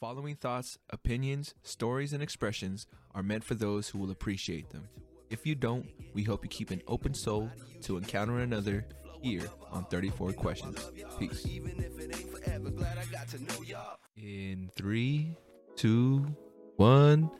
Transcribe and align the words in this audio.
following 0.00 0.36
thoughts, 0.36 0.78
opinions, 0.90 1.54
stories, 1.62 2.12
and 2.12 2.22
expressions 2.22 2.86
are 3.14 3.22
meant 3.22 3.42
for 3.42 3.54
those 3.54 3.88
who 3.88 3.98
will 3.98 4.10
appreciate 4.10 4.70
them. 4.70 4.88
If 5.30 5.46
you 5.46 5.54
don't, 5.54 5.86
we 6.12 6.22
hope 6.22 6.44
you 6.44 6.50
keep 6.50 6.70
an 6.70 6.82
open 6.86 7.14
soul 7.14 7.50
to 7.82 7.96
encounter 7.96 8.40
another 8.40 8.86
here 9.22 9.48
on 9.72 9.86
34 9.86 10.32
Questions. 10.34 10.90
Peace. 11.18 11.46
In 14.16 14.70
three, 14.76 15.34
two, 15.76 16.26
one. 16.76 17.30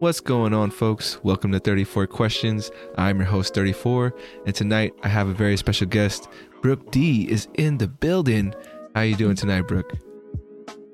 What's 0.00 0.20
going 0.20 0.52
on, 0.52 0.72
folks? 0.72 1.22
Welcome 1.22 1.52
to 1.52 1.60
34 1.60 2.08
Questions. 2.08 2.72
I'm 2.98 3.18
your 3.18 3.26
host, 3.26 3.54
34, 3.54 4.12
and 4.46 4.54
tonight 4.54 4.92
I 5.04 5.08
have 5.08 5.28
a 5.28 5.34
very 5.34 5.56
special 5.56 5.86
guest. 5.86 6.28
Brooke 6.60 6.90
D 6.90 7.30
is 7.30 7.46
in 7.54 7.78
the 7.78 7.88
building. 7.88 8.54
How 8.94 9.02
you 9.02 9.14
doing 9.14 9.36
tonight, 9.36 9.68
Brooke? 9.68 9.96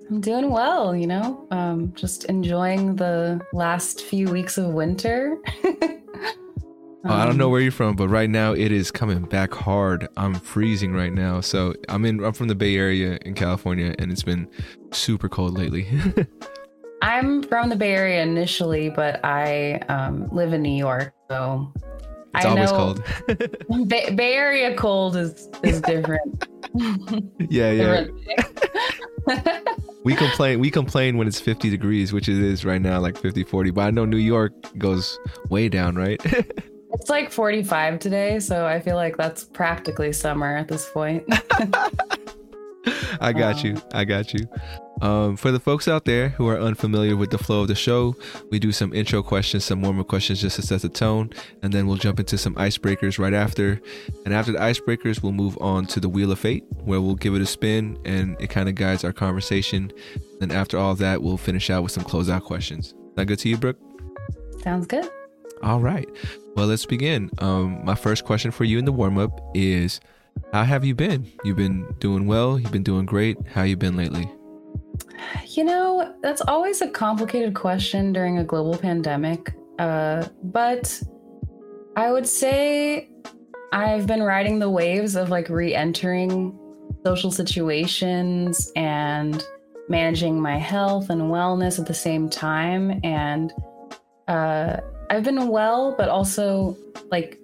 I'm 0.08 0.20
doing 0.20 0.50
well, 0.50 0.96
you 0.96 1.06
know, 1.06 1.46
um, 1.50 1.92
just 1.94 2.24
enjoying 2.24 2.96
the 2.96 3.40
last 3.52 4.02
few 4.02 4.30
weeks 4.30 4.56
of 4.58 4.68
winter. 4.72 5.38
Oh, 7.04 7.14
I 7.14 7.24
don't 7.24 7.36
know 7.36 7.48
where 7.48 7.60
you're 7.60 7.70
from, 7.70 7.94
but 7.94 8.08
right 8.08 8.28
now 8.28 8.52
it 8.52 8.72
is 8.72 8.90
coming 8.90 9.22
back 9.22 9.54
hard. 9.54 10.08
I'm 10.16 10.34
freezing 10.34 10.92
right 10.92 11.12
now. 11.12 11.40
So 11.40 11.74
I'm 11.88 12.04
in 12.04 12.22
I'm 12.22 12.32
from 12.32 12.48
the 12.48 12.56
Bay 12.56 12.76
Area 12.76 13.18
in 13.22 13.34
California 13.34 13.94
and 13.98 14.10
it's 14.10 14.24
been 14.24 14.48
super 14.90 15.28
cold 15.28 15.56
lately. 15.56 15.88
I'm 17.02 17.44
from 17.44 17.68
the 17.68 17.76
Bay 17.76 17.94
Area 17.94 18.22
initially, 18.22 18.90
but 18.90 19.24
I 19.24 19.74
um, 19.88 20.28
live 20.30 20.52
in 20.52 20.60
New 20.60 20.76
York, 20.76 21.14
so 21.30 21.72
it's 22.34 22.44
I 22.44 22.48
always 22.48 22.72
know 22.72 22.76
cold. 22.76 23.88
Bay, 23.88 24.10
Bay 24.10 24.34
Area 24.34 24.76
cold 24.76 25.16
is 25.16 25.48
is 25.62 25.80
different. 25.80 26.46
yeah, 27.48 27.70
yeah. 27.70 28.04
Different. 29.26 29.78
We 30.08 30.16
complain 30.16 30.58
we 30.58 30.70
complain 30.70 31.18
when 31.18 31.28
it's 31.28 31.38
50 31.38 31.68
degrees, 31.68 32.14
which 32.14 32.30
it 32.30 32.38
is 32.38 32.64
right 32.64 32.80
now 32.80 32.98
like 32.98 33.18
50 33.18 33.44
40, 33.44 33.72
but 33.72 33.82
I 33.82 33.90
know 33.90 34.06
New 34.06 34.16
York 34.16 34.54
goes 34.78 35.18
way 35.50 35.68
down, 35.68 35.96
right? 35.96 36.18
it's 36.94 37.10
like 37.10 37.30
45 37.30 37.98
today, 37.98 38.40
so 38.40 38.66
I 38.66 38.80
feel 38.80 38.96
like 38.96 39.18
that's 39.18 39.44
practically 39.44 40.14
summer 40.14 40.56
at 40.56 40.66
this 40.66 40.88
point. 40.88 41.24
I 43.20 43.34
got 43.34 43.62
you. 43.62 43.74
Um, 43.74 43.82
I 43.92 44.06
got 44.06 44.32
you. 44.32 44.48
Um, 45.00 45.36
for 45.36 45.50
the 45.50 45.60
folks 45.60 45.86
out 45.86 46.04
there 46.04 46.30
who 46.30 46.48
are 46.48 46.58
unfamiliar 46.58 47.16
with 47.16 47.30
the 47.30 47.38
flow 47.38 47.62
of 47.62 47.68
the 47.68 47.74
show, 47.74 48.16
we 48.50 48.58
do 48.58 48.72
some 48.72 48.92
intro 48.92 49.22
questions, 49.22 49.64
some 49.64 49.82
warm 49.82 50.00
up 50.00 50.08
questions 50.08 50.40
just 50.40 50.56
to 50.56 50.62
set 50.62 50.82
the 50.82 50.88
tone, 50.88 51.30
and 51.62 51.72
then 51.72 51.86
we'll 51.86 51.96
jump 51.96 52.18
into 52.18 52.36
some 52.36 52.54
icebreakers 52.56 53.18
right 53.18 53.34
after. 53.34 53.80
And 54.24 54.34
after 54.34 54.52
the 54.52 54.58
icebreakers, 54.58 55.22
we'll 55.22 55.32
move 55.32 55.56
on 55.60 55.86
to 55.86 56.00
the 56.00 56.08
Wheel 56.08 56.32
of 56.32 56.38
Fate, 56.38 56.64
where 56.84 57.00
we'll 57.00 57.14
give 57.14 57.34
it 57.34 57.42
a 57.42 57.46
spin 57.46 57.98
and 58.04 58.36
it 58.40 58.50
kind 58.50 58.68
of 58.68 58.74
guides 58.74 59.04
our 59.04 59.12
conversation. 59.12 59.92
And 60.40 60.52
after 60.52 60.78
all 60.78 60.94
that, 60.96 61.22
we'll 61.22 61.36
finish 61.36 61.70
out 61.70 61.82
with 61.82 61.92
some 61.92 62.04
closeout 62.04 62.42
questions. 62.42 62.94
That 63.16 63.26
good 63.26 63.38
to 63.40 63.48
you, 63.48 63.56
Brooke? 63.56 63.78
Sounds 64.62 64.86
good. 64.86 65.08
All 65.62 65.80
right. 65.80 66.08
Well, 66.54 66.66
let's 66.66 66.86
begin. 66.86 67.30
Um, 67.38 67.84
my 67.84 67.94
first 67.94 68.24
question 68.24 68.50
for 68.50 68.64
you 68.64 68.78
in 68.78 68.84
the 68.84 68.92
warm 68.92 69.18
up 69.18 69.40
is 69.54 70.00
How 70.52 70.64
have 70.64 70.84
you 70.84 70.94
been? 70.94 71.30
You've 71.44 71.56
been 71.56 71.86
doing 71.98 72.26
well. 72.26 72.58
You've 72.58 72.72
been 72.72 72.82
doing 72.82 73.06
great. 73.06 73.36
How 73.48 73.62
you 73.62 73.76
been 73.76 73.96
lately? 73.96 74.30
You 75.46 75.64
know, 75.64 76.14
that's 76.22 76.40
always 76.42 76.80
a 76.82 76.88
complicated 76.88 77.54
question 77.54 78.12
during 78.12 78.38
a 78.38 78.44
global 78.44 78.76
pandemic. 78.76 79.54
Uh, 79.78 80.26
but 80.42 81.02
I 81.96 82.12
would 82.12 82.26
say 82.26 83.10
I've 83.72 84.06
been 84.06 84.22
riding 84.22 84.58
the 84.58 84.70
waves 84.70 85.16
of 85.16 85.30
like 85.30 85.48
re 85.48 85.74
entering 85.74 86.58
social 87.04 87.30
situations 87.30 88.72
and 88.76 89.44
managing 89.88 90.40
my 90.40 90.58
health 90.58 91.10
and 91.10 91.22
wellness 91.22 91.78
at 91.78 91.86
the 91.86 91.94
same 91.94 92.28
time. 92.28 93.00
And 93.02 93.52
uh, 94.26 94.78
I've 95.10 95.24
been 95.24 95.48
well, 95.48 95.94
but 95.96 96.08
also 96.08 96.76
like, 97.10 97.38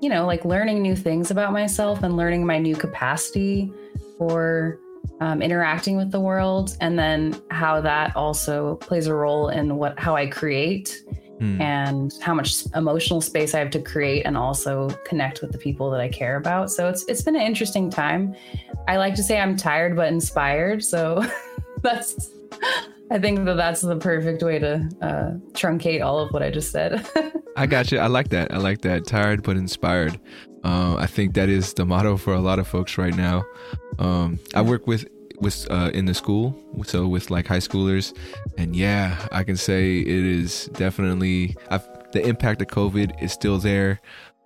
you 0.00 0.08
know, 0.08 0.26
like 0.26 0.44
learning 0.44 0.82
new 0.82 0.96
things 0.96 1.30
about 1.30 1.52
myself 1.52 2.02
and 2.02 2.16
learning 2.16 2.44
my 2.44 2.58
new 2.58 2.74
capacity 2.74 3.72
for 4.18 4.78
um, 5.20 5.42
interacting 5.42 5.96
with 5.96 6.10
the 6.10 6.20
world, 6.20 6.76
and 6.80 6.98
then 6.98 7.40
how 7.50 7.80
that 7.80 8.14
also 8.16 8.76
plays 8.76 9.06
a 9.06 9.14
role 9.14 9.48
in 9.48 9.76
what 9.76 9.98
how 9.98 10.16
I 10.16 10.26
create 10.26 11.02
Hmm. 11.40 11.60
and 11.60 12.12
how 12.22 12.32
much 12.32 12.64
emotional 12.76 13.20
space 13.20 13.54
I 13.54 13.58
have 13.58 13.70
to 13.70 13.80
create 13.80 14.24
and 14.24 14.36
also 14.36 14.88
connect 15.04 15.40
with 15.42 15.50
the 15.50 15.58
people 15.58 15.90
that 15.90 16.00
I 16.00 16.08
care 16.08 16.36
about. 16.36 16.70
So 16.70 16.88
it's 16.88 17.04
it's 17.06 17.22
been 17.22 17.34
an 17.34 17.42
interesting 17.42 17.90
time. 17.90 18.36
I 18.86 18.98
like 18.98 19.16
to 19.16 19.22
say 19.22 19.40
I'm 19.40 19.56
tired 19.56 19.96
but 19.96 20.08
inspired. 20.08 20.84
So 20.84 21.24
that's 21.82 22.30
I 23.10 23.18
think 23.18 23.44
that 23.44 23.56
that's 23.56 23.80
the 23.80 23.96
perfect 23.96 24.42
way 24.42 24.58
to 24.60 24.88
uh, 25.02 25.30
truncate 25.52 26.04
all 26.04 26.20
of 26.20 26.30
what 26.32 26.42
I 26.42 26.50
just 26.50 26.70
said. 26.70 27.04
I 27.56 27.66
got 27.66 27.92
you. 27.92 27.98
I 27.98 28.06
like 28.06 28.28
that. 28.28 28.52
I 28.52 28.58
like 28.58 28.82
that. 28.82 29.06
Tired 29.06 29.42
but 29.42 29.56
inspired. 29.56 30.18
Uh, 30.64 30.96
I 30.96 31.06
think 31.06 31.34
that 31.34 31.48
is 31.48 31.74
the 31.74 31.84
motto 31.84 32.16
for 32.16 32.32
a 32.32 32.40
lot 32.40 32.58
of 32.58 32.66
folks 32.66 32.96
right 32.96 33.14
now. 33.14 33.44
Um, 33.98 34.38
I 34.54 34.62
work 34.62 34.86
with 34.86 35.06
with 35.40 35.66
uh, 35.70 35.90
in 35.94 36.06
the 36.06 36.14
school, 36.14 36.56
so 36.84 37.06
with 37.06 37.30
like 37.30 37.46
high 37.46 37.58
schoolers, 37.58 38.16
and 38.56 38.74
yeah, 38.74 39.26
I 39.32 39.44
can 39.44 39.56
say 39.56 39.98
it 40.00 40.08
is 40.08 40.66
definitely 40.74 41.56
I've, 41.70 41.86
the 42.12 42.26
impact 42.26 42.62
of 42.62 42.68
COVID 42.68 43.22
is 43.22 43.32
still 43.32 43.58
there. 43.58 44.00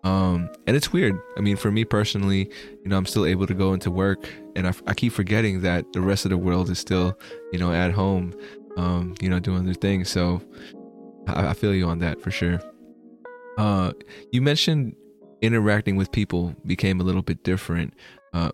Um, 0.04 0.48
and 0.66 0.76
it's 0.76 0.92
weird. 0.92 1.20
I 1.37 1.41
mean, 1.41 1.56
for 1.56 1.72
me 1.72 1.84
personally, 1.84 2.50
you 2.82 2.88
know, 2.88 2.97
I'm 2.97 3.04
still 3.04 3.26
able 3.26 3.47
to 3.47 3.54
go 3.54 3.72
into 3.72 3.91
work, 3.91 4.28
and 4.54 4.66
I, 4.66 4.72
I 4.87 4.94
keep 4.94 5.12
forgetting 5.12 5.62
that 5.62 5.92
the 5.92 6.00
rest 6.00 6.25
of 6.25 6.31
the 6.31 6.38
world 6.38 6.70
is 6.70 6.78
still, 6.78 7.19
you 7.53 7.58
know, 7.58 7.72
at 7.72 7.92
home, 7.92 8.32
um, 8.76 9.14
you 9.20 9.28
know, 9.28 9.41
doing 9.41 9.64
their 9.64 9.75
thing. 9.75 10.04
So 10.04 10.41
I, 11.26 11.48
I 11.48 11.53
feel 11.53 11.75
you 11.75 11.87
on 11.87 11.98
that 11.98 12.22
for 12.22 12.31
sure. 12.31 12.60
Uh, 13.58 13.92
you 14.31 14.41
mentioned 14.41 14.94
interacting 15.42 15.97
with 15.97 16.12
people 16.12 16.54
became 16.64 17.00
a 17.00 17.04
little 17.04 17.22
bit 17.22 17.42
different. 17.42 17.92
Uh, 18.32 18.53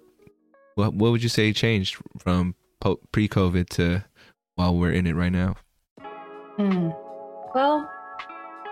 what 0.75 0.95
what 0.95 1.11
would 1.13 1.23
you 1.23 1.29
say 1.29 1.53
changed 1.53 1.97
from 2.19 2.55
po- 2.81 3.01
pre-COVID 3.13 3.69
to 3.71 4.05
while 4.57 4.77
we're 4.77 4.93
in 4.93 5.07
it 5.07 5.15
right 5.15 5.33
now? 5.33 5.57
Hmm. 6.57 6.91
Well, 7.55 7.91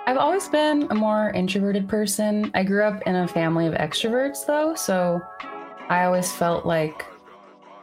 I've 0.06 0.16
always 0.16 0.48
been 0.48 0.88
a 0.90 0.94
more 0.94 1.30
introverted 1.30 1.88
person. 1.88 2.50
I 2.54 2.64
grew 2.64 2.84
up 2.84 3.02
in 3.06 3.14
a 3.14 3.28
family 3.28 3.66
of 3.66 3.74
extroverts, 3.74 4.44
though, 4.46 4.74
so 4.74 5.20
I 5.88 6.04
always 6.04 6.30
felt 6.32 6.66
like 6.66 7.04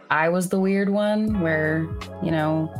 I 0.09 0.29
was 0.29 0.49
the 0.49 0.59
weird 0.59 0.89
one 0.89 1.39
where, 1.39 1.87
you 2.23 2.31
know, 2.31 2.73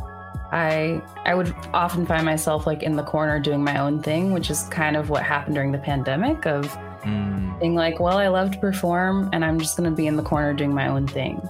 I 0.52 1.00
I 1.24 1.34
would 1.34 1.54
often 1.72 2.04
find 2.04 2.24
myself 2.24 2.66
like 2.66 2.82
in 2.82 2.96
the 2.96 3.02
corner 3.04 3.38
doing 3.38 3.62
my 3.62 3.78
own 3.78 4.02
thing, 4.02 4.32
which 4.32 4.50
is 4.50 4.64
kind 4.64 4.96
of 4.96 5.08
what 5.08 5.22
happened 5.22 5.54
during 5.54 5.72
the 5.72 5.78
pandemic 5.78 6.46
of 6.46 6.76
Mm, 7.04 7.58
being 7.60 7.74
like, 7.74 8.00
well, 8.00 8.18
I 8.18 8.28
love 8.28 8.50
to 8.52 8.58
perform 8.58 9.30
and 9.32 9.44
I'm 9.44 9.58
just 9.58 9.76
going 9.76 9.88
to 9.88 9.96
be 9.96 10.06
in 10.06 10.16
the 10.16 10.22
corner 10.22 10.52
doing 10.52 10.74
my 10.74 10.88
own 10.88 11.06
thing. 11.06 11.40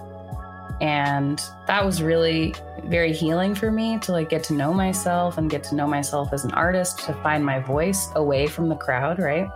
And 0.80 1.42
that 1.66 1.84
was 1.84 2.02
really 2.02 2.54
very 2.84 3.12
healing 3.12 3.54
for 3.54 3.70
me 3.70 3.98
to 3.98 4.12
like 4.12 4.30
get 4.30 4.42
to 4.44 4.54
know 4.54 4.72
myself 4.72 5.36
and 5.36 5.50
get 5.50 5.62
to 5.64 5.74
know 5.74 5.86
myself 5.86 6.32
as 6.32 6.44
an 6.44 6.52
artist, 6.52 7.00
to 7.00 7.12
find 7.14 7.44
my 7.44 7.58
voice 7.58 8.08
away 8.14 8.46
from 8.46 8.68
the 8.68 8.76
crowd, 8.76 9.18
right? 9.18 9.48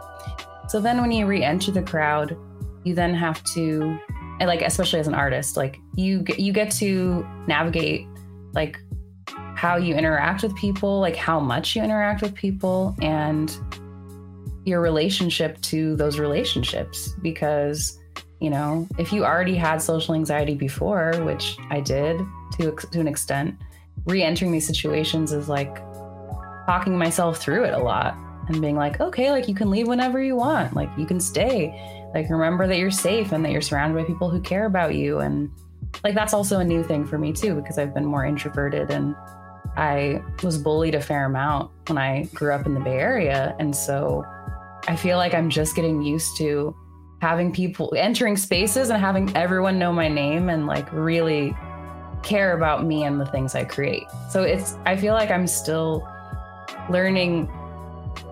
So 0.68 0.80
then 0.80 1.00
when 1.00 1.12
you 1.12 1.26
re-enter 1.26 1.70
the 1.70 1.82
crowd, 1.82 2.36
you 2.84 2.94
then 2.94 3.14
have 3.14 3.42
to 3.54 3.98
like 4.40 4.62
especially 4.62 5.00
as 5.00 5.06
an 5.06 5.14
artist, 5.14 5.56
like 5.56 5.80
you 5.94 6.24
you 6.36 6.52
get 6.52 6.70
to 6.72 7.26
navigate 7.46 8.06
like 8.52 8.78
how 9.54 9.76
you 9.76 9.94
interact 9.94 10.42
with 10.42 10.54
people, 10.56 11.00
like 11.00 11.16
how 11.16 11.40
much 11.40 11.76
you 11.76 11.82
interact 11.82 12.20
with 12.20 12.34
people 12.34 12.94
and 13.00 13.56
your 14.64 14.80
relationship 14.80 15.60
to 15.62 15.96
those 15.96 16.18
relationships 16.18 17.14
because 17.22 17.98
you 18.40 18.50
know 18.50 18.88
if 18.98 19.12
you 19.12 19.24
already 19.24 19.54
had 19.54 19.80
social 19.80 20.14
anxiety 20.14 20.54
before 20.54 21.12
which 21.24 21.56
i 21.70 21.80
did 21.80 22.20
to, 22.52 22.74
to 22.90 23.00
an 23.00 23.08
extent 23.08 23.54
re-entering 24.06 24.52
these 24.52 24.66
situations 24.66 25.32
is 25.32 25.48
like 25.48 25.76
talking 26.66 26.96
myself 26.96 27.38
through 27.38 27.64
it 27.64 27.74
a 27.74 27.78
lot 27.78 28.16
and 28.48 28.60
being 28.60 28.76
like 28.76 29.00
okay 29.00 29.30
like 29.30 29.48
you 29.48 29.54
can 29.54 29.70
leave 29.70 29.88
whenever 29.88 30.22
you 30.22 30.36
want. 30.36 30.74
Like 30.74 30.90
you 30.96 31.06
can 31.06 31.20
stay. 31.20 32.08
Like 32.14 32.28
remember 32.30 32.66
that 32.66 32.78
you're 32.78 32.90
safe 32.90 33.32
and 33.32 33.44
that 33.44 33.52
you're 33.52 33.60
surrounded 33.60 34.00
by 34.00 34.06
people 34.06 34.30
who 34.30 34.40
care 34.40 34.66
about 34.66 34.94
you. 34.94 35.20
And 35.20 35.50
like 36.02 36.14
that's 36.14 36.34
also 36.34 36.58
a 36.58 36.64
new 36.64 36.82
thing 36.82 37.06
for 37.06 37.18
me 37.18 37.32
too 37.32 37.54
because 37.54 37.78
i've 37.78 37.94
been 37.94 38.04
more 38.04 38.24
introverted 38.24 38.90
and 38.90 39.14
i 39.76 40.20
was 40.42 40.58
bullied 40.58 40.92
a 40.96 41.00
fair 41.00 41.26
amount 41.26 41.70
when 41.86 41.96
i 41.96 42.24
grew 42.34 42.52
up 42.52 42.66
in 42.66 42.74
the 42.74 42.80
bay 42.80 42.98
area. 42.98 43.54
And 43.58 43.74
so 43.74 44.24
I 44.86 44.96
feel 44.96 45.16
like 45.16 45.34
I'm 45.34 45.50
just 45.50 45.74
getting 45.74 46.02
used 46.02 46.36
to 46.38 46.74
having 47.20 47.52
people 47.52 47.92
entering 47.96 48.36
spaces 48.36 48.90
and 48.90 49.00
having 49.00 49.34
everyone 49.36 49.78
know 49.78 49.92
my 49.92 50.08
name 50.08 50.48
and 50.50 50.66
like 50.66 50.92
really 50.92 51.56
care 52.22 52.54
about 52.54 52.84
me 52.84 53.04
and 53.04 53.20
the 53.20 53.26
things 53.26 53.54
I 53.54 53.64
create. 53.64 54.06
So 54.30 54.42
it's 54.42 54.76
I 54.84 54.96
feel 54.96 55.14
like 55.14 55.30
I'm 55.30 55.46
still 55.46 56.06
learning 56.90 57.48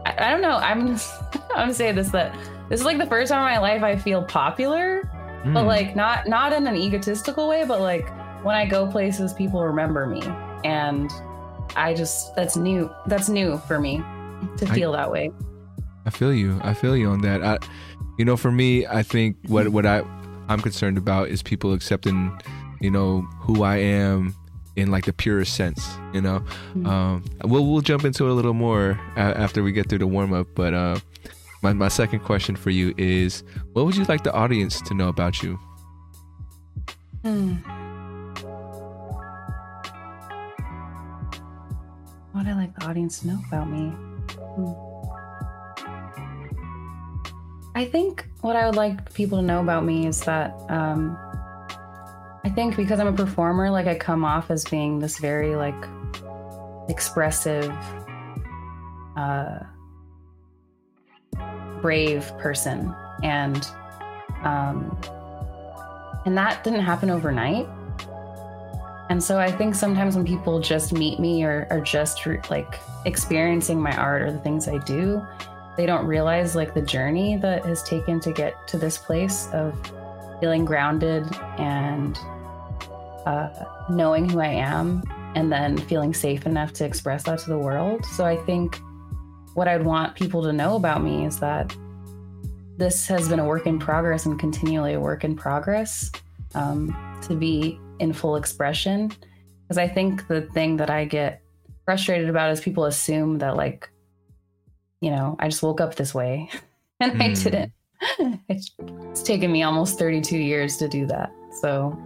I, 0.04 0.14
I 0.26 0.30
don't 0.30 0.42
know, 0.42 0.56
I'm 0.56 0.98
I'm 1.56 1.72
saying 1.72 1.96
this 1.96 2.10
that 2.10 2.34
this 2.68 2.80
is 2.80 2.86
like 2.86 2.98
the 2.98 3.06
first 3.06 3.30
time 3.30 3.46
in 3.46 3.54
my 3.54 3.58
life 3.58 3.82
I 3.82 3.96
feel 3.96 4.22
popular, 4.24 5.08
but 5.44 5.64
mm. 5.64 5.66
like 5.66 5.96
not 5.96 6.28
not 6.28 6.52
in 6.52 6.66
an 6.66 6.76
egotistical 6.76 7.48
way, 7.48 7.64
but 7.66 7.80
like 7.80 8.08
when 8.44 8.56
I 8.56 8.66
go 8.66 8.86
places, 8.86 9.32
people 9.32 9.62
remember 9.62 10.06
me, 10.06 10.22
and 10.64 11.10
I 11.76 11.94
just 11.94 12.34
that's 12.34 12.56
new. 12.56 12.90
That's 13.06 13.28
new 13.28 13.58
for 13.58 13.78
me 13.78 14.02
to 14.56 14.66
feel 14.66 14.92
I, 14.94 14.98
that 14.98 15.10
way. 15.10 15.30
I 16.04 16.10
feel 16.10 16.32
you. 16.32 16.60
I 16.62 16.74
feel 16.74 16.96
you 16.96 17.08
on 17.08 17.20
that. 17.22 17.42
I, 17.42 17.58
you 18.18 18.24
know, 18.24 18.36
for 18.36 18.50
me, 18.50 18.86
I 18.86 19.02
think 19.02 19.36
what 19.46 19.68
what 19.68 19.86
I 19.86 20.02
I'm 20.48 20.60
concerned 20.60 20.98
about 20.98 21.28
is 21.28 21.42
people 21.42 21.72
accepting, 21.72 22.36
you 22.80 22.90
know, 22.90 23.22
who 23.40 23.62
I 23.62 23.76
am 23.76 24.34
in 24.76 24.90
like 24.90 25.04
the 25.04 25.12
purest 25.12 25.54
sense. 25.54 25.96
You 26.12 26.20
know, 26.20 26.40
mm-hmm. 26.74 26.86
um, 26.86 27.24
we'll 27.44 27.66
we'll 27.66 27.80
jump 27.80 28.04
into 28.04 28.26
it 28.26 28.30
a 28.30 28.34
little 28.34 28.54
more 28.54 28.98
after 29.16 29.62
we 29.62 29.72
get 29.72 29.88
through 29.88 29.98
the 29.98 30.06
warm 30.06 30.32
up. 30.32 30.48
But 30.54 30.74
uh, 30.74 30.98
my 31.62 31.72
my 31.72 31.88
second 31.88 32.20
question 32.20 32.56
for 32.56 32.70
you 32.70 32.94
is, 32.98 33.44
what 33.72 33.84
would 33.84 33.96
you 33.96 34.04
like 34.04 34.24
the 34.24 34.32
audience 34.32 34.80
to 34.82 34.94
know 34.94 35.08
about 35.08 35.42
you? 35.42 35.58
Hmm. 37.22 37.54
What 42.32 42.46
would 42.46 42.48
I 42.48 42.54
like 42.54 42.74
the 42.78 42.86
audience 42.86 43.20
to 43.20 43.28
know 43.28 43.38
about 43.48 43.70
me. 43.70 43.90
Hmm. 44.56 44.91
I 47.74 47.86
think 47.86 48.28
what 48.42 48.54
I 48.54 48.66
would 48.66 48.76
like 48.76 49.12
people 49.14 49.38
to 49.38 49.42
know 49.42 49.60
about 49.60 49.84
me 49.84 50.06
is 50.06 50.20
that 50.22 50.52
um, 50.68 51.16
I 52.44 52.50
think 52.54 52.76
because 52.76 53.00
I'm 53.00 53.06
a 53.06 53.12
performer, 53.12 53.70
like 53.70 53.86
I 53.86 53.94
come 53.94 54.24
off 54.24 54.50
as 54.50 54.64
being 54.64 54.98
this 54.98 55.18
very 55.18 55.56
like 55.56 55.74
expressive, 56.88 57.72
uh, 59.16 59.60
brave 61.80 62.30
person, 62.38 62.94
and 63.22 63.66
um, 64.42 64.98
and 66.26 66.36
that 66.36 66.62
didn't 66.64 66.80
happen 66.80 67.08
overnight. 67.08 67.66
And 69.08 69.22
so 69.22 69.38
I 69.38 69.50
think 69.50 69.74
sometimes 69.74 70.16
when 70.16 70.26
people 70.26 70.60
just 70.60 70.92
meet 70.92 71.20
me 71.20 71.44
or 71.44 71.66
are 71.70 71.80
just 71.80 72.26
like 72.50 72.80
experiencing 73.04 73.80
my 73.80 73.96
art 73.96 74.22
or 74.22 74.32
the 74.32 74.38
things 74.38 74.68
I 74.68 74.78
do, 74.78 75.22
they 75.76 75.86
don't 75.86 76.06
realize 76.06 76.54
like 76.54 76.74
the 76.74 76.82
journey 76.82 77.36
that 77.36 77.64
has 77.64 77.82
taken 77.82 78.20
to 78.20 78.32
get 78.32 78.66
to 78.68 78.78
this 78.78 78.98
place 78.98 79.48
of 79.52 79.74
feeling 80.40 80.64
grounded 80.64 81.24
and 81.58 82.18
uh, 83.26 83.48
knowing 83.88 84.28
who 84.28 84.40
I 84.40 84.48
am 84.48 85.02
and 85.34 85.50
then 85.50 85.78
feeling 85.78 86.12
safe 86.12 86.46
enough 86.46 86.72
to 86.74 86.84
express 86.84 87.24
that 87.24 87.38
to 87.40 87.50
the 87.50 87.58
world. 87.58 88.04
So 88.06 88.24
I 88.24 88.36
think 88.36 88.80
what 89.54 89.68
I'd 89.68 89.84
want 89.84 90.14
people 90.14 90.42
to 90.42 90.52
know 90.52 90.76
about 90.76 91.02
me 91.02 91.24
is 91.24 91.38
that 91.40 91.74
this 92.76 93.06
has 93.06 93.28
been 93.28 93.38
a 93.38 93.44
work 93.44 93.66
in 93.66 93.78
progress 93.78 94.26
and 94.26 94.38
continually 94.38 94.94
a 94.94 95.00
work 95.00 95.24
in 95.24 95.36
progress 95.36 96.10
um, 96.54 96.94
to 97.22 97.34
be 97.34 97.78
in 97.98 98.12
full 98.12 98.36
expression. 98.36 99.12
Because 99.62 99.78
I 99.78 99.88
think 99.88 100.26
the 100.28 100.42
thing 100.42 100.76
that 100.78 100.90
I 100.90 101.04
get 101.04 101.42
frustrated 101.84 102.28
about 102.28 102.50
is 102.50 102.60
people 102.60 102.84
assume 102.84 103.38
that 103.38 103.56
like 103.56 103.88
you 105.02 105.10
know, 105.10 105.36
I 105.40 105.48
just 105.48 105.62
woke 105.62 105.80
up 105.80 105.96
this 105.96 106.14
way 106.14 106.48
and 107.00 107.12
mm. 107.12 107.20
I 107.20 107.28
hmm. 107.28 107.34
didn't. 107.34 107.72
It's, 108.48 108.74
it's, 108.78 109.22
taken 109.22 109.52
me 109.52 109.62
almost 109.62 109.96
32 109.96 110.36
years 110.36 110.76
to 110.78 110.88
do 110.88 111.06
that. 111.06 111.32
So 111.60 111.96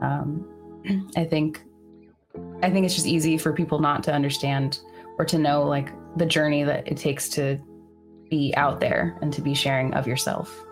um, 0.00 0.46
I 1.16 1.24
think 1.24 1.64
I 2.62 2.70
think 2.70 2.86
it's 2.86 2.94
just 2.94 3.06
easy 3.06 3.36
for 3.36 3.52
people 3.52 3.80
not 3.80 4.04
to 4.04 4.12
understand 4.12 4.80
or 5.18 5.24
to 5.24 5.38
know 5.38 5.64
like 5.64 5.92
the 6.16 6.26
journey 6.26 6.62
that 6.62 6.86
it 6.86 6.96
takes 6.96 7.28
to 7.30 7.58
be 8.30 8.54
out 8.56 8.80
there 8.80 9.18
and 9.22 9.32
to 9.32 9.40
be 9.40 9.54
sharing 9.54 9.92
of 9.94 10.06
yourself. 10.06 10.64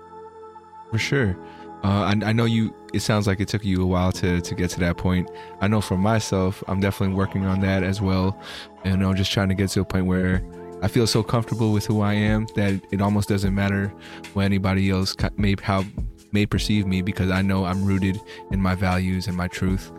For 0.90 0.98
sure. 0.98 1.36
Uh, 1.84 2.14
I, 2.14 2.28
I, 2.28 2.32
know 2.32 2.44
you. 2.44 2.72
It 2.94 3.00
sounds 3.00 3.26
like 3.26 3.40
it 3.40 3.48
took 3.48 3.64
you 3.64 3.82
a 3.82 3.86
while 3.86 4.12
to 4.12 4.40
to 4.40 4.54
get 4.54 4.70
to 4.70 4.80
that 4.80 4.96
point. 4.96 5.28
I 5.60 5.66
know 5.66 5.80
for 5.80 5.96
myself, 5.96 6.62
I'm 6.68 6.78
definitely 6.78 7.16
working 7.16 7.46
on 7.46 7.60
that 7.60 7.82
as 7.82 8.00
well. 8.00 8.40
And 8.84 9.04
I'm 9.04 9.16
just 9.16 9.32
trying 9.32 9.48
to 9.48 9.54
get 9.56 9.70
to 9.70 9.80
a 9.80 9.84
point 9.84 10.06
where 10.06 10.44
I 10.82 10.88
feel 10.88 11.06
so 11.06 11.22
comfortable 11.22 11.72
with 11.72 11.86
who 11.86 12.00
I 12.00 12.14
am 12.14 12.46
that 12.56 12.80
it 12.90 13.00
almost 13.00 13.28
doesn't 13.28 13.54
matter 13.54 13.92
what 14.34 14.44
anybody 14.44 14.90
else 14.90 15.16
may 15.36 15.54
how 15.62 15.84
may 16.32 16.44
perceive 16.44 16.86
me 16.86 17.02
because 17.02 17.30
I 17.30 17.40
know 17.40 17.64
I'm 17.64 17.84
rooted 17.84 18.20
in 18.50 18.60
my 18.60 18.74
values 18.74 19.28
and 19.28 19.36
my 19.36 19.46
truth. 19.46 19.92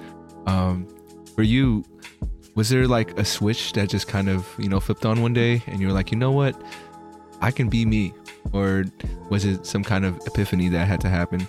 Um, 0.45 0.87
for 1.35 1.43
you, 1.43 1.85
was 2.55 2.69
there 2.69 2.85
like 2.85 3.17
a 3.17 3.23
switch 3.23 3.73
that 3.73 3.89
just 3.89 4.07
kind 4.07 4.27
of 4.29 4.47
you 4.57 4.67
know 4.67 4.79
flipped 4.79 5.05
on 5.05 5.21
one 5.21 5.33
day 5.33 5.63
and 5.67 5.79
you're 5.79 5.93
like, 5.93 6.11
you 6.11 6.17
know 6.17 6.31
what, 6.31 6.61
I 7.41 7.51
can 7.51 7.69
be 7.69 7.85
me, 7.85 8.13
or 8.51 8.83
was 9.29 9.45
it 9.45 9.65
some 9.65 9.83
kind 9.83 10.05
of 10.05 10.19
epiphany 10.27 10.67
that 10.69 10.85
had 10.85 10.99
to 11.01 11.09
happen? 11.09 11.47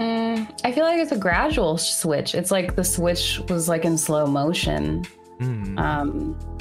Mm, 0.00 0.60
I 0.64 0.72
feel 0.72 0.84
like 0.84 0.98
it's 0.98 1.12
a 1.12 1.18
gradual 1.18 1.76
switch. 1.76 2.34
It's 2.34 2.50
like 2.50 2.74
the 2.74 2.84
switch 2.84 3.40
was 3.48 3.68
like 3.68 3.84
in 3.84 3.98
slow 3.98 4.26
motion. 4.26 5.04
Mm. 5.40 5.78
Um, 5.78 6.58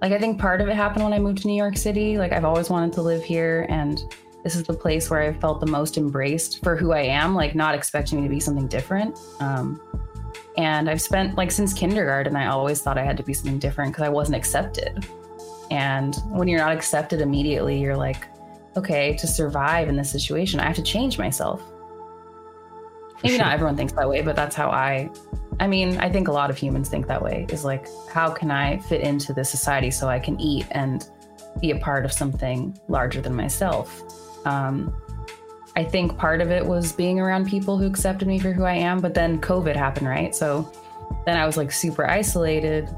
like, 0.00 0.12
I 0.12 0.18
think 0.18 0.40
part 0.40 0.60
of 0.60 0.68
it 0.68 0.76
happened 0.76 1.04
when 1.04 1.12
I 1.12 1.18
moved 1.18 1.38
to 1.38 1.48
New 1.48 1.56
York 1.56 1.76
City. 1.76 2.18
Like, 2.18 2.32
I've 2.32 2.44
always 2.44 2.70
wanted 2.70 2.92
to 2.94 3.02
live 3.02 3.24
here, 3.24 3.66
and 3.68 4.02
this 4.44 4.54
is 4.54 4.62
the 4.62 4.74
place 4.74 5.10
where 5.10 5.20
I 5.20 5.32
felt 5.32 5.60
the 5.60 5.66
most 5.66 5.96
embraced 5.96 6.62
for 6.62 6.76
who 6.76 6.92
I 6.92 7.00
am, 7.00 7.34
like, 7.34 7.54
not 7.54 7.74
expecting 7.74 8.20
me 8.20 8.28
to 8.28 8.32
be 8.32 8.40
something 8.40 8.68
different. 8.68 9.18
Um, 9.40 9.80
and 10.56 10.88
I've 10.88 11.00
spent, 11.00 11.36
like, 11.36 11.50
since 11.50 11.72
kindergarten, 11.72 12.36
I 12.36 12.46
always 12.46 12.80
thought 12.80 12.96
I 12.98 13.04
had 13.04 13.16
to 13.16 13.22
be 13.22 13.32
something 13.32 13.58
different 13.58 13.92
because 13.92 14.04
I 14.04 14.08
wasn't 14.08 14.36
accepted. 14.36 15.06
And 15.70 16.14
when 16.28 16.48
you're 16.48 16.60
not 16.60 16.72
accepted 16.72 17.20
immediately, 17.20 17.80
you're 17.80 17.96
like, 17.96 18.26
okay, 18.76 19.14
to 19.16 19.26
survive 19.26 19.88
in 19.88 19.96
this 19.96 20.10
situation, 20.10 20.60
I 20.60 20.66
have 20.66 20.76
to 20.76 20.82
change 20.82 21.18
myself. 21.18 21.62
Maybe 23.22 23.34
sure. 23.34 23.44
not 23.44 23.52
everyone 23.52 23.76
thinks 23.76 23.92
that 23.94 24.08
way, 24.08 24.22
but 24.22 24.36
that's 24.36 24.54
how 24.54 24.70
I 24.70 25.10
I 25.60 25.66
mean, 25.66 25.98
I 25.98 26.08
think 26.08 26.28
a 26.28 26.32
lot 26.32 26.50
of 26.50 26.56
humans 26.56 26.88
think 26.88 27.06
that 27.08 27.22
way 27.22 27.46
is 27.48 27.64
like, 27.64 27.86
how 28.10 28.30
can 28.30 28.50
I 28.50 28.78
fit 28.78 29.00
into 29.00 29.32
this 29.32 29.50
society 29.50 29.90
so 29.90 30.08
I 30.08 30.18
can 30.18 30.40
eat 30.40 30.66
and 30.70 31.08
be 31.60 31.72
a 31.72 31.78
part 31.78 32.04
of 32.04 32.12
something 32.12 32.78
larger 32.88 33.20
than 33.20 33.34
myself? 33.34 34.02
Um, 34.46 34.94
I 35.74 35.84
think 35.84 36.16
part 36.16 36.40
of 36.40 36.50
it 36.50 36.64
was 36.64 36.92
being 36.92 37.20
around 37.20 37.48
people 37.48 37.76
who 37.76 37.86
accepted 37.86 38.28
me 38.28 38.38
for 38.38 38.52
who 38.52 38.64
I 38.64 38.74
am, 38.74 39.00
but 39.00 39.14
then 39.14 39.40
COVID 39.40 39.76
happened, 39.76 40.08
right? 40.08 40.34
So 40.34 40.72
then 41.24 41.36
I 41.36 41.46
was 41.46 41.56
like 41.56 41.72
super 41.72 42.06
isolated. 42.06 42.88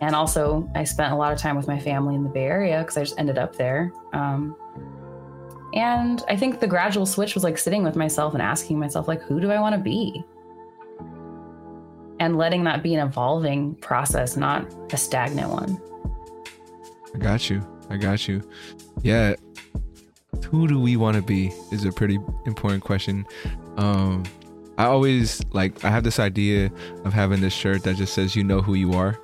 And 0.00 0.14
also, 0.14 0.68
I 0.74 0.82
spent 0.84 1.12
a 1.12 1.16
lot 1.16 1.32
of 1.32 1.38
time 1.38 1.56
with 1.56 1.68
my 1.68 1.78
family 1.78 2.16
in 2.16 2.24
the 2.24 2.28
Bay 2.28 2.44
Area 2.44 2.80
because 2.80 2.96
I 2.96 3.04
just 3.04 3.18
ended 3.18 3.38
up 3.38 3.54
there. 3.56 3.92
Um, 4.12 4.56
and 5.74 6.22
I 6.28 6.36
think 6.36 6.60
the 6.60 6.66
gradual 6.66 7.06
switch 7.06 7.34
was 7.34 7.44
like 7.44 7.56
sitting 7.56 7.82
with 7.84 7.96
myself 7.96 8.34
and 8.34 8.42
asking 8.42 8.78
myself, 8.78 9.06
like, 9.08 9.22
who 9.22 9.40
do 9.40 9.50
I 9.50 9.60
want 9.60 9.74
to 9.74 9.80
be? 9.80 10.24
And 12.22 12.38
letting 12.38 12.62
that 12.62 12.84
be 12.84 12.94
an 12.94 13.04
evolving 13.04 13.74
process, 13.76 14.36
not 14.36 14.64
a 14.92 14.96
stagnant 14.96 15.50
one. 15.50 15.80
I 17.12 17.18
got 17.18 17.50
you. 17.50 17.66
I 17.90 17.96
got 17.96 18.28
you. 18.28 18.48
Yeah. 19.02 19.34
Who 20.46 20.68
do 20.68 20.80
we 20.80 20.96
want 20.96 21.16
to 21.16 21.22
be 21.22 21.48
is 21.72 21.84
a 21.84 21.90
pretty 21.90 22.20
important 22.46 22.84
question. 22.84 23.26
Um, 23.76 24.22
I 24.78 24.84
always 24.84 25.42
like 25.50 25.84
I 25.84 25.90
have 25.90 26.04
this 26.04 26.20
idea 26.20 26.70
of 27.04 27.12
having 27.12 27.40
this 27.40 27.52
shirt 27.52 27.82
that 27.82 27.96
just 27.96 28.14
says 28.14 28.36
you 28.36 28.44
know 28.44 28.62
who 28.62 28.74
you 28.74 28.92
are. 28.92 29.18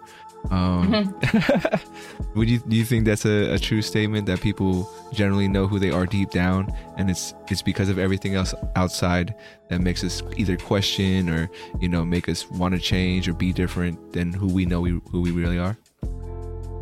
Um, 0.50 0.92
mm-hmm. 0.92 2.38
would 2.38 2.48
you 2.48 2.58
do 2.58 2.76
you 2.76 2.84
think 2.84 3.04
that's 3.04 3.26
a, 3.26 3.54
a, 3.54 3.58
true 3.58 3.82
statement 3.82 4.26
that 4.26 4.40
people 4.40 4.90
generally 5.12 5.48
know 5.48 5.66
who 5.66 5.78
they 5.78 5.90
are 5.90 6.06
deep 6.06 6.30
down, 6.30 6.72
and 6.96 7.10
it's 7.10 7.34
it's 7.48 7.60
because 7.60 7.88
of 7.88 7.98
everything 7.98 8.34
else 8.34 8.54
outside 8.76 9.34
that 9.68 9.80
makes 9.80 10.02
us 10.02 10.22
either 10.36 10.56
question 10.56 11.28
or 11.28 11.50
you 11.80 11.88
know 11.88 12.04
make 12.04 12.28
us 12.28 12.48
want 12.50 12.74
to 12.74 12.80
change 12.80 13.28
or 13.28 13.34
be 13.34 13.52
different 13.52 14.12
than 14.12 14.32
who 14.32 14.46
we 14.46 14.64
know 14.64 14.80
we, 14.80 15.00
who 15.10 15.20
we 15.20 15.32
really 15.32 15.58
are? 15.58 15.76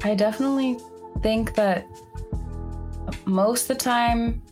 I 0.04 0.14
definitely 0.14 0.78
think 1.22 1.54
that 1.54 1.86
most 3.24 3.62
of 3.62 3.78
the 3.78 3.82
time 3.82 4.42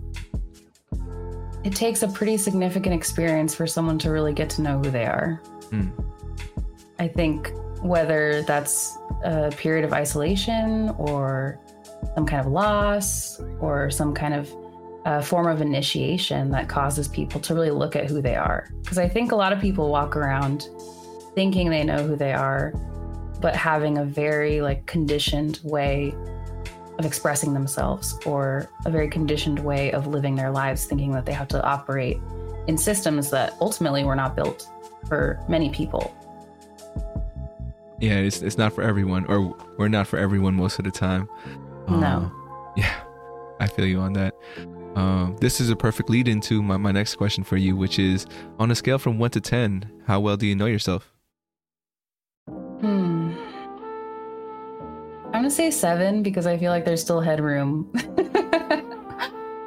it 1.62 1.74
takes 1.74 2.02
a 2.02 2.08
pretty 2.08 2.36
significant 2.36 2.94
experience 2.94 3.54
for 3.54 3.66
someone 3.66 3.98
to 3.98 4.10
really 4.10 4.32
get 4.32 4.50
to 4.50 4.62
know 4.62 4.78
who 4.78 4.90
they 4.90 5.06
are. 5.06 5.40
Mm. 5.70 5.92
I 6.98 7.08
think 7.08 7.52
whether 7.84 8.40
that's 8.42 8.96
a 9.24 9.50
period 9.50 9.84
of 9.84 9.92
isolation 9.92 10.88
or 10.96 11.60
some 12.14 12.24
kind 12.24 12.40
of 12.40 12.50
loss 12.50 13.38
or 13.60 13.90
some 13.90 14.14
kind 14.14 14.32
of 14.32 14.50
uh, 15.04 15.20
form 15.20 15.46
of 15.46 15.60
initiation 15.60 16.50
that 16.50 16.66
causes 16.66 17.08
people 17.08 17.38
to 17.40 17.54
really 17.54 17.70
look 17.70 17.94
at 17.94 18.08
who 18.08 18.22
they 18.22 18.36
are. 18.36 18.70
Because 18.80 18.96
I 18.96 19.06
think 19.06 19.32
a 19.32 19.36
lot 19.36 19.52
of 19.52 19.60
people 19.60 19.90
walk 19.90 20.16
around 20.16 20.66
thinking 21.34 21.68
they 21.68 21.84
know 21.84 22.06
who 22.06 22.16
they 22.16 22.32
are, 22.32 22.72
but 23.42 23.54
having 23.54 23.98
a 23.98 24.04
very 24.04 24.62
like 24.62 24.86
conditioned 24.86 25.60
way 25.62 26.14
of 26.98 27.04
expressing 27.04 27.52
themselves 27.52 28.18
or 28.24 28.70
a 28.86 28.90
very 28.90 29.10
conditioned 29.10 29.58
way 29.58 29.92
of 29.92 30.06
living 30.06 30.36
their 30.36 30.50
lives, 30.50 30.86
thinking 30.86 31.12
that 31.12 31.26
they 31.26 31.32
have 31.34 31.48
to 31.48 31.62
operate 31.62 32.16
in 32.66 32.78
systems 32.78 33.28
that 33.28 33.54
ultimately 33.60 34.04
were 34.04 34.16
not 34.16 34.34
built 34.34 34.70
for 35.06 35.38
many 35.50 35.68
people 35.68 36.16
yeah, 38.04 38.16
it's 38.16 38.42
it's 38.42 38.58
not 38.58 38.74
for 38.74 38.82
everyone, 38.82 39.24
or 39.26 39.56
we're 39.78 39.88
not 39.88 40.06
for 40.06 40.18
everyone 40.18 40.54
most 40.54 40.78
of 40.78 40.84
the 40.84 40.90
time. 40.90 41.26
No. 41.88 42.06
Um, 42.06 42.72
yeah, 42.76 43.02
I 43.60 43.66
feel 43.66 43.86
you 43.86 43.98
on 44.00 44.12
that. 44.12 44.34
Um, 44.94 45.36
this 45.40 45.58
is 45.58 45.70
a 45.70 45.76
perfect 45.76 46.10
lead 46.10 46.28
into 46.28 46.62
my, 46.62 46.76
my 46.76 46.92
next 46.92 47.16
question 47.16 47.44
for 47.44 47.56
you, 47.56 47.76
which 47.76 47.98
is 47.98 48.26
on 48.58 48.70
a 48.70 48.74
scale 48.74 48.98
from 48.98 49.18
one 49.18 49.30
to 49.30 49.40
10, 49.40 49.90
how 50.06 50.20
well 50.20 50.36
do 50.36 50.46
you 50.46 50.54
know 50.54 50.66
yourself? 50.66 51.12
Hmm. 52.46 53.32
I'm 55.26 55.32
gonna 55.32 55.50
say 55.50 55.70
seven 55.70 56.22
because 56.22 56.46
I 56.46 56.58
feel 56.58 56.70
like 56.70 56.84
there's 56.84 57.00
still 57.00 57.20
headroom. 57.20 57.90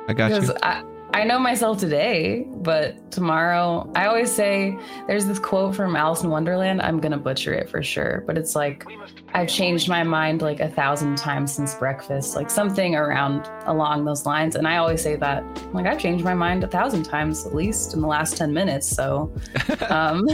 I 0.08 0.13
got 0.13 0.29
because 0.29 0.50
you. 0.50 0.56
I, 0.63 0.84
I 1.17 1.24
know 1.24 1.39
myself 1.39 1.79
today, 1.79 2.45
but 2.47 3.12
tomorrow, 3.12 3.91
I 3.95 4.05
always 4.05 4.31
say 4.31 4.77
there's 5.07 5.25
this 5.25 5.39
quote 5.39 5.75
from 5.75 5.95
Alice 5.95 6.21
in 6.21 6.29
Wonderland. 6.29 6.79
I'm 6.79 7.00
gonna 7.00 7.17
butcher 7.17 7.55
it 7.55 7.71
for 7.71 7.81
sure, 7.81 8.24
but 8.27 8.38
it's 8.38 8.55
like, 8.55 8.86
I've 9.33 9.47
changed 9.47 9.89
my 9.89 10.03
mind 10.03 10.43
like 10.43 10.59
a 10.59 10.69
thousand 10.69 11.17
times 11.17 11.51
since 11.51 11.74
breakfast, 11.74 12.36
like 12.36 12.51
something 12.51 12.93
around 12.93 13.50
along 13.65 14.05
those 14.05 14.27
lines. 14.27 14.55
And 14.55 14.67
I 14.67 14.77
always 14.77 15.01
say 15.01 15.15
that, 15.15 15.43
like, 15.74 15.88
I've 15.88 15.97
changed 15.97 16.24
my 16.24 16.36
mind 16.36 16.63
a 16.63 16.67
thousand 16.67 17.01
times 17.01 17.47
at 17.47 17.55
least 17.55 17.95
in 17.95 18.01
the 18.01 18.07
last 18.07 18.38
10 18.38 18.53
minutes. 18.53 18.88
So 18.88 19.33
um, 19.89 20.27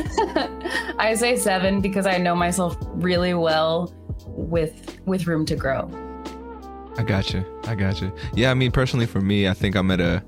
I 1.00 1.16
say 1.18 1.38
seven 1.38 1.80
because 1.80 2.06
I 2.06 2.18
know 2.18 2.36
myself 2.36 2.76
really 2.88 3.34
well 3.34 3.96
with 4.28 5.00
with 5.06 5.28
room 5.28 5.46
to 5.46 5.56
grow. 5.56 5.90
I 6.98 7.04
got 7.04 7.34
you. 7.34 7.44
I 7.64 7.76
got 7.76 8.02
you. 8.02 8.14
Yeah, 8.36 8.52
I 8.52 8.54
mean, 8.54 8.72
personally, 8.72 9.06
for 9.06 9.22
me, 9.22 9.48
I 9.48 9.54
think 9.54 9.76
I'm 9.76 9.90
at 9.92 10.02
a. 10.02 10.24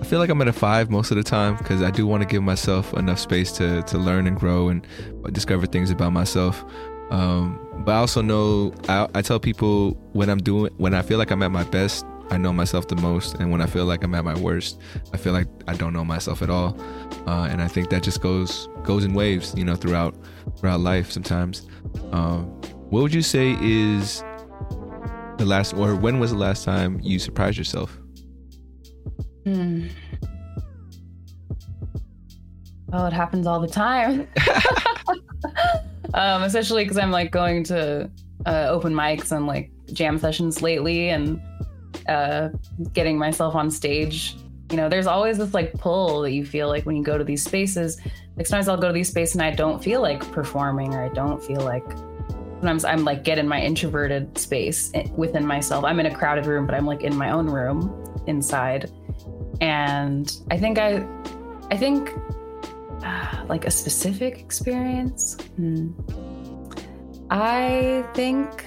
I 0.00 0.04
feel 0.04 0.18
like 0.18 0.30
I'm 0.30 0.40
at 0.42 0.48
a 0.48 0.52
five 0.52 0.90
most 0.90 1.10
of 1.10 1.16
the 1.16 1.22
time 1.22 1.56
because 1.56 1.82
I 1.82 1.90
do 1.90 2.06
want 2.06 2.22
to 2.22 2.28
give 2.28 2.42
myself 2.42 2.92
enough 2.94 3.18
space 3.18 3.52
to 3.52 3.82
to 3.82 3.98
learn 3.98 4.26
and 4.26 4.38
grow 4.38 4.68
and 4.68 4.86
discover 5.32 5.66
things 5.66 5.90
about 5.90 6.12
myself. 6.12 6.64
Um, 7.10 7.58
but 7.84 7.92
I 7.92 7.98
also 7.98 8.22
know 8.22 8.74
I, 8.88 9.06
I 9.14 9.22
tell 9.22 9.38
people 9.38 9.92
when 10.12 10.28
I'm 10.28 10.38
doing 10.38 10.72
when 10.78 10.94
I 10.94 11.02
feel 11.02 11.18
like 11.18 11.30
I'm 11.30 11.42
at 11.42 11.50
my 11.50 11.64
best, 11.64 12.06
I 12.30 12.38
know 12.38 12.52
myself 12.52 12.88
the 12.88 12.96
most, 12.96 13.34
and 13.34 13.50
when 13.50 13.60
I 13.60 13.66
feel 13.66 13.84
like 13.84 14.02
I'm 14.02 14.14
at 14.14 14.24
my 14.24 14.38
worst, 14.38 14.80
I 15.12 15.16
feel 15.18 15.32
like 15.32 15.48
I 15.68 15.74
don't 15.74 15.92
know 15.92 16.04
myself 16.04 16.42
at 16.42 16.50
all. 16.50 16.80
Uh, 17.26 17.48
and 17.50 17.60
I 17.60 17.68
think 17.68 17.90
that 17.90 18.02
just 18.02 18.20
goes 18.20 18.68
goes 18.84 19.04
in 19.04 19.14
waves, 19.14 19.54
you 19.56 19.64
know, 19.64 19.76
throughout 19.76 20.14
throughout 20.58 20.80
life 20.80 21.10
sometimes. 21.10 21.66
Um, 22.12 22.44
what 22.90 23.02
would 23.02 23.14
you 23.14 23.22
say 23.22 23.56
is 23.60 24.22
the 25.38 25.44
last, 25.44 25.74
or 25.74 25.94
when 25.96 26.18
was 26.18 26.30
the 26.30 26.38
last 26.38 26.64
time 26.64 27.00
you 27.02 27.18
surprised 27.18 27.58
yourself? 27.58 28.01
Hmm. 29.44 29.88
Oh, 32.92 33.06
it 33.06 33.12
happens 33.12 33.46
all 33.46 33.60
the 33.60 33.66
time. 33.66 34.28
um, 36.14 36.42
especially 36.42 36.84
because 36.84 36.98
I'm 36.98 37.10
like 37.10 37.30
going 37.30 37.64
to 37.64 38.10
uh, 38.46 38.66
open 38.68 38.92
mics 38.92 39.32
and 39.32 39.46
like 39.46 39.70
jam 39.92 40.18
sessions 40.18 40.62
lately 40.62 41.08
and 41.08 41.40
uh, 42.08 42.50
getting 42.92 43.18
myself 43.18 43.54
on 43.54 43.70
stage. 43.70 44.36
You 44.70 44.76
know, 44.76 44.88
there's 44.88 45.06
always 45.06 45.38
this 45.38 45.54
like 45.54 45.72
pull 45.74 46.22
that 46.22 46.32
you 46.32 46.44
feel 46.44 46.68
like 46.68 46.84
when 46.84 46.96
you 46.96 47.02
go 47.02 47.16
to 47.16 47.24
these 47.24 47.42
spaces. 47.42 48.00
Like 48.36 48.46
sometimes 48.46 48.68
I'll 48.68 48.76
go 48.76 48.88
to 48.88 48.94
these 48.94 49.08
spaces 49.08 49.34
and 49.36 49.42
I 49.42 49.50
don't 49.50 49.82
feel 49.82 50.00
like 50.00 50.30
performing 50.32 50.94
or 50.94 51.04
I 51.04 51.08
don't 51.08 51.42
feel 51.42 51.60
like 51.60 51.84
sometimes 52.62 52.84
I'm 52.84 53.04
like 53.04 53.24
get 53.24 53.38
in 53.38 53.48
my 53.48 53.60
introverted 53.60 54.36
space 54.38 54.92
within 55.16 55.46
myself. 55.46 55.84
I'm 55.84 55.98
in 55.98 56.06
a 56.06 56.14
crowded 56.14 56.46
room, 56.46 56.66
but 56.66 56.74
I'm 56.74 56.86
like 56.86 57.02
in 57.02 57.16
my 57.16 57.30
own 57.30 57.46
room 57.46 58.14
inside. 58.26 58.90
And 59.62 60.36
I 60.50 60.58
think 60.58 60.78
I, 60.78 61.06
I 61.70 61.76
think 61.76 62.12
uh, 63.04 63.44
like 63.48 63.64
a 63.64 63.70
specific 63.70 64.40
experience. 64.40 65.36
Hmm. 65.56 65.92
I 67.30 68.04
think, 68.12 68.66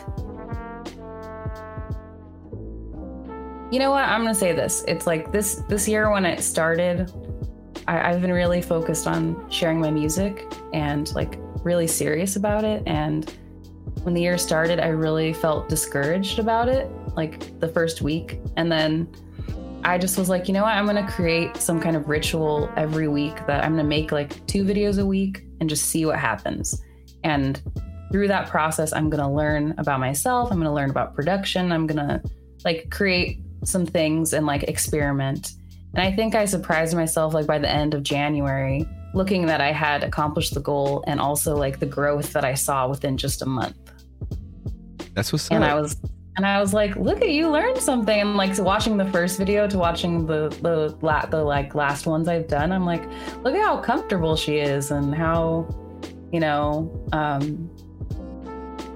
you 3.72 3.80
know 3.80 3.92
what? 3.92 4.06
I'm 4.06 4.22
gonna 4.22 4.34
say 4.34 4.54
this. 4.54 4.86
It's 4.88 5.06
like 5.06 5.32
this 5.34 5.62
this 5.68 5.88
year 5.88 6.10
when 6.10 6.26
it 6.26 6.42
started, 6.42 7.12
I, 7.88 8.10
I've 8.10 8.22
been 8.22 8.32
really 8.32 8.62
focused 8.62 9.06
on 9.06 9.50
sharing 9.52 9.82
my 9.82 9.92
music 9.92 10.52
and 10.74 11.14
like 11.14 11.38
really 11.64 11.88
serious 11.88 12.38
about 12.38 12.64
it 12.64 12.82
and 12.86 13.32
when 14.04 14.14
the 14.14 14.22
year 14.22 14.38
started, 14.38 14.80
I 14.80 14.90
really 14.90 15.34
felt 15.34 15.68
discouraged 15.68 16.38
about 16.38 16.70
it, 16.70 16.92
like 17.16 17.60
the 17.60 17.68
first 17.68 18.04
week. 18.04 18.40
And 18.56 18.72
then 18.72 19.08
I 19.86 20.00
just 20.00 20.18
was 20.18 20.30
like, 20.30 20.48
you 20.48 20.54
know 20.56 20.64
what? 20.64 20.74
I'm 20.74 20.86
going 20.86 21.06
to 21.06 21.12
create 21.12 21.58
some 21.58 21.80
kind 21.80 21.96
of 21.96 22.10
ritual 22.10 22.72
every 22.76 23.08
week 23.08 23.36
that 23.46 23.64
I'm 23.64 23.74
going 23.74 23.86
to 23.86 23.88
make 23.88 24.12
like 24.12 24.46
two 24.48 24.64
videos 24.64 25.00
a 25.00 25.06
week 25.06 25.44
and 25.60 25.70
just 25.70 25.86
see 25.86 26.08
what 26.08 26.18
happens. 26.18 26.82
And 27.24 27.62
through 28.12 28.28
that 28.30 28.50
process, 28.50 28.94
I'm 28.94 29.12
going 29.12 29.22
to 29.22 29.30
learn 29.30 29.76
about 29.78 30.00
myself. 30.00 30.52
I'm 30.52 30.58
going 30.58 30.68
to 30.68 30.74
learn 30.74 30.90
about 30.90 31.14
production. 31.14 31.72
I'm 31.72 31.86
going 31.86 32.06
to 32.06 32.20
like 32.64 32.90
create 32.90 33.42
some 33.64 33.86
things 33.86 34.34
and 34.34 34.48
like 34.48 34.64
experiment. 34.64 35.52
And 35.94 36.04
I 36.04 36.12
think 36.12 36.34
I 36.34 36.46
surprised 36.46 36.96
myself 36.96 37.36
like 37.36 37.46
by 37.46 37.60
the 37.60 37.70
end 37.70 37.94
of 37.94 38.02
January, 38.02 38.88
looking 39.14 39.46
that 39.46 39.62
I 39.62 39.72
had 39.72 40.04
accomplished 40.04 40.56
the 40.56 40.62
goal 40.62 41.04
and 41.06 41.20
also 41.20 41.56
like 41.56 41.80
the 41.80 41.86
growth 41.86 42.34
that 42.34 42.44
I 42.44 42.56
saw 42.56 42.88
within 42.88 43.18
just 43.18 43.44
a 43.44 43.46
month. 43.46 43.78
That's 45.14 45.32
what's 45.32 45.48
and 45.50 45.64
up. 45.64 45.70
I 45.70 45.76
was 45.76 45.96
and 46.38 46.46
I 46.46 46.60
was 46.60 46.74
like, 46.74 46.96
look 46.98 47.22
at 47.22 47.30
you 47.30 47.50
learned 47.50 47.78
something. 47.78 48.20
And 48.20 48.36
like 48.36 48.58
watching 48.58 48.98
the 48.98 49.06
first 49.06 49.38
video 49.38 49.68
to 49.68 49.78
watching 49.78 50.26
the 50.26 50.50
the 50.62 50.98
la- 51.02 51.26
the 51.26 51.44
like 51.44 51.76
last 51.76 52.06
ones 52.06 52.28
I've 52.28 52.48
done, 52.48 52.72
I'm 52.72 52.86
like, 52.86 53.04
look 53.44 53.56
at 53.56 53.62
how 53.62 53.78
comfortable 53.78 54.36
she 54.36 54.58
is 54.58 54.92
and 54.92 55.16
how, 55.16 55.68
you 56.34 56.42
know, 56.42 56.92
um, 57.14 57.70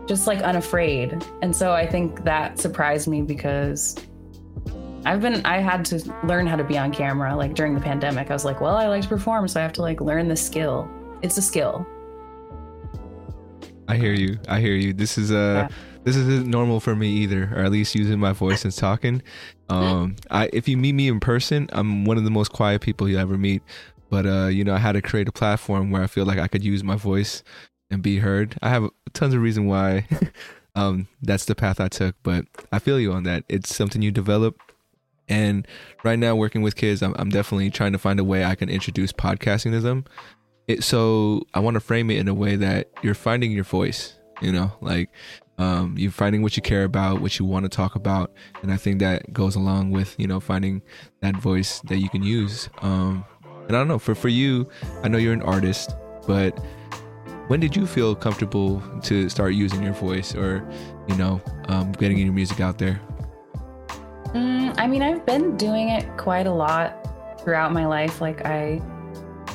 just 0.05 0.27
like 0.27 0.41
unafraid. 0.41 1.23
And 1.41 1.55
so 1.55 1.71
I 1.71 1.85
think 1.87 2.23
that 2.25 2.59
surprised 2.59 3.07
me 3.07 3.21
because 3.21 3.95
I've 5.05 5.21
been 5.21 5.45
I 5.45 5.59
had 5.59 5.85
to 5.85 6.13
learn 6.25 6.45
how 6.45 6.57
to 6.57 6.63
be 6.65 6.77
on 6.77 6.91
camera 6.91 7.33
like 7.35 7.53
during 7.55 7.73
the 7.73 7.81
pandemic. 7.81 8.29
I 8.29 8.33
was 8.33 8.43
like, 8.43 8.59
well, 8.59 8.75
I 8.75 8.87
like 8.87 9.03
to 9.03 9.07
perform, 9.07 9.47
so 9.47 9.61
I 9.61 9.63
have 9.63 9.73
to 9.73 9.81
like 9.81 10.01
learn 10.01 10.27
the 10.27 10.35
skill. 10.35 10.89
It's 11.21 11.37
a 11.37 11.41
skill. 11.41 11.87
I 13.87 13.95
hear 13.95 14.13
you. 14.13 14.37
I 14.49 14.59
hear 14.59 14.75
you. 14.75 14.93
This 14.93 15.17
is 15.17 15.31
uh 15.31 15.67
Yeah. 15.69 15.75
This 16.03 16.15
isn't 16.15 16.47
normal 16.47 16.79
for 16.79 16.95
me 16.95 17.09
either, 17.09 17.51
or 17.55 17.63
at 17.63 17.71
least 17.71 17.95
using 17.95 18.19
my 18.19 18.33
voice 18.33 18.63
and 18.63 18.75
talking. 18.75 19.21
Um 19.69 20.15
I 20.29 20.49
if 20.53 20.67
you 20.67 20.77
meet 20.77 20.93
me 20.93 21.07
in 21.07 21.19
person, 21.19 21.69
I'm 21.71 22.05
one 22.05 22.17
of 22.17 22.23
the 22.23 22.31
most 22.31 22.51
quiet 22.51 22.81
people 22.81 23.07
you'll 23.07 23.19
ever 23.19 23.37
meet. 23.37 23.61
But 24.09 24.25
uh, 24.25 24.47
you 24.47 24.63
know, 24.63 24.73
I 24.73 24.79
had 24.79 24.93
to 24.93 25.01
create 25.01 25.27
a 25.27 25.31
platform 25.31 25.91
where 25.91 26.01
I 26.01 26.07
feel 26.07 26.25
like 26.25 26.39
I 26.39 26.47
could 26.47 26.63
use 26.63 26.83
my 26.83 26.95
voice 26.95 27.43
and 27.91 28.01
be 28.01 28.17
heard. 28.17 28.57
I 28.61 28.69
have 28.69 28.89
tons 29.13 29.35
of 29.35 29.41
reason 29.41 29.67
why 29.67 30.07
um 30.75 31.07
that's 31.21 31.45
the 31.45 31.55
path 31.55 31.79
I 31.79 31.87
took, 31.89 32.15
but 32.23 32.45
I 32.71 32.79
feel 32.79 32.99
you 32.99 33.13
on 33.13 33.23
that. 33.23 33.43
It's 33.49 33.75
something 33.75 34.01
you 34.01 34.11
develop 34.11 34.59
and 35.27 35.67
right 36.03 36.17
now 36.17 36.35
working 36.35 36.63
with 36.63 36.75
kids, 36.75 37.03
I'm, 37.03 37.13
I'm 37.19 37.29
definitely 37.29 37.69
trying 37.69 37.91
to 37.91 37.99
find 37.99 38.19
a 38.19 38.23
way 38.23 38.43
I 38.43 38.55
can 38.55 38.67
introduce 38.67 39.11
podcasting 39.11 39.73
to 39.73 39.79
them 39.79 40.05
it, 40.69 40.83
so 40.83 41.47
I 41.53 41.59
want 41.59 41.73
to 41.73 41.79
frame 41.79 42.11
it 42.11 42.19
in 42.19 42.27
a 42.27 42.33
way 42.33 42.55
that 42.55 42.91
you're 43.01 43.15
finding 43.15 43.51
your 43.51 43.63
voice, 43.63 44.13
you 44.39 44.51
know, 44.51 44.71
like 44.81 45.09
um, 45.59 45.95
you're 45.97 46.11
finding 46.11 46.41
what 46.41 46.55
you 46.55 46.63
care 46.63 46.85
about, 46.85 47.21
what 47.21 47.37
you 47.37 47.45
want 47.45 47.65
to 47.65 47.69
talk 47.69 47.95
about, 47.95 48.31
and 48.63 48.71
I 48.71 48.77
think 48.77 48.99
that 48.99 49.31
goes 49.31 49.55
along 49.55 49.91
with 49.91 50.15
you 50.17 50.25
know 50.25 50.39
finding 50.39 50.81
that 51.19 51.35
voice 51.35 51.81
that 51.81 51.97
you 51.97 52.09
can 52.09 52.23
use. 52.23 52.69
Um, 52.81 53.23
and 53.67 53.75
I 53.75 53.79
don't 53.79 53.87
know 53.87 53.99
for 53.99 54.15
for 54.15 54.29
you, 54.29 54.67
I 55.03 55.07
know 55.09 55.19
you're 55.19 55.33
an 55.33 55.43
artist, 55.43 55.95
but 56.25 56.57
when 57.47 57.59
did 57.59 57.75
you 57.75 57.85
feel 57.85 58.15
comfortable 58.15 58.81
to 59.03 59.27
start 59.29 59.53
using 59.53 59.83
your 59.83 59.93
voice 59.93 60.33
or 60.33 60.67
you 61.07 61.15
know 61.15 61.41
um, 61.67 61.91
getting 61.91 62.17
your 62.17 62.31
music 62.31 62.59
out 62.59 62.77
there? 62.77 62.99
Mm, 64.33 64.75
I 64.77 64.87
mean, 64.87 65.01
I've 65.01 65.25
been 65.25 65.57
doing 65.57 65.89
it 65.89 66.05
quite 66.17 66.47
a 66.47 66.53
lot 66.53 66.95
throughout 67.41 67.73
my 67.73 67.85
life. 67.85 68.21
Like 68.21 68.45
I 68.45 68.81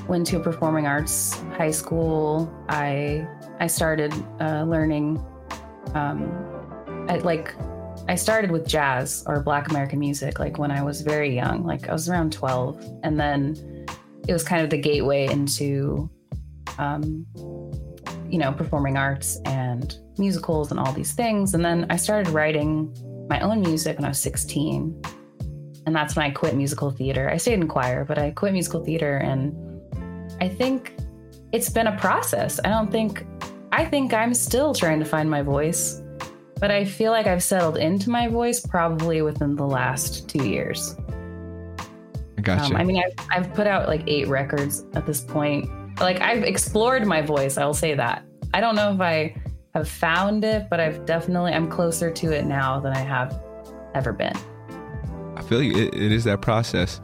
went 0.09 0.27
to 0.29 0.37
a 0.37 0.41
performing 0.41 0.87
arts 0.87 1.41
high 1.57 1.71
school. 1.71 2.53
I 2.69 3.27
I 3.61 3.69
started 3.69 4.13
uh, 4.41 4.65
learning, 4.65 5.25
um, 5.95 6.33
I, 7.09 7.19
like 7.19 7.55
I 8.09 8.15
started 8.15 8.51
with 8.51 8.67
jazz 8.67 9.25
or 9.27 9.41
Black 9.41 9.71
American 9.71 9.99
music 9.99 10.39
like 10.39 10.59
when 10.59 10.71
I 10.71 10.83
was 10.83 11.03
very 11.03 11.35
young. 11.35 11.65
Like 11.65 11.89
I 11.89 11.93
was 11.93 12.09
around 12.09 12.33
twelve, 12.33 12.83
and 13.03 13.21
then 13.21 13.87
it 14.27 14.33
was 14.33 14.43
kind 14.43 14.63
of 14.63 14.71
the 14.71 14.79
gateway 14.79 15.27
into, 15.27 16.09
um, 16.79 17.27
you 18.31 18.39
know, 18.39 18.53
performing 18.53 18.97
arts 18.97 19.41
and 19.45 19.99
musicals 20.19 20.71
and 20.71 20.81
all 20.81 20.93
these 20.93 21.13
things. 21.13 21.55
And 21.55 21.65
then 21.65 21.87
I 21.91 21.97
started 21.97 22.33
writing 22.33 22.95
my 23.29 23.41
own 23.41 23.61
music 23.61 23.97
when 23.99 24.05
I 24.05 24.09
was 24.09 24.19
sixteen. 24.19 25.01
And 25.87 25.95
that's 25.95 26.17
when 26.17 26.25
I 26.25 26.31
quit 26.31 26.57
musical 26.57 26.91
theater. 26.91 27.29
I 27.29 27.37
stayed 27.37 27.61
in 27.61 27.69
choir, 27.69 28.07
but 28.07 28.19
I 28.19 28.31
quit 28.31 28.55
musical 28.55 28.83
theater 28.83 29.19
and 29.19 29.55
I 30.41 30.49
think 30.49 30.97
it's 31.53 31.69
been 31.69 31.87
a 31.89 31.97
process. 31.99 32.59
I 32.65 32.71
don't 32.71 32.91
think, 32.91 33.27
I 33.75 33.85
think 33.85 34.15
I'm 34.15 34.35
still 34.35 34.73
trying 34.73 35.01
to 35.01 35.05
find 35.05 35.29
my 35.29 35.43
voice, 35.43 36.01
but 36.61 36.71
I 36.71 36.85
feel 36.85 37.11
like 37.11 37.27
I've 37.27 37.43
settled 37.43 37.77
into 37.77 38.09
my 38.09 38.29
voice 38.29 38.65
probably 38.65 39.21
within 39.21 39.57
the 39.57 39.67
last 39.67 40.29
two 40.29 40.49
years. 40.49 40.95
I 42.39 42.43
got 42.43 42.69
you. 42.69 42.77
Um, 42.77 42.81
I 42.81 42.85
mean, 42.85 43.03
I've, 43.05 43.27
I've 43.33 43.53
put 43.53 43.67
out 43.67 43.89
like 43.89 44.05
eight 44.07 44.29
records 44.29 44.85
at 44.95 45.07
this 45.07 45.21
point. 45.21 45.69
Like, 45.99 46.21
I've 46.21 46.45
explored 46.45 47.05
my 47.05 47.21
voice, 47.21 47.59
I 47.59 47.67
will 47.67 47.75
say 47.75 47.95
that. 47.95 48.25
I 48.55 48.61
don't 48.61 48.77
know 48.77 48.95
if 48.95 49.01
I 49.01 49.35
have 49.75 49.89
found 49.89 50.45
it, 50.45 50.69
but 50.71 50.79
I've 50.79 51.05
definitely, 51.05 51.53
I'm 51.53 51.69
closer 51.69 52.13
to 52.13 52.31
it 52.31 52.45
now 52.47 52.79
than 52.79 52.93
I 52.93 53.01
have 53.01 53.43
ever 53.97 54.13
been. 54.13 54.37
I 55.35 55.43
feel 55.43 55.61
you. 55.61 55.77
It, 55.77 55.95
it 55.95 56.13
is 56.13 56.23
that 56.25 56.41
process, 56.41 57.01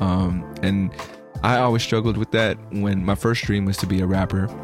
um, 0.00 0.54
and 0.62 0.94
I 1.42 1.56
always 1.60 1.82
struggled 1.82 2.18
with 2.18 2.30
that 2.32 2.58
when 2.74 3.02
my 3.06 3.14
first 3.14 3.42
dream 3.44 3.64
was 3.64 3.78
to 3.78 3.86
be 3.86 4.02
a 4.02 4.06
rapper, 4.06 4.54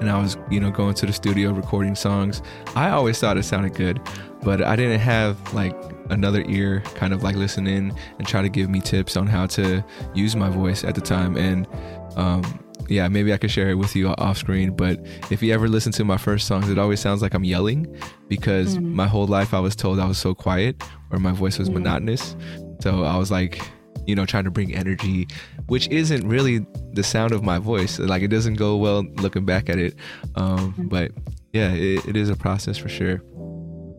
and 0.00 0.10
I 0.10 0.20
was 0.20 0.36
you 0.50 0.60
know 0.60 0.70
going 0.70 0.94
to 0.94 1.06
the 1.06 1.12
studio 1.12 1.52
recording 1.52 1.94
songs. 1.94 2.42
I 2.74 2.90
always 2.90 3.18
thought 3.18 3.36
it 3.36 3.44
sounded 3.44 3.74
good, 3.74 4.00
but 4.42 4.62
I 4.62 4.76
didn't 4.76 5.00
have 5.00 5.54
like 5.54 5.76
another 6.10 6.44
ear 6.48 6.82
kind 6.94 7.12
of 7.12 7.22
like 7.22 7.36
listen 7.36 7.66
in 7.66 7.94
and 8.18 8.26
try 8.26 8.42
to 8.42 8.48
give 8.48 8.68
me 8.68 8.80
tips 8.80 9.16
on 9.16 9.26
how 9.26 9.46
to 9.46 9.84
use 10.14 10.34
my 10.34 10.48
voice 10.48 10.82
at 10.82 10.94
the 10.94 11.00
time 11.00 11.36
and 11.36 11.68
um, 12.16 12.42
yeah, 12.90 13.06
maybe 13.06 13.32
I 13.32 13.38
could 13.38 13.52
share 13.52 13.70
it 13.70 13.74
with 13.74 13.94
you 13.94 14.08
off 14.08 14.38
screen. 14.38 14.74
But 14.74 15.06
if 15.30 15.42
you 15.42 15.54
ever 15.54 15.68
listen 15.68 15.92
to 15.92 16.04
my 16.04 16.16
first 16.16 16.48
songs, 16.48 16.68
it 16.68 16.76
always 16.76 16.98
sounds 16.98 17.22
like 17.22 17.34
I'm 17.34 17.44
yelling 17.44 17.96
because 18.28 18.76
mm. 18.76 18.82
my 18.82 19.06
whole 19.06 19.28
life 19.28 19.54
I 19.54 19.60
was 19.60 19.76
told 19.76 20.00
I 20.00 20.06
was 20.06 20.18
so 20.18 20.34
quiet 20.34 20.82
or 21.10 21.20
my 21.20 21.30
voice 21.30 21.56
was 21.58 21.70
mm. 21.70 21.74
monotonous. 21.74 22.34
So 22.80 23.04
I 23.04 23.16
was 23.16 23.30
like, 23.30 23.62
you 24.10 24.16
know, 24.16 24.26
trying 24.26 24.44
to 24.44 24.50
bring 24.50 24.74
energy, 24.74 25.28
which 25.68 25.88
isn't 25.88 26.28
really 26.28 26.66
the 26.92 27.02
sound 27.04 27.32
of 27.32 27.44
my 27.44 27.60
voice. 27.60 28.00
Like 28.00 28.22
it 28.22 28.28
doesn't 28.28 28.56
go 28.56 28.76
well 28.76 29.04
looking 29.22 29.44
back 29.44 29.70
at 29.70 29.78
it. 29.78 29.94
Um, 30.34 30.74
mm. 30.74 30.88
But 30.88 31.12
yeah, 31.52 31.70
it, 31.70 32.04
it 32.06 32.16
is 32.16 32.28
a 32.28 32.36
process 32.36 32.76
for 32.76 32.88
sure. 32.88 33.22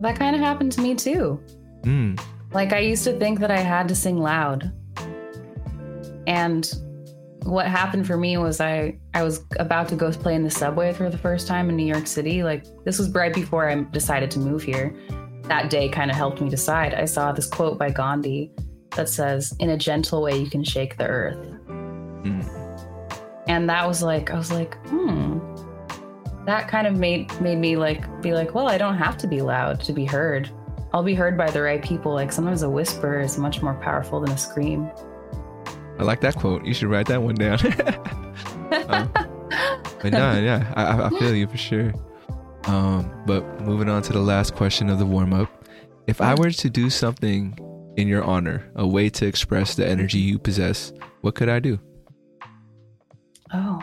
That 0.02 0.18
kind 0.18 0.36
of 0.36 0.42
happened 0.42 0.72
to 0.72 0.82
me 0.82 0.94
too. 0.94 1.42
Mm. 1.80 2.22
Like 2.52 2.74
I 2.74 2.80
used 2.80 3.04
to 3.04 3.18
think 3.18 3.40
that 3.40 3.50
I 3.50 3.58
had 3.58 3.88
to 3.88 3.94
sing 3.94 4.18
loud. 4.18 4.70
And 6.26 6.70
what 7.44 7.66
happened 7.66 8.06
for 8.06 8.18
me 8.18 8.36
was 8.36 8.60
I 8.60 8.98
I 9.14 9.22
was 9.22 9.44
about 9.58 9.88
to 9.88 9.96
go 9.96 10.12
play 10.12 10.34
in 10.34 10.44
the 10.44 10.50
subway 10.50 10.92
for 10.92 11.08
the 11.08 11.18
first 11.18 11.48
time 11.48 11.70
in 11.70 11.76
New 11.76 11.86
York 11.86 12.06
City. 12.06 12.42
Like 12.42 12.66
this 12.84 12.98
was 12.98 13.10
right 13.12 13.32
before 13.32 13.68
I 13.68 13.80
decided 13.80 14.30
to 14.32 14.40
move 14.40 14.62
here. 14.62 14.94
That 15.44 15.70
day 15.70 15.88
kind 15.88 16.10
of 16.10 16.16
helped 16.16 16.42
me 16.42 16.50
decide. 16.50 16.92
I 16.92 17.06
saw 17.06 17.32
this 17.32 17.46
quote 17.46 17.78
by 17.78 17.90
Gandhi 17.90 18.52
that 18.96 19.08
says, 19.08 19.54
"In 19.58 19.70
a 19.70 19.76
gentle 19.76 20.22
way, 20.22 20.38
you 20.38 20.48
can 20.48 20.64
shake 20.64 20.96
the 20.96 21.06
earth." 21.06 21.38
Mm. 22.22 22.62
And 23.48 23.68
that 23.68 23.86
was 23.86 24.02
like 24.02 24.30
I 24.30 24.38
was 24.38 24.52
like, 24.52 24.74
hmm. 24.86 25.38
That 26.46 26.66
kind 26.68 26.86
of 26.86 26.96
made 26.96 27.40
made 27.40 27.58
me 27.58 27.76
like 27.76 28.22
be 28.22 28.32
like, 28.32 28.54
well, 28.54 28.68
I 28.68 28.78
don't 28.78 28.96
have 28.96 29.16
to 29.18 29.26
be 29.26 29.42
loud 29.42 29.80
to 29.80 29.92
be 29.92 30.04
heard. 30.04 30.50
I'll 30.92 31.02
be 31.02 31.14
heard 31.14 31.38
by 31.38 31.50
the 31.50 31.62
right 31.62 31.82
people. 31.82 32.12
Like 32.12 32.32
sometimes 32.32 32.62
a 32.62 32.70
whisper 32.70 33.20
is 33.20 33.38
much 33.38 33.62
more 33.62 33.74
powerful 33.74 34.20
than 34.20 34.30
a 34.30 34.38
scream. 34.38 34.90
I 35.98 36.04
like 36.04 36.20
that 36.22 36.36
quote. 36.36 36.64
You 36.64 36.74
should 36.74 36.88
write 36.88 37.06
that 37.06 37.22
one 37.22 37.34
down. 37.34 37.58
um, 38.88 39.10
but 40.02 40.12
no, 40.12 40.38
yeah, 40.40 40.72
I, 40.76 41.06
I 41.06 41.08
feel 41.10 41.34
you 41.34 41.46
for 41.46 41.56
sure. 41.56 41.92
Um, 42.64 43.12
but 43.26 43.60
moving 43.60 43.88
on 43.88 44.02
to 44.02 44.12
the 44.12 44.20
last 44.20 44.54
question 44.54 44.88
of 44.88 44.98
the 44.98 45.06
warm 45.06 45.32
up. 45.32 45.48
If 46.06 46.20
I 46.20 46.34
were 46.34 46.50
to 46.50 46.70
do 46.70 46.90
something 46.90 47.56
in 47.96 48.08
your 48.08 48.24
honor, 48.24 48.70
a 48.74 48.86
way 48.86 49.08
to 49.10 49.26
express 49.26 49.74
the 49.74 49.86
energy 49.86 50.18
you 50.18 50.38
possess, 50.38 50.92
what 51.20 51.34
could 51.34 51.48
I 51.48 51.60
do? 51.60 51.78
Oh, 53.52 53.80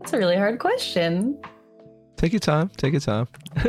that's 0.00 0.12
a 0.12 0.18
really 0.18 0.36
hard 0.36 0.58
question. 0.58 1.40
Take 2.16 2.32
your 2.32 2.40
time. 2.40 2.70
Take 2.76 2.92
your 2.92 3.00
time. 3.00 3.28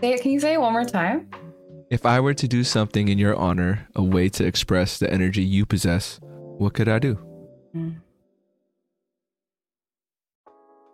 Can 0.00 0.30
you 0.30 0.40
say 0.40 0.54
it 0.54 0.60
one 0.60 0.72
more 0.72 0.84
time? 0.84 1.28
If 1.90 2.04
I 2.04 2.20
were 2.20 2.34
to 2.34 2.48
do 2.48 2.64
something 2.64 3.08
in 3.08 3.18
your 3.18 3.36
honor, 3.36 3.86
a 3.94 4.02
way 4.02 4.28
to 4.30 4.44
express 4.44 4.98
the 4.98 5.12
energy 5.12 5.42
you 5.42 5.64
possess, 5.64 6.18
what 6.22 6.74
could 6.74 6.88
I 6.88 6.98
do? 6.98 7.14
Hmm. 7.72 7.90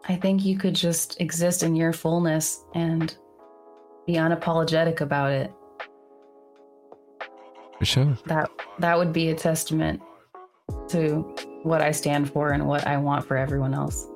I 0.09 0.17
think 0.17 0.45
you 0.45 0.59
could 0.59 0.75
just 0.75 1.21
exist 1.21 1.63
in 1.63 1.77
your 1.77 1.93
fullness 1.93 2.65
and 2.75 3.17
be 4.07 4.15
unapologetic 4.15 5.01
about 5.01 5.31
it. 5.31 5.53
For 7.83 7.87
sure. 7.87 8.17
That 8.27 8.49
that 8.79 8.97
would 8.97 9.13
be 9.13 9.31
a 9.31 9.35
testament 9.35 10.01
to 10.91 11.35
what 11.65 11.83
I 11.83 11.91
stand 11.91 12.31
for 12.31 12.51
and 12.51 12.69
what 12.69 12.87
I 12.87 12.97
want 12.97 13.27
for 13.27 13.37
everyone 13.37 13.75
else. 13.75 14.07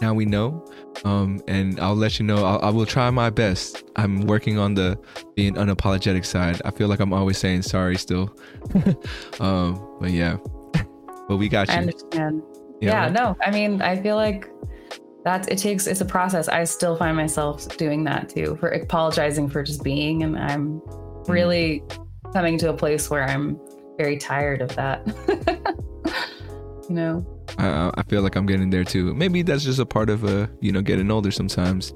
Now 0.00 0.14
we 0.14 0.24
know 0.24 0.64
um, 1.04 1.42
and 1.48 1.80
I'll 1.80 1.96
let 1.96 2.20
you 2.20 2.24
know. 2.24 2.44
I'll, 2.44 2.62
I 2.62 2.70
will 2.70 2.86
try 2.86 3.10
my 3.10 3.30
best. 3.30 3.82
I'm 3.96 4.28
working 4.28 4.60
on 4.60 4.74
the 4.74 4.96
being 5.34 5.54
unapologetic 5.54 6.24
side. 6.24 6.62
I 6.64 6.70
feel 6.70 6.86
like 6.86 7.00
I'm 7.00 7.12
always 7.12 7.36
saying 7.36 7.62
sorry 7.62 7.96
still. 7.96 8.32
um, 9.40 9.98
but 10.00 10.12
yeah, 10.12 10.36
but 11.26 11.38
we 11.38 11.48
got 11.48 11.66
you. 11.66 11.74
I 11.74 11.78
understand. 11.78 12.44
Yeah, 12.80 12.90
yeah 12.90 13.02
right? 13.06 13.12
no, 13.12 13.36
I 13.42 13.50
mean, 13.50 13.82
I 13.82 14.00
feel 14.00 14.14
like 14.14 14.48
that's 15.24 15.48
it 15.48 15.58
takes 15.58 15.88
it's 15.88 16.00
a 16.00 16.04
process. 16.04 16.46
I 16.46 16.62
still 16.62 16.94
find 16.96 17.16
myself 17.16 17.76
doing 17.76 18.04
that 18.04 18.28
too, 18.28 18.56
for 18.60 18.68
apologizing 18.68 19.48
for 19.48 19.64
just 19.64 19.82
being, 19.82 20.22
and 20.22 20.38
I'm. 20.38 20.80
Really 21.28 21.82
coming 22.32 22.58
to 22.58 22.70
a 22.70 22.74
place 22.74 23.10
where 23.10 23.24
I'm 23.24 23.58
very 23.98 24.16
tired 24.16 24.62
of 24.62 24.74
that. 24.76 25.06
you 26.88 26.94
know. 26.94 27.26
I, 27.58 27.90
I 27.94 28.02
feel 28.04 28.22
like 28.22 28.36
I'm 28.36 28.46
getting 28.46 28.70
there 28.70 28.84
too. 28.84 29.14
Maybe 29.14 29.42
that's 29.42 29.64
just 29.64 29.78
a 29.78 29.86
part 29.86 30.10
of 30.10 30.24
uh, 30.24 30.46
you 30.60 30.72
know, 30.72 30.82
getting 30.82 31.10
older 31.10 31.30
sometimes. 31.30 31.92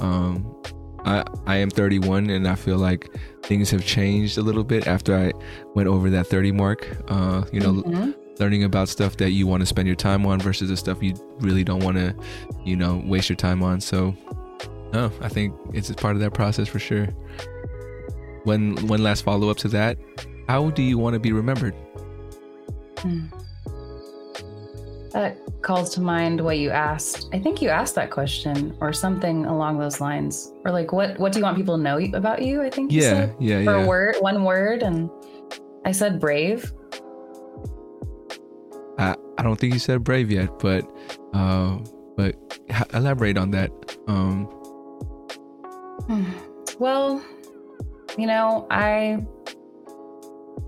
Um, 0.00 0.62
I 1.04 1.24
I 1.46 1.56
am 1.56 1.70
31 1.70 2.30
and 2.30 2.46
I 2.46 2.54
feel 2.54 2.78
like 2.78 3.08
things 3.42 3.70
have 3.70 3.84
changed 3.84 4.38
a 4.38 4.42
little 4.42 4.64
bit 4.64 4.86
after 4.86 5.16
I 5.16 5.32
went 5.74 5.88
over 5.88 6.10
that 6.10 6.26
30 6.26 6.52
mark. 6.52 6.96
Uh, 7.08 7.44
you 7.52 7.60
know, 7.60 7.74
mm-hmm. 7.74 8.10
learning 8.38 8.64
about 8.64 8.88
stuff 8.88 9.16
that 9.18 9.30
you 9.30 9.46
want 9.46 9.60
to 9.60 9.66
spend 9.66 9.86
your 9.86 9.96
time 9.96 10.26
on 10.26 10.40
versus 10.40 10.68
the 10.68 10.76
stuff 10.76 11.02
you 11.02 11.14
really 11.40 11.64
don't 11.64 11.82
want 11.82 11.96
to, 11.96 12.14
you 12.64 12.76
know, 12.76 13.02
waste 13.04 13.28
your 13.28 13.36
time 13.36 13.62
on. 13.62 13.80
So, 13.80 14.14
no, 14.92 15.10
I 15.20 15.28
think 15.28 15.54
it's 15.72 15.90
part 15.92 16.16
of 16.16 16.20
that 16.20 16.34
process 16.34 16.68
for 16.68 16.78
sure. 16.78 17.08
One 18.44 18.76
one 18.86 19.02
last 19.02 19.22
follow 19.22 19.50
up 19.50 19.56
to 19.58 19.68
that. 19.68 19.98
How 20.48 20.70
do 20.70 20.82
you 20.82 20.98
want 20.98 21.14
to 21.14 21.20
be 21.20 21.32
remembered? 21.32 21.74
Mm. 22.96 23.30
That 25.12 25.38
calls 25.62 25.90
to 25.94 26.00
mind 26.00 26.40
what 26.40 26.58
you 26.58 26.70
asked. 26.70 27.28
I 27.32 27.40
think 27.40 27.60
you 27.60 27.68
asked 27.68 27.96
that 27.96 28.10
question 28.10 28.76
or 28.80 28.92
something 28.92 29.44
along 29.46 29.78
those 29.78 30.00
lines. 30.00 30.52
Or 30.64 30.70
like 30.70 30.92
what 30.92 31.18
what 31.18 31.32
do 31.32 31.40
you 31.40 31.44
want 31.44 31.56
people 31.56 31.76
to 31.76 31.82
know 31.82 31.98
about 32.14 32.42
you? 32.42 32.62
I 32.62 32.70
think 32.70 32.92
Yeah, 32.92 33.30
yeah, 33.40 33.58
yeah. 33.60 33.82
a 33.82 33.86
word, 33.86 34.16
one 34.20 34.44
word 34.44 34.82
and 34.82 35.10
I 35.84 35.92
said 35.92 36.20
brave. 36.20 36.72
I 38.98 39.16
I 39.38 39.42
don't 39.42 39.58
think 39.58 39.72
you 39.72 39.80
said 39.80 40.04
brave 40.04 40.30
yet, 40.30 40.58
but 40.60 40.88
uh 41.34 41.78
but 42.16 42.36
elaborate 42.94 43.36
on 43.36 43.50
that. 43.50 43.70
Um 44.06 44.48
well, 46.78 47.22
you 48.18 48.26
know, 48.26 48.66
I 48.70 49.24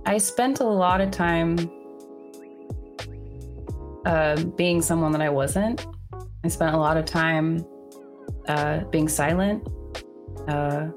I 0.06 0.18
spent 0.18 0.60
a 0.60 0.64
lot 0.64 1.00
of 1.00 1.10
time 1.10 1.58
uh, 4.04 4.42
being 4.56 4.82
someone 4.82 5.12
that 5.12 5.22
I 5.22 5.28
wasn't. 5.28 5.86
I 6.44 6.48
spent 6.48 6.74
a 6.74 6.78
lot 6.78 6.96
of 6.96 7.04
time 7.04 7.64
uh, 8.48 8.80
being 8.90 9.08
silent, 9.08 9.68
uh, 10.48 10.88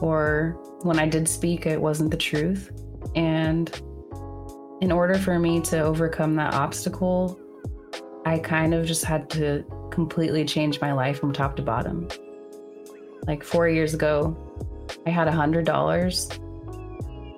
or 0.00 0.56
when 0.82 0.98
I 0.98 1.08
did 1.08 1.28
speak, 1.28 1.66
it 1.66 1.80
wasn't 1.80 2.10
the 2.10 2.16
truth. 2.16 2.70
And 3.14 3.68
in 4.80 4.92
order 4.92 5.18
for 5.18 5.38
me 5.38 5.60
to 5.62 5.80
overcome 5.80 6.34
that 6.36 6.54
obstacle, 6.54 7.38
I 8.24 8.38
kind 8.38 8.72
of 8.72 8.86
just 8.86 9.04
had 9.04 9.28
to 9.30 9.64
completely 9.90 10.44
change 10.44 10.80
my 10.80 10.92
life 10.92 11.18
from 11.18 11.32
top 11.32 11.56
to 11.56 11.62
bottom. 11.62 12.08
Like 13.26 13.44
four 13.44 13.68
years 13.68 13.94
ago, 13.94 14.36
I 15.06 15.10
had 15.10 15.28
a 15.28 15.32
hundred 15.32 15.64
dollars 15.64 16.28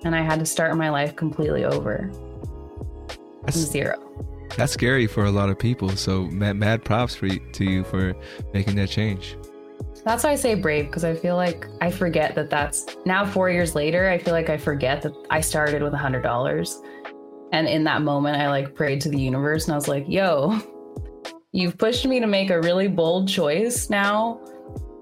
and 0.04 0.14
I 0.14 0.22
had 0.22 0.38
to 0.38 0.46
start 0.46 0.76
my 0.76 0.90
life 0.90 1.16
completely 1.16 1.64
over. 1.64 2.10
That's, 3.42 3.58
zero 3.58 4.04
that's 4.56 4.72
scary 4.72 5.06
for 5.06 5.24
a 5.24 5.30
lot 5.30 5.48
of 5.48 5.58
people. 5.58 5.90
So 5.90 6.24
mad, 6.24 6.56
mad 6.56 6.84
props 6.84 7.14
for 7.14 7.26
you, 7.26 7.40
to 7.52 7.64
you 7.64 7.84
for 7.84 8.14
making 8.52 8.76
that 8.76 8.88
change. 8.88 9.36
That's 10.04 10.22
why 10.22 10.30
I 10.32 10.34
say 10.34 10.54
brave 10.54 10.86
because 10.86 11.04
I 11.04 11.14
feel 11.14 11.36
like 11.36 11.66
I 11.80 11.90
forget 11.90 12.34
that 12.34 12.50
that's 12.50 12.86
now 13.06 13.24
four 13.24 13.48
years 13.50 13.74
later. 13.74 14.08
I 14.10 14.18
feel 14.18 14.34
like 14.34 14.50
I 14.50 14.58
forget 14.58 15.02
that 15.02 15.12
I 15.30 15.40
started 15.40 15.82
with 15.82 15.94
a 15.94 15.98
hundred 15.98 16.22
dollars, 16.22 16.80
and 17.52 17.66
in 17.66 17.84
that 17.84 18.02
moment, 18.02 18.36
I 18.36 18.48
like 18.48 18.74
prayed 18.74 19.00
to 19.02 19.08
the 19.08 19.18
universe 19.18 19.64
and 19.64 19.72
I 19.72 19.76
was 19.76 19.88
like, 19.88 20.04
"Yo, 20.06 20.60
you've 21.52 21.78
pushed 21.78 22.06
me 22.06 22.20
to 22.20 22.26
make 22.26 22.50
a 22.50 22.60
really 22.60 22.86
bold 22.86 23.28
choice 23.28 23.88
now, 23.88 24.40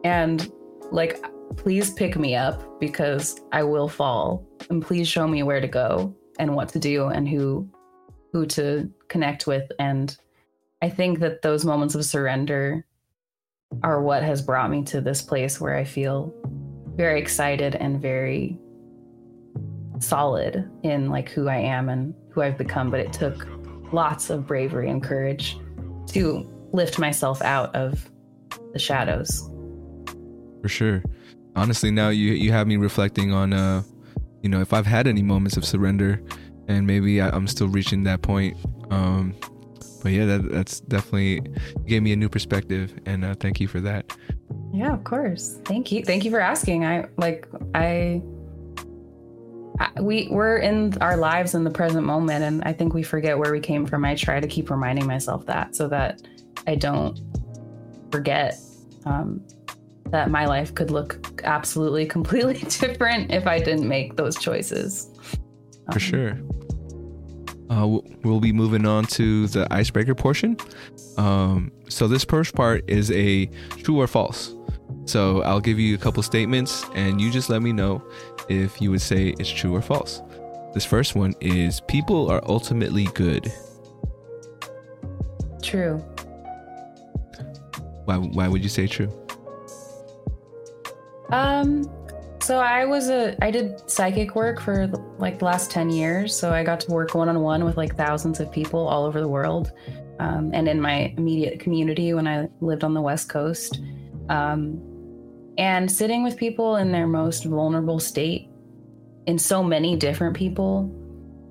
and 0.05 0.53
like, 0.93 1.25
please 1.57 1.91
pick 1.91 2.17
me 2.17 2.35
up 2.35 2.81
because 2.81 3.41
I 3.53 3.63
will 3.63 3.89
fall, 3.89 4.47
and 4.71 4.83
please 4.83 5.09
show 5.09 5.27
me 5.27 5.43
where 5.43 5.61
to 5.61 5.69
go 5.69 6.15
and 6.39 6.55
what 6.55 6.69
to 6.71 6.79
do 6.79 7.07
and 7.07 7.29
who 7.29 7.69
who 8.33 8.47
to 8.47 8.91
connect 9.09 9.47
with. 9.47 9.71
And 9.79 10.17
I 10.81 10.89
think 10.89 11.19
that 11.21 11.43
those 11.43 11.65
moments 11.65 11.95
of 11.95 12.05
surrender 12.05 12.87
are 13.83 14.03
what 14.03 14.23
has 14.23 14.43
brought 14.43 14.71
me 14.71 14.83
to 14.85 15.01
this 15.01 15.23
place 15.23 15.61
where 15.61 15.77
I 15.77 15.85
feel 15.85 16.35
very 16.97 17.21
excited 17.21 17.75
and 17.75 18.01
very 18.01 18.59
solid 19.99 20.69
in 20.83 21.11
like 21.11 21.31
who 21.31 21.49
I 21.49 21.59
am 21.59 21.89
and 21.89 22.15
who 22.31 22.43
I've 22.43 22.59
become. 22.59 22.91
But 22.91 23.01
it 23.01 23.13
took 23.13 23.47
lots 23.93 24.31
of 24.31 24.47
bravery 24.47 24.89
and 24.91 25.03
courage 25.03 25.59
to 26.09 26.49
lift 26.73 26.99
myself 26.99 27.43
out 27.43 27.75
of 27.75 28.11
the 28.73 28.79
shadows. 28.79 29.51
For 30.63 30.69
sure. 30.69 31.03
Honestly, 31.55 31.91
now 31.91 32.09
you 32.09 32.33
you 32.33 32.53
have 32.53 32.67
me 32.67 32.77
reflecting 32.77 33.33
on 33.33 33.53
uh 33.53 33.83
you 34.43 34.49
know, 34.49 34.61
if 34.61 34.73
I've 34.73 34.87
had 34.87 35.07
any 35.07 35.23
moments 35.23 35.57
of 35.57 35.65
surrender, 35.65 36.21
and 36.69 36.87
maybe 36.87 37.21
I, 37.21 37.35
am 37.35 37.47
still 37.47 37.69
reaching 37.69 38.03
that 38.05 38.23
point. 38.23 38.57
Um, 38.91 39.35
but 40.03 40.13
yeah, 40.13 40.27
that, 40.27 40.51
that's 40.51 40.81
definitely 40.81 41.43
gave 41.87 42.03
me 42.03 42.13
a 42.13 42.17
new 42.17 42.29
perspective, 42.29 42.93
and 43.07 43.25
uh, 43.25 43.35
thank 43.39 43.61
you 43.61 43.69
for 43.69 43.81
that. 43.81 44.13
Yeah, 44.73 44.93
of 44.93 45.05
course. 45.05 45.61
Thank 45.65 45.93
you. 45.93 46.05
Thank 46.05 46.25
you 46.25 46.31
for 46.31 46.41
asking. 46.41 46.85
I 46.85 47.07
like 47.17 47.47
I, 47.75 48.21
I 49.79 50.01
we 50.01 50.29
we're 50.29 50.59
in 50.59 51.01
our 51.01 51.17
lives 51.17 51.55
in 51.55 51.63
the 51.63 51.71
present 51.71 52.05
moment, 52.05 52.43
and 52.43 52.65
I 52.65 52.73
think 52.73 52.95
we 52.95 53.05
forget 53.05 53.39
where 53.39 53.53
we 53.53 53.61
came 53.61 53.87
from. 53.87 54.05
I 54.05 54.17
try 54.17 54.41
to 54.41 54.49
keep 54.49 54.71
reminding 54.71 55.07
myself 55.07 55.47
that 55.47 55.77
so 55.77 55.87
that 55.89 56.23
I 56.67 56.75
don't 56.75 57.21
forget 58.11 58.59
um, 59.07 59.41
that 60.13 60.31
my 60.31 60.47
life 60.47 60.75
could 60.75 60.91
look 60.91 61.43
absolutely 61.43 62.07
completely 62.17 62.61
different 62.69 63.33
if 63.33 63.47
I 63.47 63.59
didn't 63.59 63.89
make 63.89 64.17
those 64.17 64.39
choices. 64.39 65.11
For 65.87 65.95
um, 65.95 65.99
sure. 65.99 66.39
Uh, 67.71 68.01
we'll 68.23 68.41
be 68.41 68.53
moving 68.53 68.87
on 68.87 69.05
to 69.07 69.49
the 69.49 69.67
icebreaker 69.73 70.15
portion. 70.15 70.59
Um, 71.17 71.73
so 71.89 72.07
this 72.07 72.23
first 72.23 72.55
part 72.55 72.85
is 72.89 73.11
a 73.11 73.47
true 73.79 74.01
or 74.01 74.07
false. 74.07 74.55
So 75.07 75.43
I'll 75.43 75.61
give 75.61 75.79
you 75.79 75.95
a 75.95 75.99
couple 75.99 76.23
statements, 76.23 76.85
and 76.95 77.21
you 77.21 77.31
just 77.31 77.49
let 77.49 77.63
me 77.63 77.73
know 77.73 78.03
if 78.49 78.81
you 78.81 78.91
would 78.91 79.01
say 79.01 79.35
it's 79.39 79.51
true 79.51 79.75
or 79.75 79.81
false. 79.81 80.21
This 80.75 80.85
first 80.85 81.15
one 81.15 81.35
is 81.41 81.81
people 81.81 82.31
are 82.31 82.43
ultimately 82.47 83.05
good. 83.15 83.51
True. 85.63 85.99
Why, 88.05 88.17
why 88.19 88.49
would 88.49 88.63
you 88.63 88.69
say 88.69 88.87
true? 88.87 89.11
Um, 91.33 91.91
so 92.41 92.59
I 92.59 92.85
was 92.85 93.09
a 93.09 93.37
I 93.43 93.51
did 93.51 93.89
psychic 93.91 94.35
work 94.35 94.61
for 94.61 94.89
like 95.19 95.39
the 95.39 95.45
last 95.45 95.71
10 95.71 95.91
years. 95.91 96.37
So 96.37 96.53
I 96.53 96.63
got 96.63 96.81
to 96.81 96.91
work 96.91 97.15
one 97.15 97.29
on 97.29 97.41
one 97.41 97.65
with 97.65 97.77
like 97.77 97.97
thousands 97.97 98.41
of 98.41 98.51
people 98.53 98.87
all 98.87 99.05
over 99.05 99.21
the 99.21 99.29
world. 99.29 99.73
Um, 100.19 100.51
and 100.53 100.69
in 100.69 100.81
my 100.81 101.15
immediate 101.17 101.59
community 101.59 102.15
when 102.15 102.29
I 102.29 102.49
lived 102.61 102.85
on 102.85 102.95
the 102.95 103.01
West 103.01 103.29
Coast. 103.29 103.81
Um, 104.29 104.81
and 105.59 105.91
sitting 105.91 106.23
with 106.23 106.37
people 106.37 106.77
in 106.77 106.93
their 106.93 107.07
most 107.07 107.45
vulnerable 107.45 107.99
state 107.99 108.49
in 109.27 109.39
so 109.39 109.63
many 109.63 109.97
different 109.97 110.37
people 110.37 110.91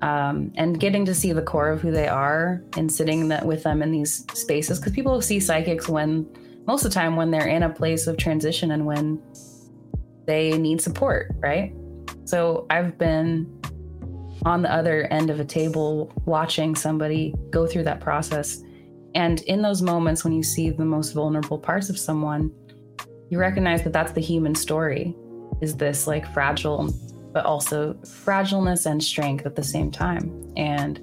um, 0.02 0.52
and 0.56 0.80
getting 0.80 1.04
to 1.04 1.14
see 1.14 1.32
the 1.32 1.42
core 1.42 1.70
of 1.70 1.80
who 1.80 1.90
they 1.90 2.08
are 2.08 2.62
and 2.76 2.90
sitting 2.90 3.28
that 3.28 3.46
with 3.46 3.62
them 3.62 3.82
in 3.82 3.92
these 3.92 4.26
spaces 4.34 4.78
because 4.78 4.92
people 4.92 5.20
see 5.22 5.38
psychics 5.38 5.88
when 5.88 6.26
most 6.66 6.84
of 6.84 6.90
the 6.90 6.94
time 6.94 7.16
when 7.16 7.30
they're 7.30 7.46
in 7.46 7.62
a 7.62 7.70
place 7.70 8.06
of 8.06 8.16
transition 8.16 8.72
and 8.72 8.84
when 8.84 9.22
they 10.26 10.56
need 10.58 10.80
support, 10.80 11.32
right? 11.38 11.74
So 12.24 12.66
I've 12.70 12.98
been 12.98 13.60
on 14.44 14.62
the 14.62 14.72
other 14.72 15.04
end 15.04 15.30
of 15.30 15.40
a 15.40 15.44
table 15.44 16.12
watching 16.24 16.74
somebody 16.74 17.34
go 17.50 17.66
through 17.66 17.84
that 17.84 18.00
process. 18.00 18.62
And 19.14 19.40
in 19.42 19.62
those 19.62 19.82
moments 19.82 20.24
when 20.24 20.32
you 20.32 20.42
see 20.42 20.70
the 20.70 20.84
most 20.84 21.12
vulnerable 21.12 21.58
parts 21.58 21.90
of 21.90 21.98
someone, 21.98 22.52
you 23.30 23.38
recognize 23.38 23.82
that 23.84 23.92
that's 23.92 24.12
the 24.12 24.20
human 24.20 24.54
story 24.54 25.14
is 25.60 25.76
this 25.76 26.06
like 26.06 26.30
fragile, 26.32 26.92
but 27.32 27.44
also 27.44 27.94
fragileness 28.04 28.86
and 28.86 29.02
strength 29.02 29.46
at 29.46 29.54
the 29.54 29.62
same 29.62 29.90
time. 29.90 30.52
And 30.56 31.00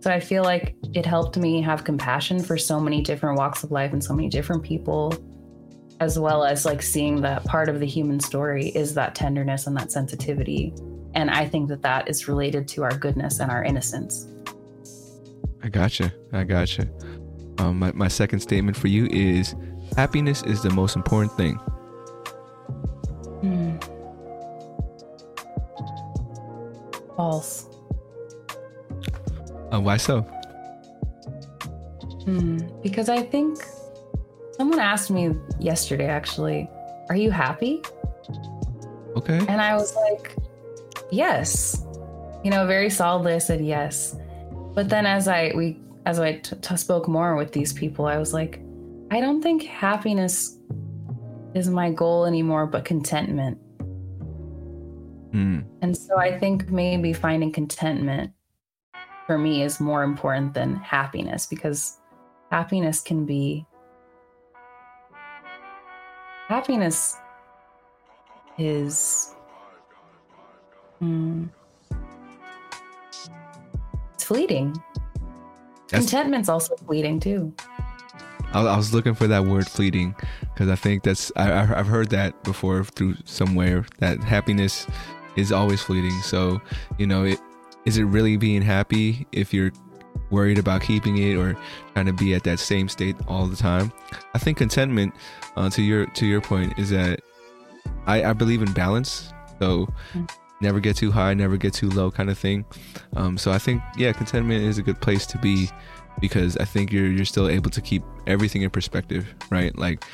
so 0.00 0.10
I 0.10 0.20
feel 0.20 0.42
like 0.42 0.74
it 0.94 1.06
helped 1.06 1.36
me 1.36 1.62
have 1.62 1.84
compassion 1.84 2.42
for 2.42 2.58
so 2.58 2.80
many 2.80 3.02
different 3.02 3.38
walks 3.38 3.62
of 3.62 3.70
life 3.70 3.92
and 3.92 4.02
so 4.02 4.14
many 4.14 4.28
different 4.28 4.62
people 4.62 5.14
as 6.02 6.18
well 6.18 6.42
as 6.42 6.64
like 6.64 6.82
seeing 6.82 7.20
that 7.20 7.44
part 7.44 7.68
of 7.68 7.78
the 7.78 7.86
human 7.86 8.18
story 8.18 8.70
is 8.70 8.92
that 8.94 9.14
tenderness 9.14 9.68
and 9.68 9.76
that 9.76 9.92
sensitivity. 9.92 10.74
And 11.14 11.30
I 11.30 11.46
think 11.46 11.68
that 11.68 11.82
that 11.82 12.08
is 12.08 12.26
related 12.26 12.66
to 12.68 12.82
our 12.82 12.96
goodness 12.96 13.38
and 13.38 13.52
our 13.52 13.62
innocence. 13.62 14.26
I 15.62 15.68
gotcha. 15.68 16.12
I 16.32 16.42
gotcha. 16.42 16.88
Um, 17.58 17.78
my, 17.78 17.92
my 17.92 18.08
second 18.08 18.40
statement 18.40 18.76
for 18.76 18.88
you 18.88 19.06
is 19.12 19.54
happiness 19.96 20.42
is 20.42 20.60
the 20.60 20.70
most 20.70 20.96
important 20.96 21.32
thing. 21.36 21.54
Hmm. 23.42 23.76
False. 27.16 27.68
Uh, 29.72 29.80
why 29.80 29.98
so? 29.98 30.22
Hmm. 32.24 32.58
Because 32.82 33.08
I 33.08 33.22
think 33.22 33.64
Someone 34.52 34.78
asked 34.78 35.10
me 35.10 35.34
yesterday, 35.58 36.06
actually, 36.06 36.68
are 37.08 37.16
you 37.16 37.30
happy? 37.30 37.82
Okay. 39.16 39.38
And 39.48 39.60
I 39.60 39.74
was 39.74 39.94
like, 39.96 40.36
yes. 41.10 41.84
You 42.44 42.50
know, 42.50 42.66
very 42.66 42.90
solidly, 42.90 43.34
I 43.34 43.38
said 43.38 43.64
yes. 43.64 44.16
But 44.74 44.88
then 44.88 45.06
as 45.06 45.28
I 45.28 45.52
we 45.54 45.80
as 46.06 46.18
I 46.18 46.38
t- 46.38 46.56
t- 46.56 46.76
spoke 46.76 47.08
more 47.08 47.36
with 47.36 47.52
these 47.52 47.72
people, 47.72 48.06
I 48.06 48.18
was 48.18 48.32
like, 48.32 48.60
I 49.10 49.20
don't 49.20 49.42
think 49.42 49.62
happiness 49.62 50.58
is 51.54 51.68
my 51.68 51.90
goal 51.90 52.24
anymore, 52.24 52.66
but 52.66 52.84
contentment. 52.84 53.58
Mm. 55.32 55.64
And 55.82 55.96
so 55.96 56.18
I 56.18 56.38
think 56.38 56.70
maybe 56.70 57.12
finding 57.12 57.52
contentment 57.52 58.32
for 59.26 59.38
me 59.38 59.62
is 59.62 59.80
more 59.80 60.02
important 60.02 60.54
than 60.54 60.76
happiness 60.76 61.46
because 61.46 61.98
happiness 62.50 63.00
can 63.00 63.24
be 63.24 63.66
happiness 66.52 67.16
is 68.58 69.34
mm, 71.02 71.48
it's 74.12 74.24
fleeting. 74.24 74.76
That's, 75.88 76.04
Contentment's 76.04 76.50
also 76.50 76.76
fleeting 76.76 77.20
too. 77.20 77.54
I, 78.52 78.60
I, 78.60 78.76
was 78.76 78.92
looking 78.92 79.14
for 79.14 79.26
that 79.28 79.46
word 79.46 79.66
fleeting 79.66 80.14
because 80.52 80.68
I 80.68 80.74
think 80.74 81.04
that's 81.04 81.32
I, 81.36 81.62
I've 81.74 81.86
heard 81.86 82.10
that 82.10 82.44
before 82.44 82.84
through 82.84 83.16
somewhere 83.24 83.86
that 84.00 84.22
happiness 84.22 84.86
is 85.36 85.52
always 85.52 85.80
fleeting. 85.80 86.20
So 86.20 86.60
you 86.98 87.06
know, 87.06 87.24
it, 87.24 87.40
is 87.86 87.96
it 87.96 88.04
really 88.04 88.36
being 88.36 88.60
happy 88.60 89.26
if 89.32 89.54
you're 89.54 89.72
worried 90.32 90.58
about 90.58 90.82
keeping 90.82 91.18
it 91.18 91.36
or 91.36 91.56
trying 91.92 92.06
to 92.06 92.12
be 92.12 92.34
at 92.34 92.42
that 92.44 92.58
same 92.58 92.88
state 92.88 93.14
all 93.28 93.46
the 93.46 93.56
time. 93.56 93.92
I 94.34 94.38
think 94.38 94.58
contentment, 94.58 95.14
uh, 95.56 95.70
to 95.70 95.82
your 95.82 96.06
to 96.06 96.26
your 96.26 96.40
point, 96.40 96.76
is 96.78 96.90
that 96.90 97.20
I, 98.06 98.24
I 98.24 98.32
believe 98.32 98.62
in 98.62 98.72
balance. 98.72 99.32
So 99.60 99.86
mm. 100.12 100.28
never 100.60 100.80
get 100.80 100.96
too 100.96 101.12
high, 101.12 101.34
never 101.34 101.56
get 101.56 101.74
too 101.74 101.90
low, 101.90 102.10
kind 102.10 102.30
of 102.30 102.38
thing. 102.38 102.64
Um, 103.14 103.38
so 103.38 103.52
I 103.52 103.58
think 103.58 103.82
yeah, 103.96 104.12
contentment 104.12 104.64
is 104.64 104.78
a 104.78 104.82
good 104.82 105.00
place 105.00 105.26
to 105.26 105.38
be 105.38 105.70
because 106.20 106.56
I 106.56 106.64
think 106.64 106.92
you're 106.92 107.06
you're 107.06 107.24
still 107.24 107.48
able 107.48 107.70
to 107.70 107.80
keep 107.80 108.02
everything 108.26 108.62
in 108.62 108.70
perspective, 108.70 109.32
right? 109.50 109.76
Like 109.78 110.04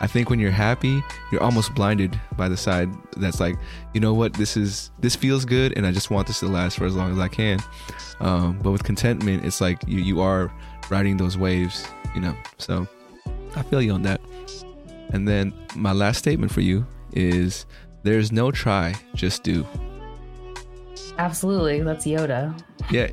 I 0.00 0.06
think 0.06 0.30
when 0.30 0.38
you're 0.38 0.50
happy, 0.50 1.02
you're 1.32 1.42
almost 1.42 1.74
blinded 1.74 2.18
by 2.36 2.48
the 2.48 2.56
side 2.56 2.88
that's 3.16 3.40
like, 3.40 3.56
you 3.94 4.00
know 4.00 4.14
what, 4.14 4.32
this 4.34 4.56
is 4.56 4.90
this 5.00 5.16
feels 5.16 5.44
good, 5.44 5.76
and 5.76 5.86
I 5.86 5.92
just 5.92 6.10
want 6.10 6.28
this 6.28 6.40
to 6.40 6.46
last 6.46 6.78
for 6.78 6.84
as 6.84 6.94
long 6.94 7.12
as 7.12 7.18
I 7.18 7.28
can. 7.28 7.58
Um, 8.20 8.58
but 8.62 8.70
with 8.70 8.84
contentment, 8.84 9.44
it's 9.44 9.60
like 9.60 9.78
you 9.86 9.98
you 9.98 10.20
are 10.20 10.52
riding 10.88 11.16
those 11.16 11.36
waves, 11.36 11.86
you 12.14 12.20
know. 12.20 12.36
So 12.58 12.86
I 13.56 13.62
feel 13.62 13.82
you 13.82 13.92
on 13.92 14.02
that. 14.02 14.20
And 15.10 15.26
then 15.26 15.52
my 15.74 15.92
last 15.92 16.18
statement 16.18 16.52
for 16.52 16.60
you 16.60 16.86
is: 17.12 17.66
there's 18.04 18.30
no 18.30 18.50
try, 18.52 18.94
just 19.14 19.42
do. 19.42 19.66
Absolutely, 21.18 21.82
that's 21.82 22.06
Yoda. 22.06 22.56
Yeah. 22.90 23.08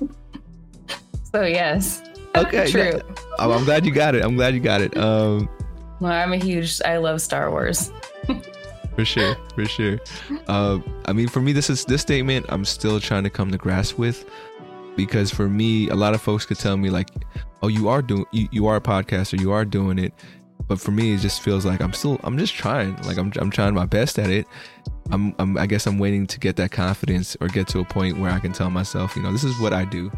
so 1.32 1.42
yes. 1.42 2.02
Okay. 2.36 2.66
True. 2.70 2.82
Yeah. 2.82 3.00
I'm 3.38 3.64
glad 3.64 3.86
you 3.86 3.92
got 3.92 4.16
it. 4.16 4.24
I'm 4.24 4.34
glad 4.34 4.54
you 4.54 4.60
got 4.60 4.80
it. 4.80 4.96
Um, 4.96 5.48
well, 6.00 6.12
I'm 6.12 6.32
a 6.32 6.36
huge. 6.36 6.80
I 6.84 6.96
love 6.96 7.20
Star 7.20 7.50
Wars. 7.50 7.92
for 8.96 9.04
sure, 9.04 9.36
for 9.54 9.64
sure. 9.66 9.98
Uh, 10.48 10.78
I 11.06 11.12
mean, 11.12 11.28
for 11.28 11.40
me, 11.40 11.52
this 11.52 11.70
is 11.70 11.84
this 11.84 12.02
statement 12.02 12.46
I'm 12.48 12.64
still 12.64 12.98
trying 13.00 13.24
to 13.24 13.30
come 13.30 13.50
to 13.50 13.58
grasp 13.58 13.98
with, 13.98 14.28
because 14.96 15.30
for 15.30 15.48
me, 15.48 15.88
a 15.88 15.94
lot 15.94 16.14
of 16.14 16.20
folks 16.20 16.46
could 16.46 16.58
tell 16.58 16.76
me 16.76 16.90
like, 16.90 17.08
"Oh, 17.62 17.68
you 17.68 17.88
are 17.88 18.02
doing, 18.02 18.24
you, 18.32 18.48
you 18.50 18.66
are 18.66 18.76
a 18.76 18.80
podcaster, 18.80 19.38
you 19.38 19.52
are 19.52 19.64
doing 19.64 19.98
it," 19.98 20.14
but 20.66 20.80
for 20.80 20.90
me, 20.90 21.14
it 21.14 21.18
just 21.18 21.42
feels 21.42 21.66
like 21.66 21.80
I'm 21.80 21.92
still, 21.92 22.18
I'm 22.24 22.38
just 22.38 22.54
trying. 22.54 22.96
Like 23.02 23.18
I'm, 23.18 23.32
I'm 23.36 23.50
trying 23.50 23.74
my 23.74 23.86
best 23.86 24.18
at 24.18 24.30
it. 24.30 24.46
I'm, 25.10 25.34
I'm, 25.38 25.58
I 25.58 25.66
guess 25.66 25.86
I'm 25.86 25.98
waiting 25.98 26.26
to 26.28 26.38
get 26.38 26.56
that 26.56 26.70
confidence 26.70 27.36
or 27.40 27.48
get 27.48 27.66
to 27.68 27.80
a 27.80 27.84
point 27.84 28.18
where 28.18 28.30
I 28.30 28.38
can 28.38 28.52
tell 28.52 28.70
myself, 28.70 29.16
you 29.16 29.22
know, 29.22 29.32
this 29.32 29.42
is 29.42 29.58
what 29.58 29.72
I 29.72 29.84
do. 29.84 30.10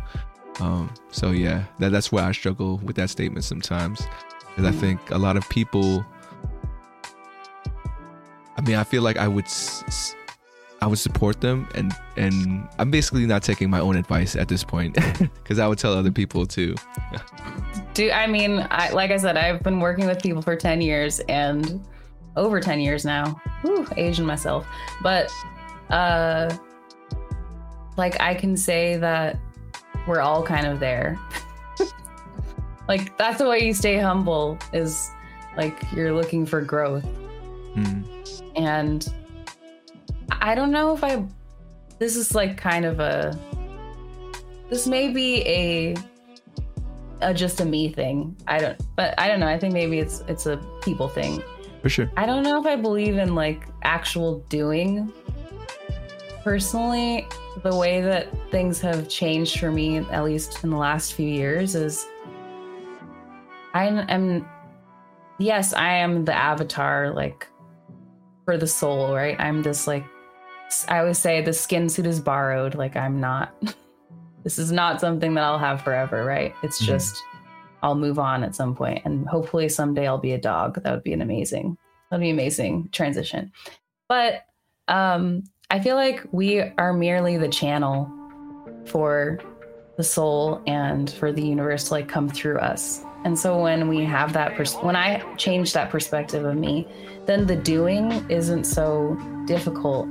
Um, 0.61 0.92
so 1.11 1.31
yeah, 1.31 1.64
that, 1.79 1.92
that's 1.92 2.12
why 2.12 2.25
I 2.25 2.33
struggle 2.33 2.77
with 2.79 2.97
that 2.97 3.09
statement 3.09 3.45
sometimes 3.45 4.07
because 4.54 4.74
I 4.74 4.78
think 4.78 5.10
a 5.10 5.18
lot 5.18 5.36
of 5.36 5.48
people. 5.48 6.04
I 8.56 8.60
mean, 8.60 8.76
I 8.76 8.84
feel 8.84 9.02
like 9.02 9.16
I 9.16 9.26
would, 9.26 9.46
I 10.80 10.86
would 10.86 10.98
support 10.98 11.40
them, 11.40 11.68
and 11.74 11.92
and 12.16 12.68
I'm 12.78 12.90
basically 12.90 13.26
not 13.26 13.42
taking 13.42 13.70
my 13.70 13.80
own 13.80 13.96
advice 13.96 14.36
at 14.36 14.48
this 14.48 14.62
point 14.62 14.94
because 15.18 15.58
I 15.58 15.66
would 15.66 15.78
tell 15.78 15.94
other 15.94 16.12
people 16.12 16.46
too. 16.46 16.74
Do 17.94 18.10
I 18.10 18.26
mean, 18.26 18.66
I, 18.70 18.90
like 18.90 19.10
I 19.10 19.16
said, 19.16 19.36
I've 19.36 19.62
been 19.62 19.80
working 19.80 20.06
with 20.06 20.22
people 20.22 20.42
for 20.42 20.56
ten 20.56 20.80
years 20.80 21.20
and 21.20 21.82
over 22.36 22.60
ten 22.60 22.80
years 22.80 23.04
now. 23.04 23.40
Whew, 23.62 23.86
aging 23.96 24.26
myself, 24.26 24.66
but 25.02 25.30
uh 25.90 26.56
like 27.96 28.20
I 28.20 28.34
can 28.34 28.56
say 28.56 28.96
that 28.96 29.38
we're 30.06 30.20
all 30.20 30.42
kind 30.42 30.66
of 30.66 30.80
there. 30.80 31.18
like 32.88 33.16
that's 33.16 33.38
the 33.38 33.49
way 33.49 33.64
you 33.64 33.75
stay 33.75 33.99
humble 33.99 34.59
is 34.73 35.11
like 35.57 35.77
you're 35.92 36.12
looking 36.12 36.47
for 36.47 36.61
growth. 36.61 37.07
Mm. 37.75 38.05
And 38.57 39.12
I 40.31 40.55
don't 40.55 40.71
know 40.71 40.95
if 40.95 41.05
I 41.05 41.25
this 41.99 42.16
is 42.16 42.35
like 42.35 42.57
kind 42.57 42.85
of 42.85 43.01
a 43.01 43.38
this 44.68 44.87
may 44.87 45.12
be 45.12 45.42
a, 45.47 45.95
a 47.21 47.35
just 47.35 47.61
a 47.61 47.64
me 47.64 47.92
thing. 47.92 48.37
I 48.49 48.59
don't 48.59 48.81
but 48.97 49.14
I 49.18 49.29
don't 49.29 49.40
know. 49.40 49.49
I 49.49 49.59
think 49.59 49.73
maybe 49.75 49.99
it's 49.99 50.23
it's 50.29 50.47
a 50.47 50.57
people 50.83 51.09
thing. 51.09 51.42
For 51.83 51.88
sure. 51.88 52.11
I 52.16 52.27
don't 52.27 52.42
know 52.42 52.61
if 52.61 52.66
I 52.66 52.77
believe 52.77 53.18
in 53.18 53.35
like 53.35 53.66
actual 53.83 54.40
doing. 54.49 55.12
Personally, 56.45 57.27
the 57.62 57.77
way 57.77 58.01
that 58.01 58.29
things 58.51 58.81
have 58.81 59.09
changed 59.09 59.61
for 59.61 59.71
me, 59.71 59.99
at 59.99 60.25
least 60.25 60.64
in 60.64 60.71
the 60.71 60.77
last 60.77 61.14
few 61.14 61.29
years, 61.29 61.77
is 61.77 62.07
I 63.74 63.85
am, 63.87 64.46
yes, 65.38 65.72
I 65.72 65.94
am 65.94 66.24
the 66.24 66.35
avatar, 66.35 67.12
like 67.14 67.46
for 68.44 68.56
the 68.56 68.66
soul, 68.66 69.14
right? 69.14 69.37
I'm 69.38 69.62
this 69.62 69.87
like, 69.87 70.04
I 70.88 70.98
always 70.98 71.18
say 71.18 71.42
the 71.42 71.52
skin 71.52 71.88
suit 71.88 72.06
is 72.06 72.20
borrowed. 72.20 72.74
Like, 72.74 72.96
I'm 72.96 73.20
not, 73.20 73.54
this 74.44 74.58
is 74.58 74.72
not 74.72 75.00
something 75.00 75.35
that 75.35 75.44
I'll 75.44 75.58
have 75.58 75.82
forever, 75.82 76.24
right? 76.24 76.54
It's 76.62 76.80
Mhm. 76.82 76.87
just, 76.87 77.22
I'll 77.82 77.94
move 77.96 78.18
on 78.18 78.44
at 78.44 78.54
some 78.54 78.74
point, 78.76 79.02
and 79.04 79.26
hopefully 79.28 79.68
someday 79.68 80.06
I'll 80.06 80.16
be 80.18 80.32
a 80.32 80.38
dog. 80.40 80.82
That 80.82 80.92
would 80.92 81.02
be 81.02 81.12
an 81.12 81.20
amazing, 81.22 81.76
that'd 82.11 82.22
be 82.22 82.30
amazing 82.30 82.88
transition. 82.92 83.50
But 84.08 84.44
um, 84.88 85.42
I 85.70 85.80
feel 85.80 85.96
like 85.96 86.24
we 86.32 86.61
are 86.61 86.92
merely 86.92 87.38
the 87.38 87.48
channel 87.48 88.11
for 88.87 89.40
the 89.96 90.04
soul 90.04 90.62
and 90.66 91.11
for 91.11 91.32
the 91.32 91.42
universe 91.42 91.85
to 91.88 91.94
like 91.94 92.08
come 92.08 92.28
through 92.28 92.58
us. 92.58 93.04
And 93.24 93.38
so 93.38 93.61
when 93.62 93.88
we 93.88 94.04
have 94.04 94.32
that, 94.32 94.54
pers- 94.56 94.74
when 94.76 94.96
I 94.96 95.22
change 95.37 95.72
that 95.74 95.90
perspective 95.90 96.44
of 96.44 96.56
me, 96.56 96.88
then 97.26 97.46
the 97.46 97.56
doing 97.56 98.11
isn't 98.28 98.64
so 98.64 99.16
difficult. 99.46 100.06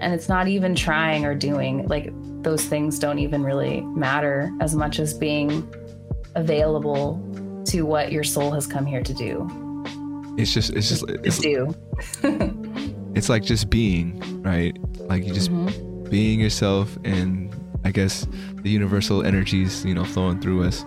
And 0.00 0.14
it's 0.14 0.28
not 0.28 0.48
even 0.48 0.74
trying 0.74 1.24
or 1.24 1.34
doing. 1.34 1.86
Like 1.88 2.12
those 2.42 2.64
things 2.64 2.98
don't 2.98 3.18
even 3.18 3.42
really 3.42 3.80
matter 3.80 4.50
as 4.60 4.74
much 4.74 4.98
as 5.00 5.14
being 5.14 5.66
available 6.34 7.20
to 7.66 7.82
what 7.82 8.12
your 8.12 8.22
soul 8.24 8.50
has 8.52 8.66
come 8.66 8.86
here 8.86 9.02
to 9.02 9.14
do. 9.14 9.46
It's 10.38 10.52
just 10.54 10.70
it's 10.70 10.88
just 10.88 11.04
it's, 11.08 11.40
Just 11.40 11.42
do. 11.42 11.74
it's 13.14 13.28
like 13.28 13.42
just 13.42 13.70
being, 13.70 14.20
right? 14.42 14.76
Like 15.00 15.24
you 15.26 15.32
just 15.34 15.50
Mhm. 15.50 16.08
being 16.10 16.38
yourself 16.40 16.96
and 17.04 17.52
I 17.84 17.90
guess 17.90 18.26
the 18.62 18.70
universal 18.70 19.24
energies, 19.24 19.84
you 19.84 19.94
know, 19.94 20.04
flowing 20.04 20.40
through 20.40 20.62
us. 20.64 20.84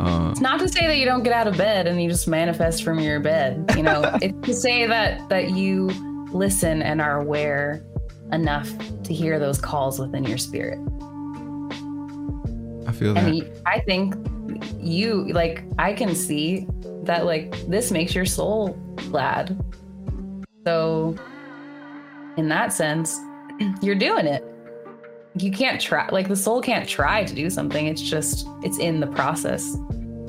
Uh 0.00 0.28
It's 0.30 0.40
not 0.40 0.60
to 0.60 0.68
say 0.68 0.86
that 0.86 0.98
you 0.98 1.04
don't 1.04 1.22
get 1.22 1.32
out 1.32 1.46
of 1.46 1.56
bed 1.56 1.86
and 1.86 2.02
you 2.02 2.08
just 2.08 2.28
manifest 2.28 2.82
from 2.84 2.98
your 2.98 3.20
bed. 3.20 3.72
You 3.76 3.82
know, 3.82 4.02
it's 4.22 4.46
to 4.46 4.54
say 4.54 4.86
that 4.86 5.28
that 5.28 5.50
you 5.50 5.88
listen 6.32 6.82
and 6.82 7.00
are 7.00 7.20
aware 7.20 7.82
enough 8.32 8.70
to 9.04 9.14
hear 9.14 9.38
those 9.38 9.60
calls 9.60 9.98
within 9.98 10.24
your 10.24 10.38
spirit. 10.38 10.78
I 12.86 12.92
feel 12.92 13.14
that. 13.14 13.62
I 13.66 13.80
think 13.80 14.14
you 14.78 15.28
like 15.32 15.64
I 15.78 15.92
can 15.92 16.14
see 16.14 16.66
that 17.02 17.24
like 17.24 17.52
this 17.68 17.90
makes 17.90 18.14
your 18.14 18.26
soul 18.26 18.70
glad. 19.10 19.58
So 20.64 21.16
in 22.36 22.48
that 22.48 22.72
sense, 22.72 23.18
you're 23.82 23.94
doing 23.94 24.26
it. 24.26 24.44
You 25.38 25.50
can't 25.50 25.80
try 25.80 26.08
like 26.10 26.28
the 26.28 26.36
soul 26.36 26.60
can't 26.62 26.88
try 26.88 27.24
to 27.24 27.34
do 27.34 27.50
something. 27.50 27.86
It's 27.86 28.02
just 28.02 28.46
it's 28.62 28.78
in 28.78 29.00
the 29.00 29.06
process. 29.06 29.76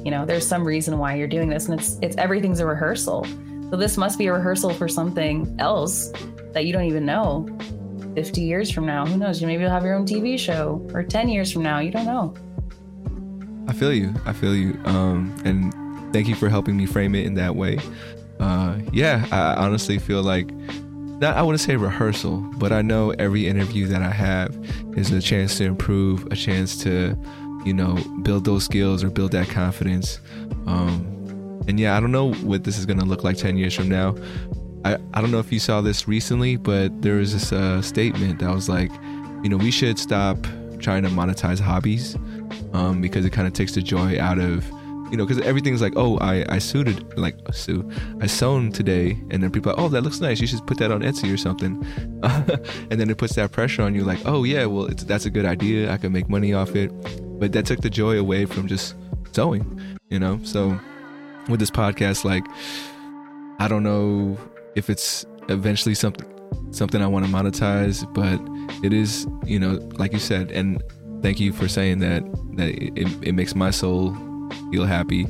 You 0.04 0.12
know, 0.12 0.26
there's 0.26 0.48
some 0.48 0.66
reason 0.66 0.98
why 0.98 1.16
you're 1.16 1.28
doing 1.28 1.50
this 1.50 1.68
and 1.68 1.80
it's 1.80 1.98
it's 2.02 2.18
everything's 2.18 2.60
a 2.60 2.66
rehearsal. 2.66 3.26
So 3.70 3.76
this 3.76 3.98
must 3.98 4.18
be 4.18 4.28
a 4.28 4.34
rehearsal 4.34 4.74
for 4.74 4.88
something 4.88 5.56
else 5.60 6.12
that 6.54 6.66
you 6.66 6.74
don't 6.74 6.86
even 6.86 7.06
know. 7.06 7.48
50 8.16 8.42
years 8.42 8.72
from 8.72 8.86
now, 8.86 9.06
who 9.06 9.18
knows? 9.18 9.40
You 9.40 9.48
maybe 9.48 9.62
you'll 9.62 9.72
have 9.72 9.84
your 9.84 9.94
own 9.94 10.06
TV 10.06 10.40
show 10.40 10.84
or 10.94 11.04
10 11.04 11.30
years 11.30 11.52
from 11.52 11.62
now, 11.62 11.80
you 11.80 11.92
don't 11.92 12.06
know. 12.06 12.34
I 13.68 13.74
feel 13.74 13.94
you. 13.94 14.14
I 14.26 14.34
feel 14.34 14.56
you. 14.56 14.80
Um, 14.86 15.36
and 15.46 15.72
thank 16.14 16.28
you 16.28 16.36
for 16.36 16.50
helping 16.50 16.78
me 16.78 16.86
frame 16.86 17.14
it 17.14 17.26
in 17.26 17.36
that 17.36 17.56
way. 17.56 17.78
Uh, 18.40 18.80
yeah, 18.94 19.28
I 19.32 19.64
honestly 19.64 20.00
feel 20.00 20.24
like 20.24 20.50
not 21.20 21.36
I 21.38 21.42
wouldn't 21.42 21.62
say 21.62 21.76
rehearsal, 21.76 22.38
but 22.58 22.72
I 22.72 22.82
know 22.82 23.12
every 23.12 23.48
interview 23.48 23.88
that 23.88 24.02
I 24.02 24.12
have 24.12 24.56
is 24.96 25.12
a 25.12 25.22
chance 25.22 25.58
to 25.58 25.66
improve, 25.66 26.26
a 26.32 26.36
chance 26.36 26.78
to, 26.84 27.18
you 27.66 27.74
know, 27.74 27.96
build 28.22 28.46
those 28.46 28.66
skills 28.66 29.04
or 29.04 29.10
build 29.10 29.32
that 29.32 29.48
confidence. 29.50 30.20
Um, 30.66 31.06
and 31.68 31.80
yeah, 31.80 31.98
I 31.98 32.00
don't 32.00 32.12
know 32.12 32.34
what 32.34 32.64
this 32.64 32.78
is 32.78 32.86
gonna 32.86 33.06
look 33.06 33.24
like 33.24 33.38
ten 33.38 33.58
years 33.58 33.74
from 33.74 33.90
now. 33.90 34.16
I, 34.86 34.98
I 35.14 35.22
don't 35.22 35.32
know 35.32 35.40
if 35.40 35.52
you 35.52 35.60
saw 35.60 35.82
this 35.82 36.08
recently, 36.08 36.56
but 36.56 37.02
there 37.02 37.16
was 37.16 37.34
this 37.34 37.52
uh, 37.52 37.82
statement 37.82 38.40
that 38.40 38.54
was 38.54 38.70
like, 38.70 38.92
you 39.44 39.50
know, 39.50 39.58
we 39.58 39.72
should 39.72 40.00
stop 40.00 40.38
trying 40.80 41.04
to 41.04 41.10
monetize 41.10 41.60
hobbies 41.60 42.16
um, 42.74 43.02
because 43.02 43.26
it 43.26 43.32
kind 43.32 43.48
of 43.48 43.54
takes 43.54 43.74
the 43.74 43.82
joy 43.82 44.20
out 44.20 44.40
of 44.40 44.64
you 45.12 45.18
know 45.18 45.26
because 45.26 45.44
everything's 45.44 45.82
like 45.82 45.94
oh 45.96 46.18
I 46.20 46.46
I 46.50 46.60
suited 46.60 47.18
like 47.18 47.36
sue 47.54 47.90
I 48.22 48.28
sewn 48.28 48.72
today 48.72 49.12
and 49.30 49.42
then 49.42 49.52
people 49.52 49.72
are, 49.72 49.80
oh 49.80 49.90
that 49.90 50.02
looks 50.02 50.20
nice. 50.20 50.40
You 50.40 50.48
should 50.48 50.66
put 50.68 50.78
that 50.80 50.92
on 50.92 51.02
Etsy 51.02 51.34
or 51.34 51.38
something. 51.38 51.86
And 52.90 53.00
then 53.00 53.10
it 53.10 53.18
puts 53.18 53.36
that 53.36 53.52
pressure 53.52 53.84
on 53.84 53.96
you 53.96 54.04
like 54.04 54.20
oh 54.26 54.44
yeah 54.44 54.66
well 54.66 54.86
it's, 54.86 55.04
that's 55.04 55.26
a 55.26 55.30
good 55.30 55.46
idea. 55.46 55.92
I 55.92 55.98
can 55.98 56.12
make 56.12 56.30
money 56.30 56.54
off 56.54 56.76
it. 56.76 56.92
But 57.40 57.52
that 57.54 57.66
took 57.66 57.82
the 57.82 57.90
joy 57.90 58.18
away 58.18 58.46
from 58.46 58.68
just 58.68 58.96
sewing 59.32 59.80
you 60.10 60.20
know? 60.20 60.40
So 60.44 60.80
with 61.50 61.60
this 61.60 61.72
podcast 61.72 62.26
like 62.26 62.46
I 63.60 63.68
don't 63.68 63.84
know 63.84 64.38
if 64.76 64.90
it's 64.90 65.26
eventually 65.50 65.96
something 65.96 66.28
something 66.72 67.02
I 67.02 67.08
want 67.08 67.26
to 67.26 67.32
monetize 67.32 68.02
but 68.14 68.40
it 68.86 68.94
is 68.94 69.28
you 69.46 69.60
know 69.60 69.80
like 69.98 70.14
you 70.14 70.20
said 70.20 70.52
and 70.52 70.82
thank 71.22 71.40
you 71.40 71.52
for 71.52 71.68
saying 71.68 72.00
that 72.00 72.24
that 72.58 72.70
it, 72.70 73.08
it 73.28 73.34
makes 73.34 73.56
my 73.56 73.72
soul 73.72 74.16
feel 74.72 74.86
happy 74.86 75.26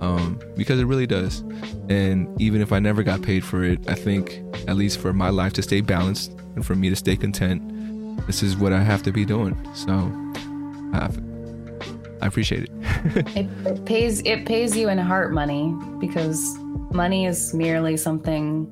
um, 0.00 0.40
because 0.56 0.80
it 0.80 0.84
really 0.84 1.06
does. 1.06 1.40
And 1.88 2.28
even 2.40 2.60
if 2.60 2.72
i 2.72 2.78
never 2.78 3.02
got 3.02 3.22
paid 3.22 3.44
for 3.44 3.64
it 3.64 3.78
i 3.88 3.94
think 3.94 4.42
at 4.66 4.76
least 4.76 4.98
for 5.00 5.12
my 5.12 5.30
life 5.30 5.52
to 5.54 5.62
stay 5.62 5.80
balanced 5.80 6.32
and 6.54 6.64
for 6.64 6.74
me 6.74 6.90
to 6.90 6.96
stay 6.96 7.16
content 7.16 7.62
this 8.26 8.42
is 8.42 8.56
what 8.56 8.72
i 8.72 8.82
have 8.82 9.02
to 9.02 9.12
be 9.12 9.24
doing. 9.24 9.56
So 9.74 9.92
i, 10.92 11.08
I 12.20 12.26
appreciate 12.26 12.64
it. 12.64 12.70
It, 13.36 13.48
it 13.66 13.84
pays 13.84 14.20
it 14.24 14.44
pays 14.44 14.76
you 14.76 14.88
in 14.88 14.98
heart 14.98 15.32
money 15.32 15.74
because 15.98 16.58
money 16.92 17.26
is 17.26 17.54
merely 17.54 17.96
something 17.96 18.68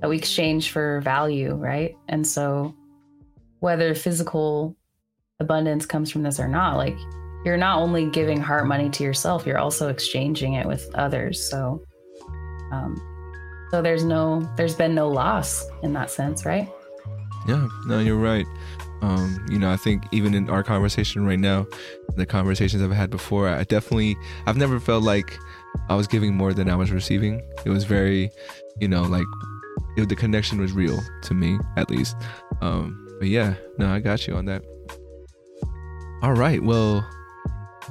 that 0.00 0.08
we 0.08 0.16
exchange 0.16 0.70
for 0.70 1.00
value 1.00 1.54
right? 1.54 1.96
And 2.08 2.26
so 2.26 2.74
whether 3.60 3.94
physical 3.94 4.76
abundance 5.38 5.86
comes 5.86 6.10
from 6.10 6.22
this 6.22 6.40
or 6.40 6.48
not 6.48 6.76
like 6.76 6.96
you're 7.44 7.56
not 7.56 7.78
only 7.78 8.06
giving 8.06 8.40
heart 8.40 8.66
money 8.66 8.88
to 8.90 9.02
yourself 9.02 9.46
you're 9.46 9.58
also 9.58 9.88
exchanging 9.88 10.54
it 10.54 10.66
with 10.66 10.88
others 10.94 11.48
so 11.50 11.82
um 12.72 13.00
so 13.70 13.80
there's 13.82 14.04
no 14.04 14.48
there's 14.56 14.74
been 14.74 14.94
no 14.94 15.08
loss 15.08 15.66
in 15.82 15.92
that 15.92 16.10
sense 16.10 16.44
right 16.44 16.68
Yeah, 17.48 17.66
no, 17.86 17.98
you're 17.98 18.18
right. 18.18 18.46
Um, 19.00 19.44
you 19.50 19.58
know, 19.58 19.68
I 19.68 19.76
think 19.76 20.04
even 20.12 20.32
in 20.32 20.48
our 20.48 20.62
conversation 20.62 21.26
right 21.26 21.40
now, 21.40 21.66
the 22.14 22.24
conversations 22.24 22.80
I've 22.82 22.92
had 22.92 23.10
before, 23.10 23.48
I 23.48 23.64
definitely, 23.64 24.16
I've 24.46 24.56
never 24.56 24.78
felt 24.78 25.02
like 25.02 25.36
I 25.88 25.96
was 25.96 26.06
giving 26.06 26.36
more 26.36 26.52
than 26.54 26.70
I 26.70 26.76
was 26.76 26.92
receiving. 26.92 27.42
It 27.64 27.70
was 27.70 27.82
very, 27.82 28.30
you 28.78 28.86
know, 28.86 29.02
like 29.02 29.26
it, 29.96 30.08
the 30.08 30.14
connection 30.14 30.60
was 30.60 30.72
real 30.72 31.00
to 31.22 31.34
me, 31.34 31.58
at 31.76 31.90
least. 31.90 32.14
Um, 32.60 33.04
but 33.18 33.26
yeah, 33.26 33.54
no, 33.76 33.88
I 33.88 33.98
got 33.98 34.28
you 34.28 34.36
on 34.36 34.44
that. 34.44 34.62
All 36.22 36.34
right, 36.34 36.62
well, 36.62 37.04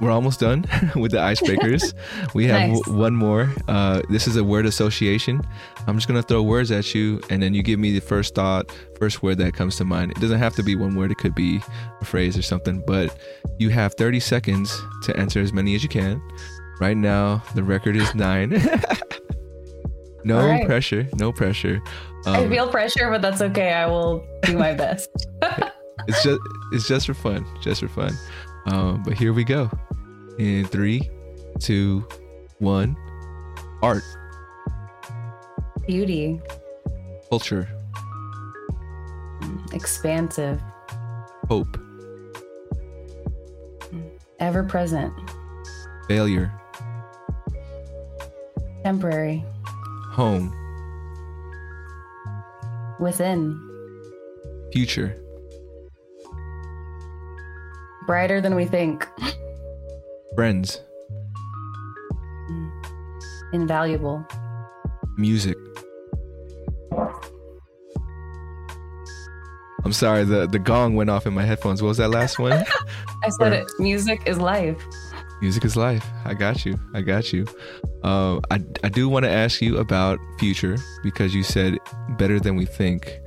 we're 0.01 0.11
almost 0.11 0.39
done 0.39 0.65
with 0.95 1.11
the 1.11 1.19
icebreakers. 1.19 1.93
we 2.33 2.45
have 2.47 2.69
Nice. 2.69 2.81
w- 2.81 2.99
one 2.99 3.15
more. 3.15 3.49
Uh, 3.67 4.01
this 4.09 4.27
is 4.27 4.35
a 4.35 4.43
word 4.43 4.65
association. 4.65 5.41
I'm 5.87 5.95
just 5.95 6.07
gonna 6.07 6.23
throw 6.23 6.41
words 6.43 6.71
at 6.71 6.93
you, 6.93 7.21
and 7.29 7.41
then 7.41 7.53
you 7.53 7.63
give 7.63 7.79
me 7.79 7.91
the 7.91 8.01
first 8.01 8.35
thought, 8.35 8.71
first 8.99 9.21
word 9.23 9.37
that 9.37 9.53
comes 9.53 9.75
to 9.77 9.85
mind. 9.85 10.11
It 10.11 10.19
doesn't 10.19 10.39
have 10.39 10.55
to 10.55 10.63
be 10.63 10.75
one 10.75 10.95
word. 10.95 11.11
It 11.11 11.17
could 11.19 11.35
be 11.35 11.61
a 12.01 12.05
phrase 12.05 12.37
or 12.37 12.41
something. 12.41 12.83
But 12.85 13.15
you 13.59 13.69
have 13.69 13.93
30 13.93 14.19
seconds 14.19 14.77
to 15.03 15.15
answer 15.17 15.39
as 15.39 15.53
many 15.53 15.75
as 15.75 15.83
you 15.83 15.89
can. 15.89 16.21
Right 16.79 16.97
now, 16.97 17.43
the 17.55 17.63
record 17.63 17.95
is 17.95 18.13
nine. 18.15 18.49
no 20.23 20.45
right. 20.47 20.65
pressure. 20.65 21.07
No 21.15 21.31
pressure. 21.31 21.81
i 22.25 22.43
Um, 22.43 22.49
feel 22.49 22.67
pressure 22.67 23.09
but 23.09 23.21
that's 23.23 23.41
okay 23.41 23.73
i 23.73 23.87
will 23.87 24.23
do 24.43 24.55
my 24.55 24.73
best 24.75 25.09
it's 26.07 26.21
just 26.23 26.39
it's 26.71 26.87
just 26.87 27.07
for 27.07 27.15
fun 27.15 27.43
just 27.63 27.81
for 27.81 27.87
fun 27.87 28.13
um 28.67 29.01
but 29.03 29.13
here 29.15 29.33
we 29.33 29.43
go 29.43 29.71
in 30.39 30.65
three 30.65 31.09
two 31.59 32.05
one 32.59 32.95
art. 33.81 34.03
Beauty. 35.87 36.39
Culture. 37.29 37.67
Expansive, 39.73 40.61
hope, 41.47 41.77
ever 44.39 44.63
present, 44.63 45.13
failure, 46.09 46.51
temporary, 48.83 49.45
home, 50.11 50.53
within, 52.99 53.57
future, 54.73 55.17
brighter 58.05 58.41
than 58.41 58.53
we 58.53 58.65
think, 58.65 59.07
friends, 60.35 60.81
invaluable, 63.53 64.25
music. 65.17 65.57
I'm 69.83 69.93
sorry, 69.93 70.23
the, 70.23 70.47
the 70.47 70.59
gong 70.59 70.95
went 70.95 71.09
off 71.09 71.25
in 71.25 71.33
my 71.33 71.43
headphones. 71.43 71.81
What 71.81 71.89
was 71.89 71.97
that 71.97 72.09
last 72.09 72.37
one? 72.39 72.63
I 73.23 73.29
said 73.29 73.53
it. 73.53 73.65
Music 73.79 74.21
is 74.25 74.37
life. 74.37 74.81
Music 75.41 75.65
is 75.65 75.75
life. 75.75 76.05
I 76.23 76.35
got 76.35 76.65
you. 76.65 76.79
I 76.93 77.01
got 77.01 77.33
you. 77.33 77.47
Uh, 78.03 78.39
I, 78.51 78.61
I 78.83 78.89
do 78.89 79.09
want 79.09 79.25
to 79.25 79.31
ask 79.31 79.59
you 79.59 79.79
about 79.79 80.19
future 80.37 80.77
because 81.03 81.33
you 81.33 81.41
said 81.43 81.77
better 82.09 82.39
than 82.39 82.55
we 82.55 82.65
think. 82.65 83.19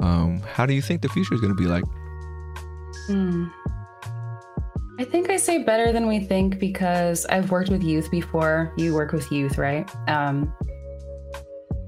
Um, 0.00 0.40
how 0.40 0.66
do 0.66 0.74
you 0.74 0.82
think 0.82 1.00
the 1.00 1.08
future 1.08 1.34
is 1.34 1.40
going 1.40 1.56
to 1.56 1.60
be 1.60 1.68
like? 1.68 1.84
Hmm. 3.06 3.46
I 4.98 5.04
think 5.04 5.30
I 5.30 5.36
say 5.36 5.62
better 5.62 5.92
than 5.92 6.06
we 6.06 6.20
think 6.20 6.58
because 6.58 7.24
I've 7.26 7.50
worked 7.50 7.70
with 7.70 7.82
youth 7.82 8.10
before. 8.10 8.72
You 8.76 8.94
work 8.94 9.12
with 9.12 9.32
youth, 9.32 9.56
right? 9.56 9.90
Um, 10.08 10.54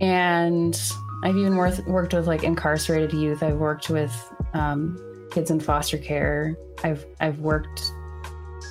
and 0.01 0.81
I've 1.23 1.37
even 1.37 1.57
worked 1.57 1.87
worked 1.87 2.15
with 2.15 2.27
like 2.27 2.45
incarcerated 2.45 3.13
youth. 3.13 3.43
I've 3.43 3.57
worked 3.57 3.91
with 3.91 4.13
um, 4.55 5.29
kids 5.31 5.51
in 5.51 5.61
foster 5.61 5.99
care. 5.99 6.57
I've 6.83 7.05
I've 7.21 7.39
worked 7.41 7.83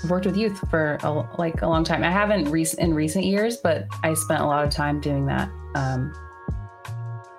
worked 0.10 0.26
with 0.26 0.36
youth 0.36 0.60
for 0.70 0.98
a, 1.04 1.12
like 1.38 1.62
a 1.62 1.68
long 1.68 1.84
time. 1.84 2.04
I 2.04 2.12
haven't 2.12 2.50
rec- 2.50 2.74
in 2.76 2.94
recent 2.94 3.26
years, 3.26 3.58
but 3.58 3.86
I 4.04 4.14
spent 4.16 4.42
a 4.42 4.46
lot 4.46 4.66
of 4.66 4.72
time 4.72 5.00
doing 5.00 5.26
that 5.28 5.50
um, 5.76 6.14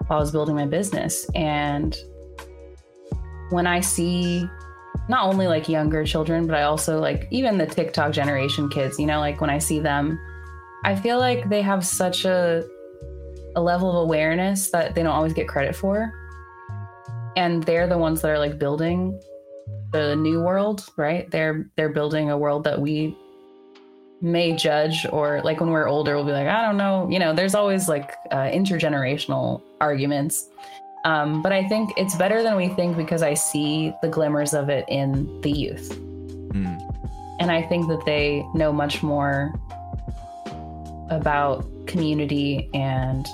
while 0.06 0.18
I 0.18 0.20
was 0.20 0.30
building 0.30 0.54
my 0.54 0.66
business. 0.66 1.26
And 1.34 1.96
when 3.50 3.66
I 3.66 3.80
see 3.80 4.48
not 5.08 5.26
only 5.26 5.46
like 5.46 5.68
younger 5.68 6.04
children, 6.04 6.46
but 6.46 6.56
I 6.56 6.62
also 6.62 6.98
like 6.98 7.28
even 7.30 7.58
the 7.58 7.66
TikTok 7.66 8.12
generation 8.12 8.68
kids, 8.68 8.98
you 8.98 9.06
know, 9.06 9.20
like 9.20 9.40
when 9.40 9.50
I 9.50 9.58
see 9.58 9.78
them, 9.78 10.18
I 10.84 10.96
feel 10.96 11.18
like 11.18 11.48
they 11.48 11.62
have 11.62 11.84
such 11.84 12.24
a 12.24 12.64
a 13.56 13.62
level 13.62 13.88
of 13.88 13.96
awareness 13.96 14.70
that 14.70 14.94
they 14.94 15.02
don't 15.02 15.12
always 15.12 15.32
get 15.32 15.46
credit 15.46 15.76
for. 15.76 16.12
And 17.36 17.62
they're 17.62 17.86
the 17.86 17.98
ones 17.98 18.22
that 18.22 18.30
are 18.30 18.38
like 18.38 18.58
building 18.58 19.20
the 19.92 20.16
new 20.16 20.40
world, 20.40 20.86
right? 20.96 21.30
They're 21.30 21.70
they're 21.76 21.88
building 21.88 22.30
a 22.30 22.38
world 22.38 22.64
that 22.64 22.80
we 22.80 23.16
may 24.20 24.56
judge 24.56 25.06
or 25.12 25.42
like 25.42 25.60
when 25.60 25.70
we're 25.70 25.86
older 25.86 26.14
we'll 26.16 26.24
be 26.24 26.32
like, 26.32 26.48
I 26.48 26.62
don't 26.62 26.78
know, 26.78 27.08
you 27.10 27.18
know, 27.18 27.34
there's 27.34 27.54
always 27.54 27.88
like 27.88 28.14
uh, 28.30 28.48
intergenerational 28.48 29.60
arguments. 29.80 30.48
Um, 31.04 31.42
but 31.42 31.52
I 31.52 31.68
think 31.68 31.92
it's 31.96 32.14
better 32.16 32.42
than 32.42 32.56
we 32.56 32.68
think 32.68 32.96
because 32.96 33.22
I 33.22 33.34
see 33.34 33.92
the 34.00 34.08
glimmers 34.08 34.54
of 34.54 34.70
it 34.70 34.86
in 34.88 35.40
the 35.42 35.50
youth. 35.50 35.90
Mm. 36.52 36.80
And 37.40 37.50
I 37.50 37.62
think 37.62 37.88
that 37.88 38.04
they 38.06 38.44
know 38.54 38.72
much 38.72 39.02
more 39.02 39.52
about 41.10 41.66
community 41.86 42.70
and 42.72 43.28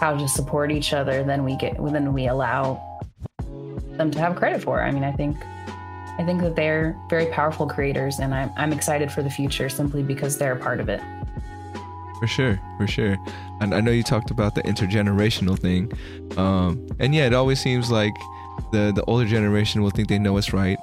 how 0.00 0.16
to 0.16 0.28
support 0.28 0.72
each 0.72 0.92
other 0.92 1.22
than 1.22 1.44
we 1.44 1.56
get 1.56 1.76
than 1.76 2.12
we 2.12 2.26
allow 2.26 2.82
them 3.96 4.10
to 4.10 4.18
have 4.18 4.34
credit 4.34 4.62
for. 4.62 4.82
I 4.82 4.90
mean, 4.90 5.04
I 5.04 5.12
think 5.12 5.36
I 6.18 6.24
think 6.24 6.40
that 6.42 6.56
they're 6.56 6.96
very 7.08 7.26
powerful 7.26 7.66
creators 7.66 8.18
and 8.18 8.34
I'm 8.34 8.50
I'm 8.56 8.72
excited 8.72 9.12
for 9.12 9.22
the 9.22 9.30
future 9.30 9.68
simply 9.68 10.02
because 10.02 10.36
they're 10.36 10.54
a 10.54 10.60
part 10.60 10.80
of 10.80 10.88
it. 10.88 11.00
For 12.24 12.28
sure, 12.28 12.60
for 12.78 12.86
sure. 12.86 13.18
And 13.60 13.74
I 13.74 13.82
know 13.82 13.90
you 13.90 14.02
talked 14.02 14.30
about 14.30 14.54
the 14.54 14.62
intergenerational 14.62 15.58
thing. 15.58 15.92
Um, 16.38 16.88
and 16.98 17.14
yeah, 17.14 17.26
it 17.26 17.34
always 17.34 17.60
seems 17.60 17.90
like 17.90 18.14
the 18.72 18.92
the 18.94 19.04
older 19.04 19.26
generation 19.26 19.82
will 19.82 19.90
think 19.90 20.08
they 20.08 20.18
know 20.18 20.32
what's 20.32 20.54
right 20.54 20.78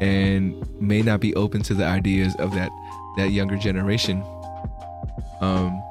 and 0.00 0.54
may 0.80 1.02
not 1.02 1.18
be 1.18 1.34
open 1.34 1.62
to 1.62 1.74
the 1.74 1.84
ideas 1.84 2.36
of 2.36 2.54
that 2.54 2.70
that 3.16 3.32
younger 3.32 3.56
generation. 3.56 4.22
Um, 5.40 5.82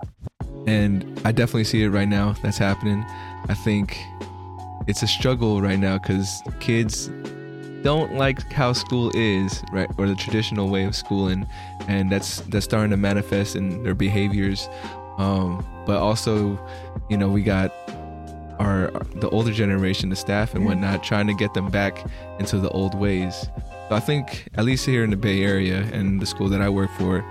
and 0.66 1.04
I 1.26 1.34
definitely 1.34 1.66
see 1.66 1.84
it 1.84 1.90
right 1.90 2.08
now. 2.08 2.32
That's 2.42 2.58
happening. 2.58 3.04
I 3.50 3.54
think 3.54 4.02
it's 4.88 5.04
a 5.04 5.08
struggle 5.08 5.62
right 5.62 5.78
now 5.78 5.98
because 5.98 6.42
kids 6.62 7.12
don't 7.86 8.16
like 8.16 8.52
how 8.52 8.74
school 8.74 9.12
is, 9.14 9.64
right, 9.72 9.88
or 10.00 10.08
the 10.08 10.16
traditional 10.16 10.70
way 10.70 10.86
of 10.86 10.96
schooling, 10.96 11.46
and 11.88 12.12
that's 12.12 12.40
that's 12.50 12.66
starting 12.66 12.90
to 12.90 12.98
manifest 12.98 13.56
in 13.56 13.84
their 13.84 13.94
behaviors. 13.94 14.68
Um, 15.20 15.64
but 15.86 15.98
also, 15.98 16.60
you 17.10 17.16
know, 17.16 17.30
we 17.30 17.44
got 17.44 17.72
our 18.58 18.90
the 19.18 19.30
older 19.30 19.52
generation, 19.52 20.10
the 20.10 20.16
staff 20.16 20.56
and 20.56 20.66
whatnot, 20.66 21.04
trying 21.04 21.28
to 21.28 21.36
get 21.36 21.54
them 21.54 21.70
back 21.70 22.04
into 22.40 22.58
the 22.58 22.70
old 22.70 22.96
ways. 22.96 23.48
So 23.88 23.96
I 23.96 24.00
think, 24.00 24.48
at 24.56 24.66
least 24.66 24.84
here 24.88 25.04
in 25.04 25.12
the 25.12 25.18
Bay 25.18 25.44
Area 25.44 25.88
and 25.94 26.20
the 26.20 26.26
school 26.26 26.50
that 26.50 26.62
I 26.62 26.70
work 26.70 26.90
for, 26.98 27.24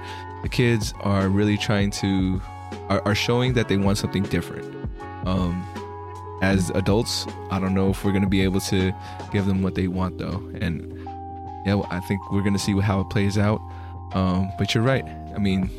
the 0.44 0.48
kids 0.48 0.94
are 1.00 1.28
really 1.28 1.58
trying 1.58 1.90
to 2.02 2.40
are, 2.88 3.02
are 3.04 3.14
showing 3.16 3.54
that 3.54 3.66
they 3.66 3.76
want 3.76 3.98
something 3.98 4.22
different. 4.22 4.72
Um, 5.26 5.66
as 6.44 6.70
adults, 6.70 7.26
I 7.50 7.58
don't 7.58 7.74
know 7.74 7.90
if 7.90 8.04
we're 8.04 8.12
gonna 8.12 8.28
be 8.28 8.42
able 8.42 8.60
to 8.60 8.92
give 9.32 9.46
them 9.46 9.62
what 9.62 9.74
they 9.74 9.88
want 9.88 10.18
though, 10.18 10.42
and 10.60 10.92
yeah, 11.66 11.80
I 11.90 12.00
think 12.00 12.30
we're 12.30 12.42
gonna 12.42 12.58
see 12.58 12.78
how 12.80 13.00
it 13.00 13.08
plays 13.10 13.38
out. 13.38 13.60
Um, 14.12 14.50
but 14.58 14.74
you're 14.74 14.84
right. 14.84 15.04
I 15.34 15.38
mean, 15.38 15.70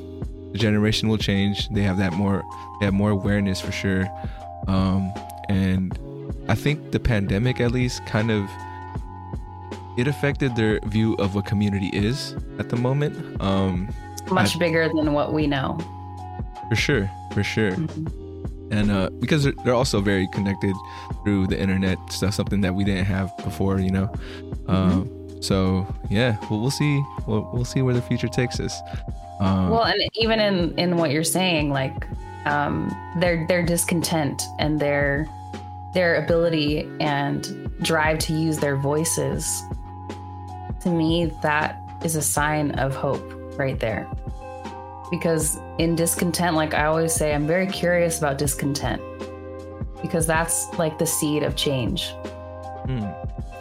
the 0.52 0.58
generation 0.58 1.08
will 1.10 1.18
change. 1.18 1.70
They 1.70 1.84
have 1.84 1.98
that 2.00 2.14
more. 2.14 2.44
They 2.80 2.86
have 2.86 2.94
more 2.94 3.12
awareness 3.12 3.62
for 3.62 3.72
sure. 3.72 4.06
Um, 4.68 5.14
and 5.48 5.98
I 6.50 6.56
think 6.56 6.92
the 6.92 7.00
pandemic, 7.00 7.62
at 7.62 7.72
least, 7.72 8.06
kind 8.08 8.32
of 8.32 8.50
it 9.98 10.08
affected 10.08 10.56
their 10.56 10.80
view 10.88 11.14
of 11.16 11.36
what 11.36 11.46
community 11.46 11.90
is 11.94 12.36
at 12.60 12.70
the 12.70 12.76
moment. 12.76 13.14
Um, 13.42 13.88
Much 14.30 14.56
I- 14.56 14.60
bigger 14.60 14.90
than 14.90 15.14
what 15.14 15.32
we 15.34 15.46
know. 15.48 15.78
for 16.70 16.76
sure, 16.76 17.10
for 17.32 17.44
sure. 17.44 17.76
And 18.72 18.92
uh, 18.92 19.10
because 19.20 19.44
they're, 19.44 19.54
they're 19.64 19.74
also 19.74 20.02
very 20.02 20.28
connected 20.34 20.76
through 21.24 21.48
the 21.48 21.60
internet 21.60 21.98
stuff 22.10 22.34
something 22.34 22.62
that 22.62 22.74
we 22.74 22.84
didn't 22.84 23.06
have 23.06 23.36
before 23.38 23.80
you 23.80 23.92
know? 23.92 24.12
Um, 24.68 25.10
so 25.42 25.86
yeah 26.10 26.38
well, 26.50 26.60
we'll 26.60 26.72
see 26.72 27.04
we'll, 27.28 27.50
we'll 27.54 27.66
see 27.66 27.82
where 27.82 27.94
the 27.94 28.02
future 28.02 28.28
takes 28.28 28.60
us. 28.60 28.80
Um, 29.40 29.70
Well, 29.70 29.84
and 29.84 30.02
even 30.16 30.40
in 30.40 30.78
in 30.80 30.98
what 30.98 31.12
you're 31.12 31.24
saying, 31.24 31.70
like 31.70 32.08
um, 32.46 32.90
their 33.20 33.46
their 33.48 33.64
discontent 33.64 34.42
and 34.60 34.80
their 34.80 35.28
their 35.94 36.24
ability 36.24 36.90
and 37.00 37.70
drive 37.82 38.20
to 38.20 38.34
use 38.34 38.60
their 38.60 38.78
voices, 38.78 39.64
to 40.82 40.90
me, 40.90 41.34
that 41.42 41.82
is 42.04 42.16
a 42.16 42.22
sign 42.22 42.72
of 42.72 42.96
hope 42.96 43.24
right 43.58 43.80
there. 43.80 44.08
Because 45.12 45.58
in 45.78 45.96
discontent, 45.96 46.56
like 46.56 46.74
I 46.74 46.86
always 46.86 47.14
say, 47.14 47.34
I'm 47.34 47.48
very 47.48 47.68
curious 47.68 48.18
about 48.18 48.38
discontent 48.38 49.02
because 50.02 50.26
that's 50.26 50.68
like 50.78 50.98
the 51.00 51.06
seed 51.06 51.44
of 51.44 51.56
change. 51.56 52.12
hmm, 52.86 53.06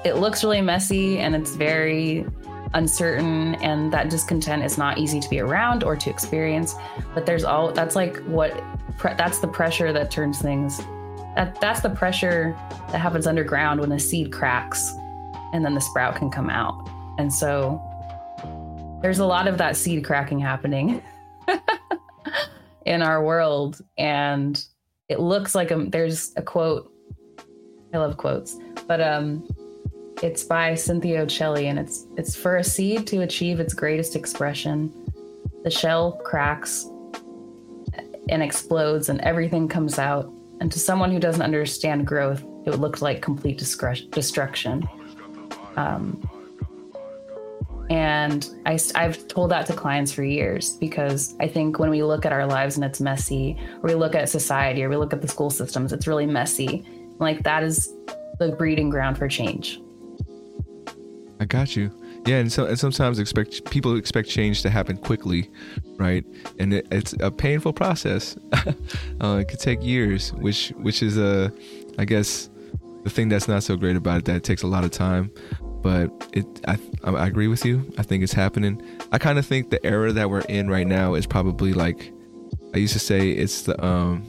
It 0.05 0.17
looks 0.17 0.45
really 0.45 0.61
messy 0.61 1.19
and 1.19 1.35
it's 1.35 1.55
very 1.57 2.27
uncertain 2.75 3.55
and 3.57 3.93
that 3.93 4.11
discontent 4.11 4.65
is 4.65 4.77
not 4.77 4.99
easy 4.99 5.21
to 5.21 5.29
be 5.31 5.39
around 5.39 5.85
or 5.85 5.95
to 5.95 6.11
experience 6.11 6.75
but 7.15 7.25
there's 7.25 7.45
all 7.45 7.71
that's 7.71 7.95
like 7.95 8.17
what 8.25 8.51
pre- 8.99 9.15
that's 9.15 9.39
the 9.39 9.47
pressure 9.47 9.93
that 9.93 10.11
turns 10.11 10.43
things 10.43 10.79
that 11.37 11.57
that's 11.61 11.83
the 11.83 11.91
pressure 11.91 12.53
that 12.91 12.99
happens 12.99 13.29
underground 13.29 13.79
when 13.79 13.91
the 13.91 13.99
seed 13.99 14.33
cracks 14.33 14.93
and 15.53 15.65
then 15.65 15.75
the 15.75 15.81
sprout 15.81 16.17
can 16.17 16.31
come 16.31 16.51
out. 16.51 16.75
And 17.19 17.33
so 17.33 17.81
there's 19.03 19.21
a 19.21 19.25
lot 19.27 19.47
of 19.47 19.57
that 19.59 19.77
seed 19.77 20.05
cracking 20.05 20.41
happening 20.41 21.01
in 22.87 23.03
our 23.03 23.23
world 23.23 23.81
and 23.99 24.67
it 25.09 25.21
looks 25.21 25.55
like 25.55 25.71
a, 25.71 25.87
there's 25.89 26.33
a 26.37 26.43
quote 26.43 26.93
i 27.93 27.99
love 27.99 28.17
quotes 28.17 28.57
but 28.87 29.01
um 29.01 29.47
it's 30.23 30.45
by 30.45 30.75
Cynthia 30.75 31.27
Occelli, 31.27 31.65
and 31.65 31.79
it's 31.79 32.07
it's 32.17 32.37
for 32.37 32.57
a 32.57 32.65
seed 32.65 33.07
to 33.09 33.23
achieve 33.23 33.61
its 33.61 33.75
greatest 33.75 34.17
expression. 34.17 34.93
The 35.65 35.71
shell 35.71 36.13
cracks 36.25 36.87
and 38.29 38.43
explodes, 38.43 39.09
and 39.09 39.21
everything 39.23 39.69
comes 39.69 39.99
out. 39.99 40.33
And 40.61 40.71
to 40.71 40.79
someone 40.79 41.11
who 41.11 41.19
doesn't 41.19 41.43
understand 41.43 42.07
growth, 42.07 42.43
it 42.65 42.71
would 42.71 42.81
look 42.81 43.03
like 43.03 43.21
complete 43.21 43.59
destruction. 43.59 44.89
Um, 45.77 46.27
and 47.91 48.49
I, 48.67 48.79
I've 48.95 49.27
told 49.29 49.51
that 49.51 49.67
to 49.67 49.73
clients 49.73 50.13
for 50.13 50.23
years 50.23 50.75
because 50.77 51.35
I 51.41 51.49
think 51.49 51.79
when 51.79 51.91
we 51.91 52.03
look 52.03 52.25
at 52.25 52.33
our 52.33 52.47
lives 52.47 52.77
and 52.77 52.85
it's 52.85 53.01
messy, 53.01 53.59
or 53.83 53.89
we 53.89 53.95
look 53.95 54.15
at 54.15 54.29
society, 54.29 54.83
or 54.83 54.89
we 54.89 54.97
look 54.97 55.13
at 55.13 55.23
the 55.23 55.29
school 55.29 55.51
systems, 55.51 55.93
it's 55.93 56.07
really 56.07 56.27
messy. 56.27 56.85
Like 57.19 57.43
that 57.45 57.63
is 57.63 57.93
the 58.39 58.55
breeding 58.59 58.91
ground 58.91 59.17
for 59.17 59.29
change 59.29 59.81
I 61.41 61.45
got 61.47 61.77
you. 61.77 61.91
Yeah, 62.27 62.39
and 62.39 62.51
so 62.51 62.65
and 62.65 62.79
sometimes 62.79 63.19
expect 63.19 63.71
people 63.71 63.97
expect 63.97 64.31
change 64.31 64.63
to 64.63 64.71
happen 64.71 64.97
quickly, 64.97 65.51
right? 65.99 66.25
And 66.59 66.73
it, 66.73 66.87
it's 66.91 67.15
a 67.21 67.31
painful 67.31 67.75
process. 67.75 68.37
uh, 69.21 69.39
it 69.41 69.49
could 69.49 69.61
take 69.61 69.83
years, 69.83 70.33
which 70.33 70.71
which 70.79 71.03
is 71.03 71.19
a, 71.19 71.53
I 71.99 72.07
guess, 72.07 72.49
the 73.03 73.11
thing 73.11 73.29
that's 73.29 73.47
not 73.47 73.63
so 73.63 73.77
great 73.77 73.97
about 73.97 74.19
it. 74.19 74.25
That 74.25 74.37
it 74.37 74.45
takes 74.45 74.63
a 74.63 74.67
lot 74.67 74.85
of 74.85 74.91
time, 74.91 75.31
but 75.85 76.11
it. 76.33 76.47
I 76.67 76.79
I 77.05 77.27
agree 77.29 77.47
with 77.47 77.65
you. 77.65 77.93
I 77.99 78.03
think 78.03 78.25
it's 78.25 78.33
happening. 78.33 78.83
I 79.13 79.19
kind 79.19 79.39
of 79.39 79.45
think 79.45 79.69
the 79.69 79.85
era 79.87 80.13
that 80.13 80.31
we're 80.31 80.41
in 80.41 80.69
right 80.69 80.87
now 80.87 81.13
is 81.15 81.27
probably 81.27 81.75
like, 81.75 82.11
I 82.75 82.79
used 82.79 82.95
to 82.95 82.99
say 82.99 83.31
it's 83.31 83.63
the 83.63 83.77
um, 83.85 84.25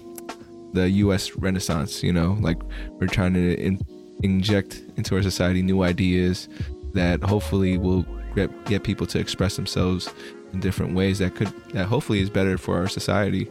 the 0.73 0.89
U.S. 1.05 1.35
Renaissance. 1.37 2.03
You 2.03 2.11
know, 2.11 2.37
like 2.41 2.61
we're 2.99 3.07
trying 3.07 3.33
to 3.35 3.55
in, 3.57 3.79
inject 4.21 4.83
into 4.97 5.15
our 5.15 5.23
society 5.23 5.61
new 5.61 5.81
ideas 5.81 6.49
that 6.93 7.23
hopefully 7.23 7.77
will 7.77 8.05
get, 8.35 8.65
get 8.65 8.83
people 8.83 9.07
to 9.07 9.19
express 9.19 9.55
themselves 9.55 10.13
in 10.51 10.59
different 10.59 10.93
ways 10.93 11.19
that 11.19 11.35
could 11.35 11.53
that 11.71 11.85
hopefully 11.85 12.19
is 12.19 12.29
better 12.29 12.57
for 12.57 12.77
our 12.77 12.87
society 12.87 13.49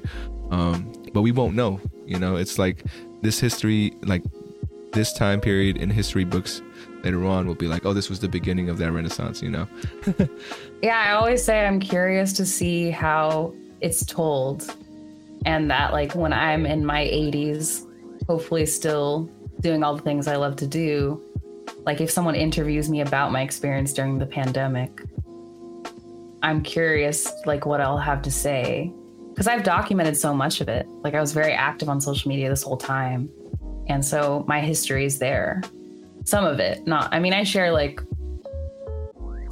um, 0.51 0.91
but 1.13 1.23
we 1.23 1.31
won't 1.31 1.55
know 1.55 1.81
you 2.07 2.19
know 2.19 2.37
it's 2.37 2.59
like 2.59 2.85
this 3.21 3.39
history 3.39 3.95
like 4.03 4.23
this 4.93 5.13
time 5.13 5.41
period 5.41 5.77
in 5.77 5.91
history 5.91 6.25
books 6.25 6.63
later 7.05 7.25
on 7.25 7.47
will 7.47 7.55
be 7.55 7.69
like 7.69 7.85
oh 7.85 7.93
this 7.93 8.09
was 8.09 8.19
the 8.19 8.29
beginning 8.29 8.69
of 8.69 8.79
that 8.79 8.91
renaissance 8.91 9.43
you 9.43 9.51
know? 9.51 9.69
Yeah 10.83 10.99
i 10.99 11.13
always 11.13 11.43
say 11.43 11.67
i'm 11.67 11.81
curious 11.81 12.33
to 12.35 12.47
see 12.47 12.91
how 12.91 13.55
it's 13.81 14.05
told 14.05 14.75
and 15.47 15.71
that 15.71 15.93
like 15.93 16.15
when 16.15 16.33
i'm 16.33 16.67
in 16.67 16.85
my 16.85 17.05
80s 17.05 17.87
hopefully 18.27 18.67
still 18.67 19.31
doing 19.61 19.83
all 19.83 19.97
the 19.97 20.03
things 20.03 20.27
i 20.29 20.37
love 20.37 20.57
to 20.57 20.67
do 20.67 21.23
like 21.87 22.01
if 22.01 22.11
someone 22.11 22.35
interviews 22.35 22.89
me 22.89 23.01
about 23.01 23.33
my 23.33 23.43
experience 23.43 23.93
during 23.93 24.19
the 24.19 24.27
pandemic 24.27 25.03
i'm 26.43 26.63
curious 26.63 27.31
like 27.47 27.67
what 27.67 27.81
i'll 27.81 27.99
have 27.99 28.23
to 28.23 28.31
say. 28.31 28.93
Because 29.31 29.49
i've 29.49 29.65
documented 29.65 30.17
so 30.17 30.33
much 30.33 30.61
of 30.61 30.69
it. 30.69 30.87
Like 31.03 31.15
i 31.15 31.21
was 31.21 31.33
very 31.33 31.53
active 31.53 31.89
on 31.89 32.01
social 32.01 32.29
media 32.29 32.49
this 32.49 32.63
whole 32.63 32.77
time. 32.77 33.29
And 33.89 34.05
so 34.05 34.45
my 34.47 34.61
history 34.61 35.05
is 35.05 35.19
there 35.19 35.63
some 36.25 36.45
of 36.45 36.59
it 36.59 36.87
not 36.87 37.13
i 37.13 37.19
mean 37.19 37.33
i 37.33 37.43
share 37.45 37.73
like 37.73 38.01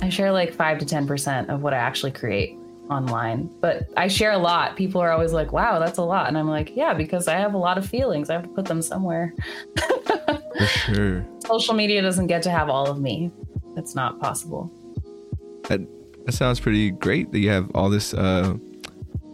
i 0.01 0.09
share 0.09 0.33
like 0.33 0.53
5 0.53 0.79
to 0.79 0.85
10% 0.85 1.49
of 1.49 1.63
what 1.63 1.73
i 1.73 1.77
actually 1.77 2.13
create 2.13 2.57
online 2.91 3.49
but 3.61 3.89
i 3.97 4.09
share 4.09 4.33
a 4.33 4.39
lot 4.39 4.77
people 4.77 5.01
are 5.01 5.11
always 5.11 5.33
like 5.33 5.53
wow 5.53 5.79
that's 5.79 5.99
a 5.99 6.03
lot 6.03 6.29
and 6.29 6.37
i'm 6.37 6.49
like 6.49 6.75
yeah 6.77 6.93
because 6.93 7.29
i 7.29 7.35
have 7.35 7.55
a 7.55 7.59
lot 7.59 7.79
of 7.79 7.87
feelings 7.87 8.29
i 8.29 8.35
have 8.35 8.43
to 8.43 8.49
put 8.49 8.67
them 8.67 8.83
somewhere 8.83 9.33
For 10.59 10.67
sure. 10.67 11.27
Social 11.41 11.75
media 11.75 12.03
doesn't 12.03 12.27
get 12.27 12.43
to 12.43 12.51
have 12.51 12.69
all 12.69 12.89
of 12.89 13.01
me. 13.01 13.31
That's 13.75 13.95
not 13.95 14.21
possible. 14.21 14.71
That 15.69 15.81
that 16.25 16.33
sounds 16.33 16.61
pretty 16.61 16.91
great 16.91 17.33
that 17.33 17.41
you 17.41 17.49
have 17.49 17.71
all 17.75 17.91
this 17.91 18.15
uh 18.15 18.55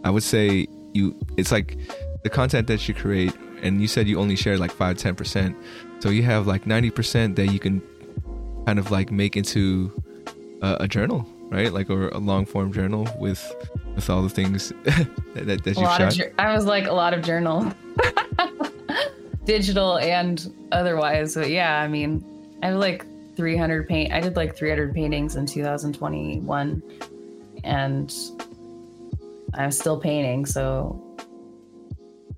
I 0.03 0.09
would 0.09 0.23
say 0.23 0.67
you 0.93 1.19
it's 1.37 1.51
like 1.51 1.77
the 2.23 2.29
content 2.29 2.67
that 2.67 2.87
you 2.87 2.93
create 2.93 3.33
and 3.61 3.81
you 3.81 3.87
said 3.87 4.07
you 4.07 4.19
only 4.19 4.35
share 4.35 4.57
like 4.57 4.71
5 4.71 4.97
10%. 4.97 5.55
So 5.99 6.09
you 6.09 6.23
have 6.23 6.47
like 6.47 6.65
90% 6.65 7.35
that 7.35 7.47
you 7.47 7.59
can 7.59 7.81
kind 8.65 8.79
of 8.79 8.91
like 8.91 9.11
make 9.11 9.35
into 9.35 9.91
a, 10.61 10.77
a 10.81 10.87
journal, 10.87 11.27
right? 11.49 11.71
Like 11.73 11.89
or 11.89 12.09
a 12.09 12.17
long 12.17 12.45
form 12.45 12.71
journal 12.71 13.07
with 13.19 13.53
with 13.95 14.09
all 14.09 14.21
the 14.21 14.29
things 14.29 14.69
that, 14.83 15.07
that, 15.33 15.63
that 15.63 15.77
you 15.77 15.83
shot. 15.83 16.19
I 16.37 16.53
was 16.53 16.65
like 16.65 16.87
a 16.87 16.93
lot 16.93 17.13
of 17.13 17.23
journal. 17.23 17.71
digital 19.49 19.97
and 19.97 20.53
otherwise. 20.71 21.33
But 21.33 21.49
yeah, 21.49 21.81
I 21.81 21.87
mean, 21.87 22.23
I 22.61 22.67
have 22.67 22.77
like 22.77 23.03
300 23.35 23.87
paint. 23.87 24.13
I 24.13 24.19
did 24.19 24.35
like 24.35 24.55
300 24.55 24.93
paintings 24.93 25.35
in 25.35 25.47
2021, 25.47 26.83
and 27.63 28.13
I'm 29.55 29.71
still 29.71 29.99
painting. 29.99 30.45
So 30.45 31.01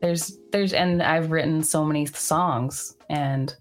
there's 0.01 0.37
there's 0.51 0.73
and 0.73 1.01
I've 1.01 1.31
written 1.31 1.63
so 1.63 1.85
many 1.85 2.05
songs, 2.05 2.95
and 3.09 3.55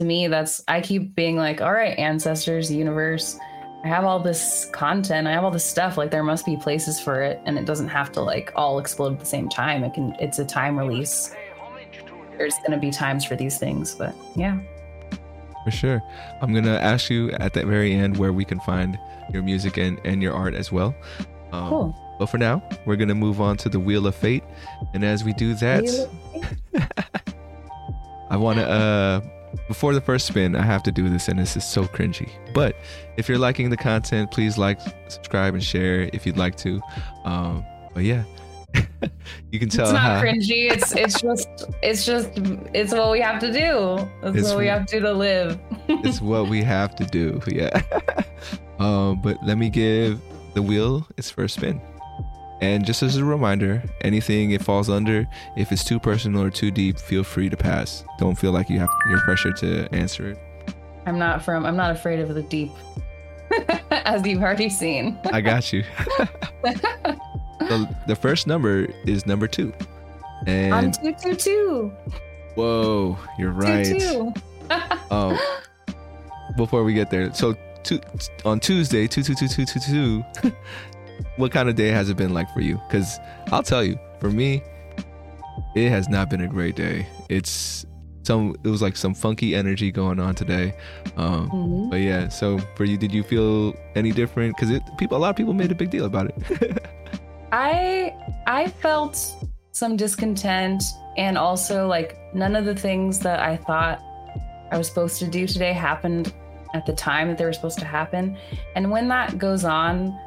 to 0.00 0.06
me, 0.06 0.28
that's 0.28 0.62
I 0.68 0.80
keep 0.80 1.14
being 1.14 1.36
like, 1.36 1.60
all 1.60 1.72
right, 1.72 1.98
ancestors, 1.98 2.70
universe. 2.70 3.38
I 3.84 3.88
have 3.88 4.04
all 4.04 4.20
this 4.20 4.68
content. 4.72 5.26
I 5.26 5.32
have 5.32 5.42
all 5.42 5.50
this 5.50 5.64
stuff. 5.64 5.96
Like 5.96 6.12
there 6.12 6.22
must 6.22 6.46
be 6.46 6.56
places 6.56 7.00
for 7.00 7.22
it, 7.22 7.40
and 7.46 7.58
it 7.58 7.64
doesn't 7.64 7.88
have 7.88 8.12
to 8.12 8.20
like 8.20 8.52
all 8.54 8.78
explode 8.78 9.14
at 9.14 9.20
the 9.20 9.26
same 9.26 9.48
time. 9.48 9.82
It 9.84 9.94
can. 9.94 10.14
It's 10.20 10.38
a 10.38 10.44
time 10.44 10.78
release 10.78 11.34
there's 12.42 12.58
going 12.58 12.72
to 12.72 12.78
be 12.78 12.90
times 12.90 13.24
for 13.24 13.36
these 13.36 13.58
things, 13.58 13.94
but 13.94 14.14
yeah. 14.34 14.58
For 15.64 15.70
sure. 15.70 16.02
I'm 16.40 16.52
going 16.52 16.64
to 16.64 16.82
ask 16.82 17.08
you 17.08 17.30
at 17.32 17.52
the 17.52 17.64
very 17.64 17.94
end 17.94 18.16
where 18.16 18.32
we 18.32 18.44
can 18.44 18.58
find 18.60 18.98
your 19.32 19.42
music 19.42 19.76
and, 19.76 20.00
and 20.04 20.20
your 20.20 20.34
art 20.34 20.54
as 20.54 20.72
well. 20.72 20.92
Um, 21.52 21.68
cool. 21.68 22.01
But 22.18 22.26
for 22.26 22.38
now, 22.38 22.62
we're 22.86 22.96
going 22.96 23.08
to 23.08 23.14
move 23.14 23.40
on 23.40 23.56
to 23.58 23.68
the 23.68 23.80
Wheel 23.80 24.06
of 24.06 24.14
Fate. 24.14 24.44
And 24.94 25.04
as 25.04 25.24
we 25.24 25.32
do 25.32 25.54
that, 25.54 26.08
I 28.30 28.36
want 28.36 28.58
to, 28.58 28.68
uh, 28.68 29.20
before 29.68 29.92
the 29.92 30.00
first 30.00 30.26
spin, 30.26 30.56
I 30.56 30.62
have 30.62 30.82
to 30.84 30.92
do 30.92 31.08
this, 31.08 31.28
and 31.28 31.38
this 31.38 31.56
is 31.56 31.64
so 31.64 31.84
cringy. 31.84 32.30
But 32.54 32.76
if 33.16 33.28
you're 33.28 33.38
liking 33.38 33.70
the 33.70 33.76
content, 33.76 34.30
please 34.30 34.56
like, 34.56 34.80
subscribe, 35.08 35.54
and 35.54 35.62
share 35.62 36.08
if 36.12 36.26
you'd 36.26 36.38
like 36.38 36.56
to. 36.58 36.80
Um, 37.24 37.64
but 37.92 38.04
yeah, 38.04 38.24
you 39.50 39.58
can 39.58 39.68
tell. 39.68 39.84
It's 39.84 39.92
not 39.92 40.02
how, 40.02 40.22
cringy. 40.22 40.70
It's 40.70 40.94
it's 40.94 41.20
just 41.20 41.48
it's 41.82 42.06
just 42.06 42.30
it's 42.72 42.92
what 42.92 43.10
we 43.10 43.20
have 43.20 43.40
to 43.40 43.52
do. 43.52 44.08
It's, 44.22 44.38
it's 44.38 44.48
what 44.48 44.58
we 44.58 44.66
have 44.66 44.86
to 44.86 44.96
do 44.96 45.00
to 45.00 45.12
live. 45.12 45.58
it's 45.88 46.20
what 46.20 46.48
we 46.48 46.62
have 46.62 46.94
to 46.96 47.04
do. 47.04 47.40
Yeah. 47.46 47.82
um, 48.78 49.20
but 49.20 49.42
let 49.44 49.58
me 49.58 49.68
give 49.68 50.20
the 50.54 50.62
wheel 50.62 51.06
its 51.16 51.30
first 51.30 51.56
spin. 51.56 51.80
And 52.62 52.86
just 52.86 53.02
as 53.02 53.16
a 53.16 53.24
reminder, 53.24 53.82
anything 54.02 54.52
it 54.52 54.62
falls 54.62 54.88
under, 54.88 55.26
if 55.56 55.72
it's 55.72 55.82
too 55.82 55.98
personal 55.98 56.44
or 56.44 56.50
too 56.50 56.70
deep, 56.70 56.96
feel 56.96 57.24
free 57.24 57.50
to 57.50 57.56
pass. 57.56 58.04
Don't 58.18 58.36
feel 58.36 58.52
like 58.52 58.70
you 58.70 58.78
have 58.78 58.88
your 59.10 59.18
pressure 59.22 59.52
to 59.54 59.92
answer 59.92 60.30
it. 60.30 60.38
I'm 61.04 61.18
not 61.18 61.42
from 61.44 61.66
I'm 61.66 61.76
not 61.76 61.90
afraid 61.90 62.20
of 62.20 62.32
the 62.34 62.42
deep. 62.42 62.70
as 63.90 64.24
you've 64.26 64.42
already 64.42 64.68
seen. 64.68 65.18
I 65.32 65.40
got 65.40 65.72
you. 65.72 65.82
the, 66.62 67.96
the 68.06 68.16
first 68.16 68.46
number 68.46 68.86
is 69.06 69.26
number 69.26 69.48
2. 69.48 69.72
And 70.46 70.74
I'm 70.74 70.92
222. 70.92 71.36
Two. 71.36 71.92
Whoa, 72.54 73.18
you're 73.38 73.50
right. 73.50 73.84
Two, 73.84 74.32
oh. 75.10 75.60
before 76.56 76.84
we 76.84 76.94
get 76.94 77.10
there. 77.10 77.32
So 77.34 77.56
two, 77.82 78.00
on 78.44 78.60
Tuesday, 78.60 79.06
two 79.06 79.22
two 79.22 79.34
two 79.34 79.48
two 79.48 79.64
two 79.64 79.80
two 79.80 80.24
what 81.36 81.52
kind 81.52 81.68
of 81.68 81.74
day 81.74 81.88
has 81.88 82.10
it 82.10 82.16
been 82.16 82.34
like 82.34 82.52
for 82.52 82.60
you? 82.60 82.80
Because 82.88 83.18
I'll 83.50 83.62
tell 83.62 83.84
you, 83.84 83.98
for 84.20 84.30
me, 84.30 84.62
it 85.74 85.88
has 85.90 86.08
not 86.08 86.30
been 86.30 86.42
a 86.42 86.48
great 86.48 86.76
day. 86.76 87.06
It's 87.28 87.86
some 88.24 88.54
it 88.62 88.68
was 88.68 88.80
like 88.80 88.96
some 88.96 89.14
funky 89.14 89.52
energy 89.52 89.90
going 89.90 90.20
on 90.20 90.32
today 90.32 90.72
um 91.16 91.50
mm-hmm. 91.50 91.90
but 91.90 91.96
yeah 91.96 92.28
so 92.28 92.56
for 92.76 92.84
you 92.84 92.96
did 92.96 93.12
you 93.12 93.20
feel 93.20 93.74
any 93.96 94.12
different 94.12 94.54
because 94.54 94.70
it 94.70 94.80
people 94.96 95.16
a 95.16 95.18
lot 95.18 95.30
of 95.30 95.34
people 95.34 95.52
made 95.52 95.72
a 95.72 95.74
big 95.74 95.90
deal 95.90 96.04
about 96.04 96.26
it 96.30 96.86
I 97.52 98.14
I 98.46 98.68
felt 98.68 99.44
some 99.72 99.96
discontent 99.96 100.84
and 101.16 101.36
also 101.36 101.86
like 101.86 102.16
none 102.34 102.56
of 102.56 102.64
the 102.64 102.74
things 102.74 103.18
that 103.20 103.40
I 103.40 103.56
thought 103.56 104.00
I 104.70 104.78
was 104.78 104.88
supposed 104.88 105.18
to 105.18 105.26
do 105.26 105.46
today 105.46 105.72
happened 105.72 106.32
at 106.74 106.86
the 106.86 106.94
time 106.94 107.28
that 107.28 107.36
they 107.36 107.44
were 107.44 107.52
supposed 107.52 107.78
to 107.80 107.84
happen. 107.84 108.38
And 108.74 108.90
when 108.90 109.08
that 109.08 109.38
goes 109.38 109.64
on, 109.64 110.18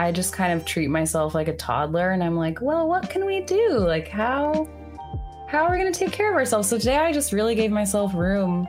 I 0.00 0.12
just 0.12 0.32
kind 0.32 0.58
of 0.58 0.64
treat 0.64 0.88
myself 0.88 1.34
like 1.34 1.48
a 1.48 1.52
toddler 1.54 2.12
and 2.12 2.24
I'm 2.24 2.34
like, 2.34 2.62
well, 2.62 2.88
what 2.88 3.10
can 3.10 3.26
we 3.26 3.42
do? 3.42 3.76
Like 3.76 4.08
how 4.08 4.66
how 5.46 5.64
are 5.64 5.70
we 5.70 5.76
going 5.76 5.92
to 5.92 5.98
take 5.98 6.10
care 6.10 6.30
of 6.30 6.36
ourselves? 6.36 6.68
So 6.68 6.78
today 6.78 6.96
I 6.96 7.12
just 7.12 7.32
really 7.32 7.54
gave 7.54 7.70
myself 7.70 8.14
room 8.14 8.66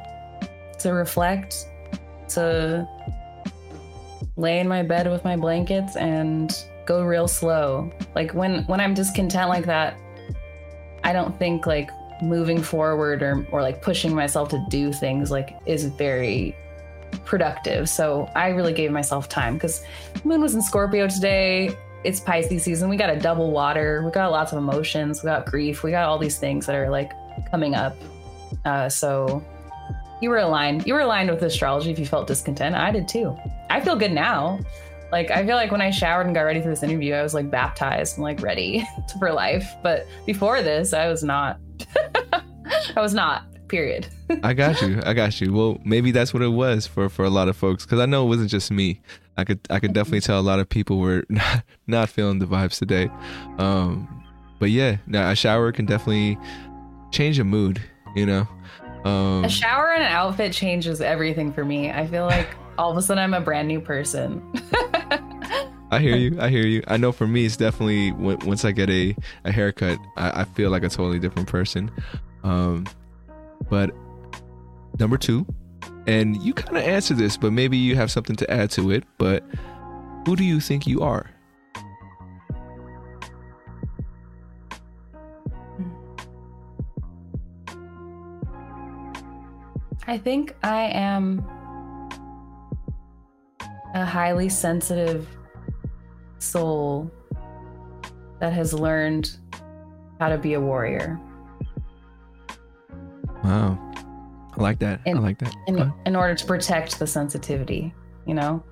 to 0.79 0.91
reflect, 0.91 1.67
to 2.29 2.85
lay 4.35 4.59
in 4.59 4.67
my 4.67 4.83
bed 4.83 5.09
with 5.09 5.23
my 5.23 5.37
blankets 5.37 5.95
and 5.95 6.53
go 6.85 7.01
real 7.01 7.29
slow. 7.29 7.89
Like 8.13 8.33
when 8.33 8.65
when 8.65 8.81
I'm 8.81 8.93
discontent 8.93 9.47
like 9.47 9.65
that, 9.67 9.97
I 11.05 11.13
don't 11.13 11.39
think 11.39 11.65
like 11.65 11.91
moving 12.21 12.61
forward 12.61 13.23
or 13.23 13.47
or 13.51 13.61
like 13.61 13.81
pushing 13.81 14.13
myself 14.13 14.49
to 14.49 14.65
do 14.69 14.91
things 14.91 15.31
like 15.31 15.55
is 15.65 15.85
very 15.85 16.57
productive. 17.25 17.89
So 17.89 18.29
I 18.35 18.49
really 18.49 18.73
gave 18.73 18.91
myself 18.91 19.29
time 19.29 19.55
because 19.55 19.83
moon 20.23 20.41
was 20.41 20.55
in 20.55 20.61
Scorpio 20.61 21.07
today. 21.07 21.75
It's 22.03 22.19
Pisces 22.19 22.63
season. 22.63 22.89
We 22.89 22.97
got 22.97 23.09
a 23.09 23.19
double 23.19 23.51
water. 23.51 24.01
We 24.03 24.11
got 24.11 24.31
lots 24.31 24.51
of 24.51 24.57
emotions. 24.57 25.21
We 25.21 25.27
got 25.27 25.45
grief. 25.45 25.83
We 25.83 25.91
got 25.91 26.07
all 26.07 26.17
these 26.17 26.37
things 26.37 26.65
that 26.65 26.75
are 26.75 26.89
like 26.89 27.11
coming 27.49 27.75
up. 27.75 27.95
Uh, 28.65 28.89
so 28.89 29.43
you 30.21 30.29
were 30.29 30.37
aligned. 30.37 30.87
You 30.87 30.93
were 30.93 31.01
aligned 31.01 31.29
with 31.29 31.41
astrology 31.43 31.91
if 31.91 31.99
you 31.99 32.05
felt 32.05 32.27
discontent. 32.27 32.75
I 32.75 32.91
did 32.91 33.07
too. 33.07 33.35
I 33.69 33.81
feel 33.81 33.95
good 33.95 34.11
now. 34.11 34.59
Like 35.11 35.29
I 35.29 35.45
feel 35.45 35.55
like 35.55 35.71
when 35.71 35.81
I 35.81 35.89
showered 35.89 36.25
and 36.25 36.33
got 36.33 36.43
ready 36.43 36.61
for 36.61 36.69
this 36.69 36.83
interview, 36.83 37.13
I 37.13 37.21
was 37.21 37.33
like 37.33 37.51
baptized 37.51 38.17
and 38.17 38.23
like 38.23 38.41
ready 38.41 38.87
for 39.19 39.31
life. 39.31 39.69
But 39.83 40.07
before 40.25 40.61
this, 40.61 40.93
I 40.93 41.07
was 41.07 41.23
not. 41.23 41.59
I 42.95 43.01
was 43.01 43.13
not. 43.13 43.43
Period. 43.67 44.07
I 44.43 44.53
got 44.53 44.81
you. 44.81 45.01
I 45.05 45.13
got 45.13 45.39
you. 45.41 45.53
Well, 45.53 45.79
maybe 45.83 46.11
that's 46.11 46.33
what 46.33 46.43
it 46.43 46.49
was 46.49 46.87
for 46.87 47.09
for 47.09 47.25
a 47.25 47.29
lot 47.29 47.47
of 47.47 47.57
folks 47.57 47.85
because 47.85 47.99
I 47.99 48.05
know 48.05 48.25
it 48.25 48.29
wasn't 48.29 48.49
just 48.49 48.71
me. 48.71 49.01
I 49.37 49.43
could 49.43 49.59
I 49.69 49.79
could 49.79 49.93
definitely 49.93 50.21
tell 50.21 50.39
a 50.39 50.41
lot 50.41 50.59
of 50.59 50.69
people 50.69 50.99
were 50.99 51.25
not, 51.29 51.63
not 51.87 52.09
feeling 52.09 52.39
the 52.39 52.45
vibes 52.45 52.77
today. 52.77 53.09
Um, 53.57 54.23
but 54.59 54.69
yeah, 54.69 54.97
now 55.07 55.29
a 55.29 55.35
shower 55.35 55.71
can 55.71 55.85
definitely 55.85 56.37
change 57.11 57.39
a 57.39 57.43
mood. 57.43 57.81
You 58.15 58.25
know, 58.25 58.47
um, 59.05 59.45
a 59.45 59.49
shower 59.49 59.93
and 59.93 60.03
an 60.03 60.11
outfit 60.11 60.53
changes 60.53 61.01
everything 61.01 61.53
for 61.53 61.63
me. 61.63 61.91
I 61.91 62.05
feel 62.07 62.25
like 62.25 62.49
all 62.77 62.91
of 62.91 62.97
a 62.97 63.01
sudden 63.01 63.23
I'm 63.23 63.33
a 63.33 63.41
brand 63.41 63.67
new 63.67 63.79
person. 63.79 64.41
I 65.91 65.99
hear 65.99 66.15
you. 66.15 66.39
I 66.39 66.49
hear 66.49 66.65
you. 66.65 66.83
I 66.87 66.95
know 66.97 67.11
for 67.11 67.27
me, 67.27 67.45
it's 67.45 67.57
definitely 67.57 68.11
once 68.13 68.63
I 68.63 68.71
get 68.71 68.89
a, 68.89 69.13
a 69.43 69.51
haircut, 69.51 69.99
I, 70.15 70.41
I 70.41 70.43
feel 70.45 70.69
like 70.69 70.83
a 70.83 70.89
totally 70.89 71.19
different 71.19 71.49
person. 71.49 71.91
Um, 72.43 72.85
but 73.69 73.91
number 75.01 75.17
two, 75.17 75.45
and 76.07 76.41
you 76.41 76.53
kind 76.53 76.77
of 76.77 76.83
answer 76.83 77.13
this, 77.13 77.35
but 77.35 77.51
maybe 77.51 77.75
you 77.75 77.95
have 77.97 78.09
something 78.09 78.37
to 78.37 78.49
add 78.49 78.71
to 78.71 78.91
it. 78.91 79.03
But 79.17 79.43
who 80.25 80.37
do 80.37 80.45
you 80.45 80.61
think 80.61 80.87
you 80.87 81.01
are? 81.01 81.29
I 90.07 90.17
think 90.17 90.55
I 90.63 90.83
am 90.93 91.45
a 93.93 94.05
highly 94.05 94.49
sensitive 94.49 95.27
soul 96.39 97.11
that 98.39 98.53
has 98.53 98.73
learned 98.73 99.37
how 100.19 100.29
to 100.29 100.37
be 100.37 100.53
a 100.53 100.61
warrior. 100.61 101.19
Wow. 103.43 103.90
I 104.61 104.63
like 104.63 104.79
that. 104.79 105.01
In, 105.05 105.17
I 105.17 105.21
like 105.21 105.39
that. 105.39 105.55
In, 105.65 105.91
in 106.05 106.15
order 106.15 106.35
to 106.35 106.45
protect 106.45 106.99
the 106.99 107.07
sensitivity, 107.07 107.93
you 108.27 108.35
know? 108.35 108.63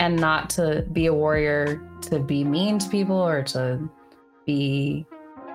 And 0.00 0.16
not 0.16 0.50
to 0.50 0.84
be 0.92 1.06
a 1.06 1.14
warrior 1.14 1.80
to 2.02 2.18
be 2.18 2.42
mean 2.42 2.78
to 2.80 2.88
people 2.88 3.16
or 3.16 3.42
to 3.44 3.88
be, 4.46 5.06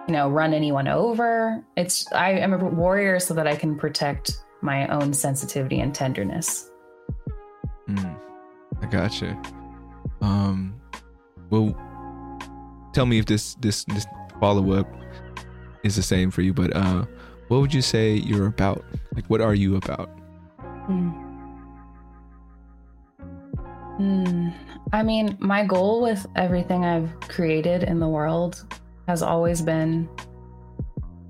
you 0.07 0.13
know, 0.13 0.29
run 0.29 0.53
anyone 0.53 0.87
over. 0.87 1.61
It's 1.75 2.09
I 2.13 2.31
am 2.31 2.53
a 2.53 2.57
warrior 2.57 3.19
so 3.19 3.33
that 3.33 3.45
I 3.45 3.57
can 3.57 3.77
protect 3.77 4.37
my 4.61 4.87
own 4.87 5.13
sensitivity 5.13 5.81
and 5.81 5.93
tenderness. 5.93 6.71
Mm, 7.89 8.17
I 8.81 8.85
gotcha. 8.85 9.41
Um, 10.21 10.79
well, 11.49 11.75
tell 12.93 13.05
me 13.05 13.19
if 13.19 13.25
this 13.25 13.55
this 13.55 13.83
this 13.85 14.05
follow 14.39 14.71
up 14.71 14.87
is 15.83 15.97
the 15.97 16.03
same 16.03 16.31
for 16.31 16.41
you. 16.41 16.53
But 16.53 16.73
uh, 16.73 17.05
what 17.49 17.59
would 17.59 17.73
you 17.73 17.81
say 17.81 18.13
you're 18.13 18.47
about? 18.47 18.85
Like, 19.15 19.25
what 19.27 19.41
are 19.41 19.55
you 19.55 19.77
about? 19.77 20.09
Mm. 20.89 21.25
Mm. 23.99 24.53
I 24.91 25.03
mean, 25.03 25.37
my 25.39 25.65
goal 25.65 26.01
with 26.01 26.25
everything 26.35 26.83
I've 26.83 27.17
created 27.21 27.83
in 27.83 27.99
the 27.99 28.07
world 28.07 28.65
has 29.07 29.21
always 29.21 29.61
been 29.61 30.09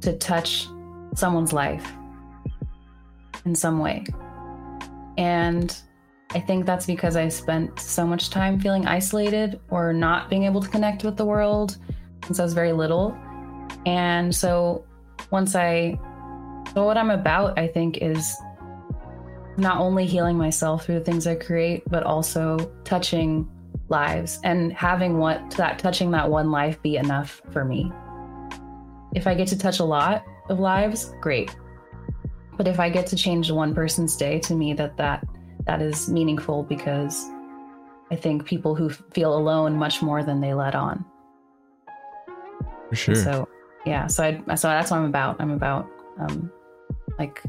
to 0.02 0.14
touch 0.14 0.68
someone's 1.14 1.54
life 1.54 1.94
in 3.46 3.56
some 3.56 3.80
way. 3.80 4.06
And 5.18 5.76
I 6.32 6.40
think 6.40 6.66
that's 6.66 6.86
because 6.86 7.16
I 7.16 7.30
spent 7.30 7.80
so 7.80 8.06
much 8.06 8.30
time 8.30 8.60
feeling 8.60 8.88
isolated 8.88 9.60
or 9.70 9.94
not 9.94 10.30
being 10.30 10.44
able 10.44 10.62
to 10.62 10.70
connect 10.70 11.04
with 11.04 11.16
the 11.16 11.26
world 11.26 11.78
since 12.26 12.40
I 12.40 12.44
was 12.44 12.54
very 12.54 12.74
little. 12.74 13.18
And 13.86 14.36
so 14.36 14.84
once 15.32 15.56
I, 15.56 16.00
so 16.74 16.84
what 16.86 16.98
I'm 16.98 17.12
about, 17.12 17.58
I 17.58 17.68
think, 17.68 18.00
is 18.02 18.36
not 19.58 19.78
only 19.80 20.06
healing 20.06 20.38
myself 20.38 20.86
through 20.86 20.96
the 20.96 21.06
things 21.06 21.28
I 21.28 21.36
create, 21.36 21.84
but 21.90 22.04
also 22.04 22.72
touching 22.84 23.50
lives 23.90 24.40
and 24.44 24.74
having 24.74 25.20
what 25.20 25.52
that 25.52 25.80
touching 25.80 26.12
that 26.12 26.30
one 26.30 26.52
life 26.52 26.82
be 26.82 26.98
enough 26.98 27.42
for 27.52 27.64
me. 27.64 27.92
If 29.14 29.28
I 29.28 29.36
get 29.36 29.48
to 29.50 29.58
touch 29.58 29.80
a 29.80 29.86
lot 29.86 30.26
of 30.50 30.60
lives, 30.60 31.14
great. 31.22 31.56
But 32.58 32.68
if 32.68 32.80
I 32.80 32.90
get 32.90 33.08
to 33.08 33.16
change 33.16 33.52
one 33.52 33.74
person's 33.74 34.16
day, 34.16 34.40
to 34.40 34.56
me 34.56 34.74
that 34.74 34.98
that 34.98 35.26
that 35.66 35.82
is 35.82 36.10
meaningful 36.10 36.64
because 36.64 37.26
I 38.12 38.16
think 38.16 38.46
people 38.46 38.76
who 38.76 38.90
feel 38.90 39.36
alone 39.36 39.78
much 39.78 40.02
more 40.02 40.24
than 40.24 40.42
they 40.42 40.54
let 40.54 40.76
on. 40.76 41.06
For 42.90 42.96
sure. 42.96 43.16
So 43.16 43.48
yeah, 43.86 44.08
so 44.08 44.24
I 44.24 44.56
so 44.56 44.68
that's 44.68 44.92
what 44.92 44.98
I'm 44.98 45.06
about. 45.06 45.40
I'm 45.40 45.52
about 45.52 45.88
um 46.20 46.52
like 47.18 47.42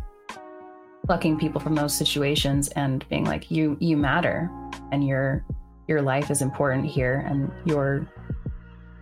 plucking 1.06 1.38
people 1.38 1.60
from 1.60 1.74
those 1.74 1.94
situations 1.94 2.68
and 2.70 3.08
being 3.08 3.24
like 3.24 3.50
you 3.50 3.76
you 3.80 3.96
matter 3.96 4.50
and 4.90 5.06
your 5.06 5.44
your 5.86 6.02
life 6.02 6.30
is 6.30 6.42
important 6.42 6.84
here 6.84 7.24
and 7.28 7.50
you're 7.64 8.06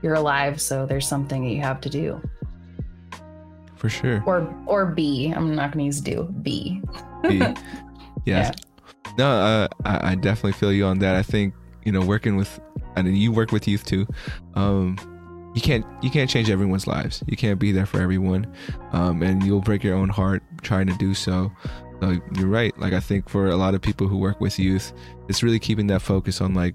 you're 0.03 0.15
alive 0.15 0.61
so 0.61 0.85
there's 0.85 1.09
something 1.09 1.45
that 1.45 1.51
you 1.51 1.63
have 1.63 1.81
to 1.81 1.89
do 1.89 2.21
for 3.85 3.91
sure. 3.91 4.23
Or 4.25 4.65
or 4.65 4.87
B. 4.87 5.31
I'm 5.37 5.55
not 5.55 5.71
going 5.71 5.81
to 5.81 5.85
use 5.85 6.01
do. 6.01 6.25
B. 6.41 6.81
B. 7.29 7.39
Yes. 7.39 7.55
Yeah. 8.27 8.53
No, 9.19 9.27
uh, 9.27 9.69
I, 9.85 10.13
I 10.13 10.15
definitely 10.15 10.53
feel 10.53 10.73
you 10.73 10.87
on 10.87 10.99
that. 11.01 11.15
I 11.15 11.23
think 11.23 11.53
you 11.85 11.93
know 11.93 12.01
working 12.01 12.37
with, 12.37 12.59
and 12.97 13.19
you 13.19 13.31
work 13.31 13.53
with 13.53 13.69
youth 13.69 13.85
too. 13.85 14.07
Um, 14.55 14.97
you 15.55 15.61
can't 15.61 15.87
you 16.03 16.11
can't 16.11 16.29
change 16.29 16.51
everyone's 16.51 16.87
lives. 16.87 17.23
You 17.27 17.37
can't 17.37 17.59
be 17.59 17.73
there 17.73 17.87
for 17.87 18.01
everyone, 18.01 18.53
um, 18.93 19.23
and 19.23 19.43
you'll 19.43 19.61
break 19.61 19.85
your 19.85 19.95
own 19.95 20.09
heart 20.09 20.43
trying 20.63 20.87
to 20.89 20.97
do 20.99 21.15
so. 21.15 21.51
So 22.01 22.19
you're 22.37 22.49
right. 22.49 22.77
Like 22.79 22.93
I 22.93 23.01
think 23.01 23.29
for 23.29 23.47
a 23.47 23.57
lot 23.57 23.75
of 23.75 23.81
people 23.81 24.09
who 24.09 24.19
work 24.19 24.41
with 24.41 24.59
youth, 24.59 24.93
it's 25.29 25.43
really 25.43 25.61
keeping 25.61 25.87
that 25.87 26.03
focus 26.03 26.41
on 26.41 26.55
like 26.55 26.75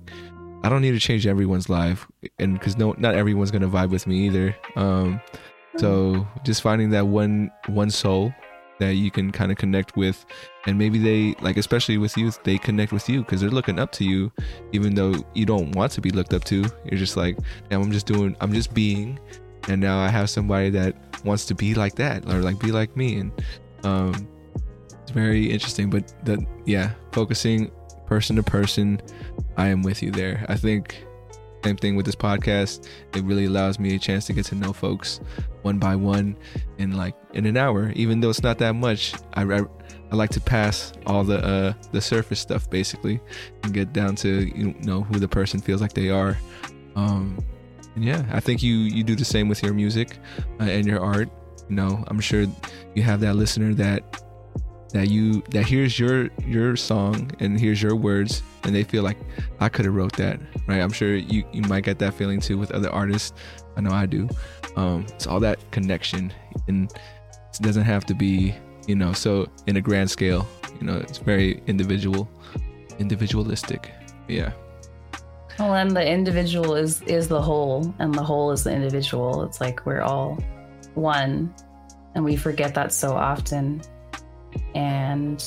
I 0.63 0.69
don't 0.69 0.81
need 0.81 0.91
to 0.91 0.99
change 0.99 1.27
everyone's 1.27 1.69
life, 1.69 2.07
and 2.39 2.53
because 2.53 2.77
no, 2.77 2.93
not 2.97 3.15
everyone's 3.15 3.51
gonna 3.51 3.69
vibe 3.69 3.89
with 3.89 4.07
me 4.07 4.25
either. 4.27 4.55
Um, 4.75 5.21
so 5.77 6.25
just 6.43 6.61
finding 6.61 6.89
that 6.91 7.05
one 7.07 7.51
one 7.67 7.89
soul 7.89 8.33
that 8.79 8.95
you 8.95 9.11
can 9.11 9.31
kind 9.31 9.51
of 9.51 9.57
connect 9.57 9.95
with. 9.95 10.25
And 10.65 10.77
maybe 10.77 10.97
they 10.97 11.41
like 11.41 11.57
especially 11.57 11.97
with 11.97 12.17
youth 12.17 12.39
they 12.43 12.57
connect 12.57 12.91
with 12.91 13.07
you 13.07 13.21
because 13.21 13.41
they're 13.41 13.49
looking 13.49 13.79
up 13.79 13.91
to 13.93 14.03
you 14.03 14.31
even 14.71 14.95
though 14.95 15.13
you 15.33 15.45
don't 15.45 15.71
want 15.73 15.91
to 15.93 16.01
be 16.01 16.09
looked 16.09 16.33
up 16.33 16.43
to. 16.45 16.65
You're 16.85 16.99
just 16.99 17.17
like 17.17 17.37
now 17.69 17.81
i'm 17.81 17.91
just 17.91 18.05
doing 18.05 18.35
i'm 18.41 18.53
just 18.53 18.73
being 18.73 19.19
and 19.67 19.79
now 19.81 19.99
i 19.99 20.07
have 20.07 20.29
somebody 20.29 20.69
that 20.71 20.95
wants 21.23 21.45
to 21.45 21.55
be 21.55 21.75
like 21.75 21.95
that 21.95 22.25
or 22.31 22.41
like 22.41 22.59
be 22.59 22.71
like 22.71 22.95
me. 22.95 23.19
And 23.19 23.31
um 23.83 24.27
it's 25.01 25.11
very 25.11 25.49
interesting 25.49 25.89
but 25.89 26.13
that 26.25 26.39
yeah 26.65 26.91
focusing 27.11 27.71
person 28.05 28.35
to 28.35 28.43
person 28.43 29.01
i 29.57 29.67
am 29.67 29.83
with 29.83 30.01
you 30.01 30.11
there. 30.11 30.45
I 30.49 30.55
think 30.55 31.05
same 31.63 31.77
thing 31.77 31.95
with 31.95 32.05
this 32.05 32.15
podcast. 32.15 32.87
It 33.15 33.23
really 33.23 33.45
allows 33.45 33.79
me 33.79 33.95
a 33.95 33.99
chance 33.99 34.25
to 34.27 34.33
get 34.33 34.45
to 34.45 34.55
know 34.55 34.73
folks 34.73 35.19
one 35.61 35.77
by 35.77 35.95
one 35.95 36.37
in 36.77 36.95
like 36.95 37.15
in 37.33 37.45
an 37.45 37.57
hour. 37.57 37.91
Even 37.95 38.19
though 38.19 38.29
it's 38.29 38.43
not 38.43 38.57
that 38.59 38.75
much, 38.75 39.13
I, 39.33 39.43
I, 39.43 39.61
I 40.11 40.15
like 40.15 40.29
to 40.31 40.41
pass 40.41 40.93
all 41.05 41.23
the 41.23 41.43
uh, 41.43 41.73
the 41.91 42.01
surface 42.01 42.39
stuff 42.39 42.69
basically 42.69 43.19
and 43.63 43.73
get 43.73 43.93
down 43.93 44.15
to 44.17 44.47
you 44.57 44.73
know 44.81 45.03
who 45.03 45.19
the 45.19 45.27
person 45.27 45.59
feels 45.59 45.81
like 45.81 45.93
they 45.93 46.09
are. 46.09 46.37
Um, 46.95 47.43
and 47.95 48.05
yeah, 48.05 48.25
I 48.31 48.39
think 48.39 48.63
you 48.63 48.75
you 48.75 49.03
do 49.03 49.15
the 49.15 49.25
same 49.25 49.49
with 49.49 49.61
your 49.61 49.73
music 49.73 50.17
uh, 50.59 50.63
and 50.63 50.85
your 50.85 51.01
art. 51.01 51.29
You 51.67 51.75
know, 51.75 52.03
I'm 52.07 52.19
sure 52.19 52.45
you 52.95 53.03
have 53.03 53.19
that 53.21 53.35
listener 53.35 53.73
that 53.75 54.23
that 54.91 55.09
you 55.09 55.41
that 55.51 55.65
hears 55.65 55.99
your 55.99 56.29
your 56.45 56.75
song 56.75 57.31
and 57.39 57.59
hears 57.59 57.81
your 57.81 57.95
words 57.95 58.41
and 58.63 58.73
they 58.73 58.83
feel 58.83 59.03
like 59.03 59.17
I 59.59 59.69
could 59.69 59.85
have 59.85 59.93
wrote 59.93 60.15
that 60.17 60.39
right? 60.67 60.81
I'm 60.81 60.91
sure 60.91 61.15
you 61.15 61.43
you 61.51 61.61
might 61.63 61.83
get 61.83 61.99
that 61.99 62.13
feeling 62.13 62.39
too 62.39 62.57
with 62.57 62.71
other 62.71 62.89
artists. 62.89 63.33
I 63.75 63.81
know 63.81 63.91
I 63.91 64.05
do. 64.05 64.27
Um 64.75 65.05
it's 65.09 65.27
all 65.27 65.39
that 65.41 65.59
connection 65.71 66.33
and 66.67 66.91
it 66.91 67.61
doesn't 67.61 67.83
have 67.83 68.05
to 68.05 68.13
be 68.13 68.55
you 68.87 68.95
know 68.95 69.13
so 69.13 69.47
in 69.67 69.77
a 69.77 69.81
grand 69.81 70.09
scale 70.09 70.47
you 70.79 70.85
know 70.85 70.97
it's 70.97 71.19
very 71.19 71.61
individual 71.67 72.29
individualistic. 72.97 73.91
Yeah. 74.27 74.51
Well 75.59 75.75
and 75.75 75.91
the 75.91 76.05
individual 76.05 76.75
is 76.75 77.01
is 77.03 77.27
the 77.27 77.41
whole 77.41 77.93
and 77.99 78.13
the 78.13 78.23
whole 78.23 78.51
is 78.51 78.63
the 78.63 78.73
individual. 78.73 79.43
It's 79.43 79.61
like 79.61 79.85
we're 79.85 80.01
all 80.01 80.37
one 80.95 81.53
and 82.15 82.25
we 82.25 82.35
forget 82.35 82.73
that 82.73 82.91
so 82.91 83.13
often 83.13 83.81
and 84.75 85.43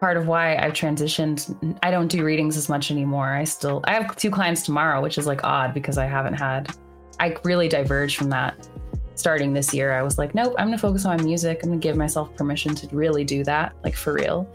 part 0.00 0.16
of 0.16 0.26
why 0.26 0.56
I've 0.56 0.72
transitioned, 0.72 1.78
I 1.82 1.90
don't 1.90 2.08
do 2.08 2.24
readings 2.24 2.56
as 2.56 2.68
much 2.68 2.90
anymore. 2.90 3.32
I 3.34 3.44
still 3.44 3.82
I 3.84 3.94
have 3.94 4.14
two 4.16 4.30
clients 4.30 4.62
tomorrow, 4.62 5.00
which 5.00 5.18
is 5.18 5.26
like 5.26 5.42
odd 5.44 5.72
because 5.72 5.98
I 5.98 6.06
haven't 6.06 6.34
had 6.34 6.74
I 7.18 7.36
really 7.44 7.68
diverged 7.68 8.16
from 8.16 8.28
that 8.30 8.68
starting 9.14 9.52
this 9.52 9.72
year. 9.72 9.92
I 9.92 10.02
was 10.02 10.18
like, 10.18 10.34
nope, 10.34 10.54
I'm 10.58 10.66
gonna 10.66 10.78
focus 10.78 11.04
on 11.04 11.16
my 11.16 11.24
music. 11.24 11.60
I'm 11.62 11.70
gonna 11.70 11.80
give 11.80 11.96
myself 11.96 12.34
permission 12.36 12.74
to 12.74 12.88
really 12.88 13.24
do 13.24 13.44
that, 13.44 13.74
like 13.82 13.94
for 13.94 14.12
real. 14.12 14.46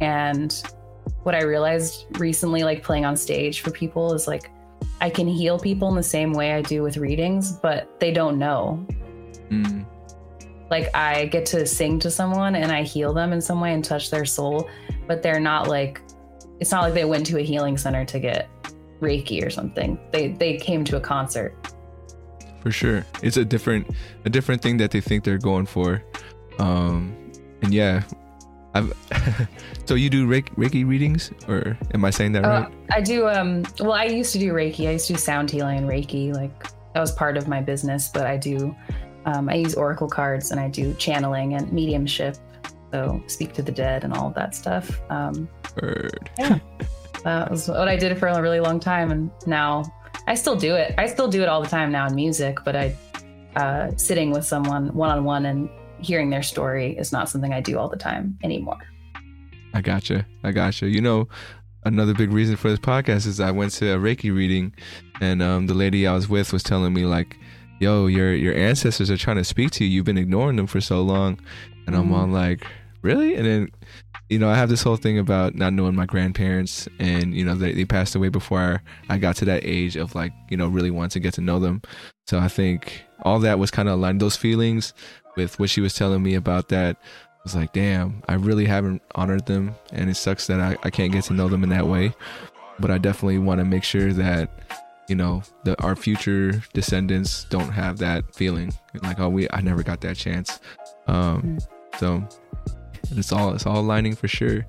And 0.00 0.52
what 1.22 1.34
I 1.34 1.44
realized 1.44 2.06
recently, 2.18 2.62
like 2.62 2.82
playing 2.82 3.04
on 3.04 3.16
stage 3.16 3.60
for 3.60 3.70
people, 3.70 4.12
is 4.12 4.26
like 4.26 4.50
I 5.00 5.08
can 5.08 5.26
heal 5.26 5.58
people 5.58 5.88
in 5.88 5.94
the 5.94 6.02
same 6.02 6.32
way 6.32 6.52
I 6.52 6.62
do 6.62 6.82
with 6.82 6.96
readings, 6.96 7.52
but 7.52 7.98
they 8.00 8.12
don't 8.12 8.38
know. 8.38 8.84
Mm 9.48 9.86
like 10.70 10.94
I 10.94 11.26
get 11.26 11.44
to 11.46 11.66
sing 11.66 11.98
to 12.00 12.10
someone 12.10 12.54
and 12.54 12.70
I 12.70 12.82
heal 12.82 13.12
them 13.12 13.32
in 13.32 13.40
some 13.40 13.60
way 13.60 13.74
and 13.74 13.84
touch 13.84 14.10
their 14.10 14.24
soul, 14.24 14.70
but 15.06 15.22
they're 15.22 15.40
not 15.40 15.68
like 15.68 16.00
it's 16.60 16.70
not 16.70 16.82
like 16.82 16.94
they 16.94 17.04
went 17.04 17.26
to 17.26 17.38
a 17.38 17.42
healing 17.42 17.76
center 17.76 18.04
to 18.04 18.20
get 18.20 18.48
Reiki 19.00 19.44
or 19.44 19.50
something. 19.50 19.98
They 20.12 20.28
they 20.28 20.56
came 20.56 20.84
to 20.84 20.96
a 20.96 21.00
concert. 21.00 21.54
For 22.62 22.70
sure. 22.70 23.04
It's 23.22 23.36
a 23.36 23.44
different 23.44 23.90
a 24.24 24.30
different 24.30 24.62
thing 24.62 24.76
that 24.76 24.90
they 24.90 25.00
think 25.00 25.24
they're 25.24 25.38
going 25.38 25.66
for. 25.66 26.02
Um 26.58 27.16
and 27.62 27.74
yeah, 27.74 28.02
I've 28.74 28.92
so 29.86 29.96
you 29.96 30.08
do 30.08 30.28
Reiki, 30.28 30.54
Reiki 30.54 30.86
readings 30.86 31.32
or 31.48 31.76
am 31.94 32.04
I 32.04 32.10
saying 32.10 32.32
that 32.32 32.44
right? 32.44 32.66
Uh, 32.66 32.70
I 32.92 33.00
do 33.00 33.26
um 33.28 33.64
well 33.80 33.92
I 33.92 34.04
used 34.04 34.32
to 34.34 34.38
do 34.38 34.52
Reiki. 34.52 34.86
I 34.86 34.92
used 34.92 35.08
to 35.08 35.14
do 35.14 35.18
sound 35.18 35.50
healing 35.50 35.78
and 35.78 35.88
Reiki 35.88 36.32
like 36.32 36.62
that 36.94 37.00
was 37.00 37.12
part 37.12 37.36
of 37.36 37.48
my 37.48 37.60
business, 37.60 38.08
but 38.08 38.26
I 38.26 38.36
do 38.36 38.74
um, 39.26 39.48
I 39.48 39.54
use 39.54 39.74
oracle 39.74 40.08
cards 40.08 40.50
and 40.50 40.60
I 40.60 40.68
do 40.68 40.94
channeling 40.94 41.54
and 41.54 41.72
mediumship. 41.72 42.36
So 42.92 43.22
speak 43.26 43.52
to 43.54 43.62
the 43.62 43.72
dead 43.72 44.04
and 44.04 44.12
all 44.12 44.28
of 44.28 44.34
that 44.34 44.54
stuff. 44.54 45.00
Um, 45.10 45.48
Bird. 45.76 46.30
Yeah. 46.38 46.58
that 47.24 47.50
was 47.50 47.68
what 47.68 47.88
I 47.88 47.96
did 47.96 48.16
for 48.18 48.28
a 48.28 48.42
really 48.42 48.60
long 48.60 48.80
time. 48.80 49.10
And 49.10 49.30
now 49.46 49.84
I 50.26 50.34
still 50.34 50.56
do 50.56 50.74
it. 50.74 50.94
I 50.98 51.06
still 51.06 51.28
do 51.28 51.42
it 51.42 51.48
all 51.48 51.62
the 51.62 51.68
time 51.68 51.92
now 51.92 52.06
in 52.06 52.14
music, 52.14 52.58
but 52.64 52.76
I, 52.76 52.96
uh, 53.56 53.90
sitting 53.96 54.30
with 54.30 54.44
someone 54.44 54.94
one 54.94 55.10
on 55.10 55.24
one 55.24 55.46
and 55.46 55.68
hearing 56.00 56.30
their 56.30 56.42
story 56.42 56.96
is 56.96 57.12
not 57.12 57.28
something 57.28 57.52
I 57.52 57.60
do 57.60 57.78
all 57.78 57.88
the 57.88 57.96
time 57.96 58.38
anymore. 58.42 58.78
I 59.74 59.80
gotcha. 59.80 60.26
I 60.42 60.52
gotcha. 60.52 60.88
You 60.88 61.00
know, 61.00 61.28
another 61.84 62.14
big 62.14 62.32
reason 62.32 62.56
for 62.56 62.70
this 62.70 62.78
podcast 62.78 63.26
is 63.26 63.40
I 63.40 63.50
went 63.50 63.72
to 63.74 63.92
a 63.92 63.98
Reiki 63.98 64.34
reading 64.34 64.74
and 65.20 65.42
um, 65.42 65.66
the 65.66 65.74
lady 65.74 66.06
I 66.06 66.14
was 66.14 66.28
with 66.28 66.52
was 66.52 66.62
telling 66.62 66.92
me 66.92 67.04
like 67.04 67.36
yo, 67.80 68.06
your 68.06 68.32
your 68.32 68.54
ancestors 68.54 69.10
are 69.10 69.16
trying 69.16 69.38
to 69.38 69.44
speak 69.44 69.72
to 69.72 69.84
you. 69.84 69.90
You've 69.90 70.04
been 70.04 70.18
ignoring 70.18 70.56
them 70.56 70.68
for 70.68 70.80
so 70.80 71.02
long. 71.02 71.40
And 71.86 71.96
mm-hmm. 71.96 72.14
I'm 72.14 72.14
all 72.14 72.26
like, 72.28 72.64
really? 73.02 73.34
And 73.34 73.46
then, 73.46 73.68
you 74.28 74.38
know, 74.38 74.48
I 74.48 74.54
have 74.54 74.68
this 74.68 74.82
whole 74.82 74.96
thing 74.96 75.18
about 75.18 75.54
not 75.54 75.72
knowing 75.72 75.96
my 75.96 76.06
grandparents 76.06 76.86
and, 76.98 77.34
you 77.34 77.44
know, 77.44 77.54
they, 77.54 77.72
they 77.72 77.84
passed 77.84 78.14
away 78.14 78.28
before 78.28 78.82
I 79.08 79.18
got 79.18 79.36
to 79.36 79.44
that 79.46 79.64
age 79.64 79.96
of 79.96 80.14
like, 80.14 80.32
you 80.50 80.56
know, 80.56 80.68
really 80.68 80.90
wanting 80.90 81.10
to 81.10 81.20
get 81.20 81.34
to 81.34 81.40
know 81.40 81.58
them. 81.58 81.82
So 82.26 82.38
I 82.38 82.48
think 82.48 83.02
all 83.22 83.40
that 83.40 83.58
was 83.58 83.70
kind 83.70 83.88
of 83.88 83.94
aligned 83.94 84.20
those 84.20 84.36
feelings 84.36 84.94
with 85.36 85.58
what 85.58 85.70
she 85.70 85.80
was 85.80 85.94
telling 85.94 86.22
me 86.22 86.34
about 86.34 86.68
that. 86.68 86.96
I 87.02 87.42
was 87.42 87.56
like, 87.56 87.72
damn, 87.72 88.22
I 88.28 88.34
really 88.34 88.66
haven't 88.66 89.02
honored 89.14 89.46
them. 89.46 89.74
And 89.92 90.10
it 90.10 90.16
sucks 90.16 90.46
that 90.48 90.60
I, 90.60 90.76
I 90.82 90.90
can't 90.90 91.12
get 91.12 91.24
to 91.24 91.32
know 91.32 91.48
them 91.48 91.64
in 91.64 91.70
that 91.70 91.86
way. 91.86 92.14
But 92.78 92.90
I 92.90 92.98
definitely 92.98 93.38
want 93.38 93.60
to 93.60 93.64
make 93.64 93.84
sure 93.84 94.12
that 94.12 94.50
you 95.10 95.16
know 95.16 95.42
the 95.64 95.80
our 95.82 95.96
future 95.96 96.62
descendants 96.72 97.44
don't 97.50 97.70
have 97.70 97.98
that 97.98 98.32
feeling. 98.34 98.72
Like 99.02 99.18
oh 99.18 99.28
we 99.28 99.48
i 99.50 99.60
never 99.60 99.82
got 99.82 100.00
that 100.02 100.16
chance. 100.16 100.60
Um 101.08 101.42
mm. 101.42 101.66
so 101.98 102.26
it's 103.10 103.32
all 103.32 103.52
it's 103.52 103.66
all 103.66 103.80
aligning 103.80 104.14
for 104.14 104.28
sure. 104.28 104.64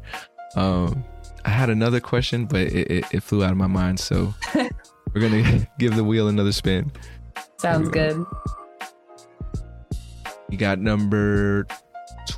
Um 0.56 1.06
i 1.46 1.50
had 1.50 1.70
another 1.70 2.00
question 2.00 2.46
but 2.46 2.62
it, 2.62 2.92
it, 2.92 3.06
it 3.12 3.24
flew 3.24 3.44
out 3.44 3.52
of 3.52 3.58
my 3.58 3.68
mind. 3.68 4.00
So 4.00 4.34
we're 5.14 5.22
gonna 5.22 5.68
give 5.80 5.96
the 5.96 6.04
wheel 6.04 6.28
another 6.28 6.52
spin. 6.52 6.92
Sounds 7.58 7.90
good. 7.90 8.26
you 10.50 10.58
got 10.58 10.80
number 10.80 11.68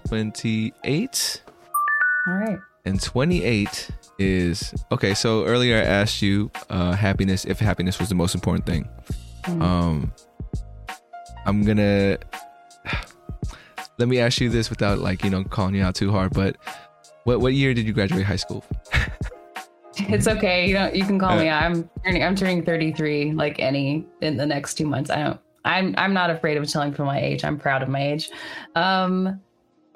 28 0.08 1.42
all 2.28 2.34
right 2.34 2.60
and 2.86 3.02
28 3.02 3.90
is 4.20 4.74
okay. 4.92 5.14
So 5.14 5.46
earlier 5.46 5.78
I 5.78 5.82
asked 5.82 6.22
you 6.22 6.52
uh, 6.70 6.94
happiness 6.94 7.46
if 7.46 7.60
happiness 7.60 8.00
was 8.00 8.10
the 8.10 8.16
most 8.16 8.36
important 8.36 8.66
thing. 8.66 8.88
Mm. 9.44 9.62
Um, 9.62 10.14
I'm 11.46 11.64
gonna 11.64 12.18
let 13.98 14.08
me 14.08 14.20
ask 14.20 14.40
you 14.40 14.50
this 14.50 14.70
without 14.70 15.00
like 15.00 15.24
you 15.24 15.30
know 15.30 15.44
calling 15.44 15.76
you 15.76 15.84
out 15.84 15.96
too 15.96 16.12
hard. 16.12 16.34
But 16.34 16.58
what 17.24 17.40
what 17.40 17.54
year 17.54 17.74
did 17.74 17.86
you 17.86 17.94
graduate 17.94 18.26
high 18.26 18.36
school? 18.36 18.66
it's 19.96 20.28
okay. 20.28 20.68
You 20.68 20.74
know 20.74 20.92
you 20.92 21.06
can 21.06 21.20
call 21.20 21.32
uh, 21.32 21.42
me. 21.42 21.50
I'm 21.50 21.90
turning 22.04 22.24
I'm 22.24 22.36
turning 22.36 22.64
33 22.64 23.34
like 23.34 23.60
any 23.60 24.06
in 24.22 24.38
the 24.38 24.46
next 24.46 24.76
two 24.76 24.86
months. 24.86 25.10
I 25.10 25.24
don't. 25.24 25.40
I'm 25.66 25.96
I'm 25.98 26.14
not 26.14 26.30
afraid 26.30 26.58
of 26.58 26.68
telling 26.68 26.92
people 26.92 27.06
my 27.06 27.22
age. 27.22 27.46
I'm 27.46 27.58
proud 27.58 27.82
of 27.82 27.88
my 27.88 28.06
age. 28.06 28.30
Um, 28.76 29.40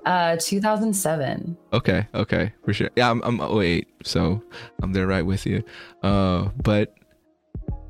uh, 0.08 0.38
2007. 0.40 1.58
Okay, 1.74 2.08
okay, 2.16 2.54
for 2.64 2.74
sure. 2.74 2.90
Yeah, 2.96 3.12
I'm, 3.12 3.22
I'm 3.24 3.42
08, 3.42 3.88
so 4.04 4.42
I'm 4.82 4.94
there 4.94 5.06
right 5.06 5.26
with 5.26 5.46
you. 5.46 5.64
Uh, 6.02 6.48
but 6.64 6.96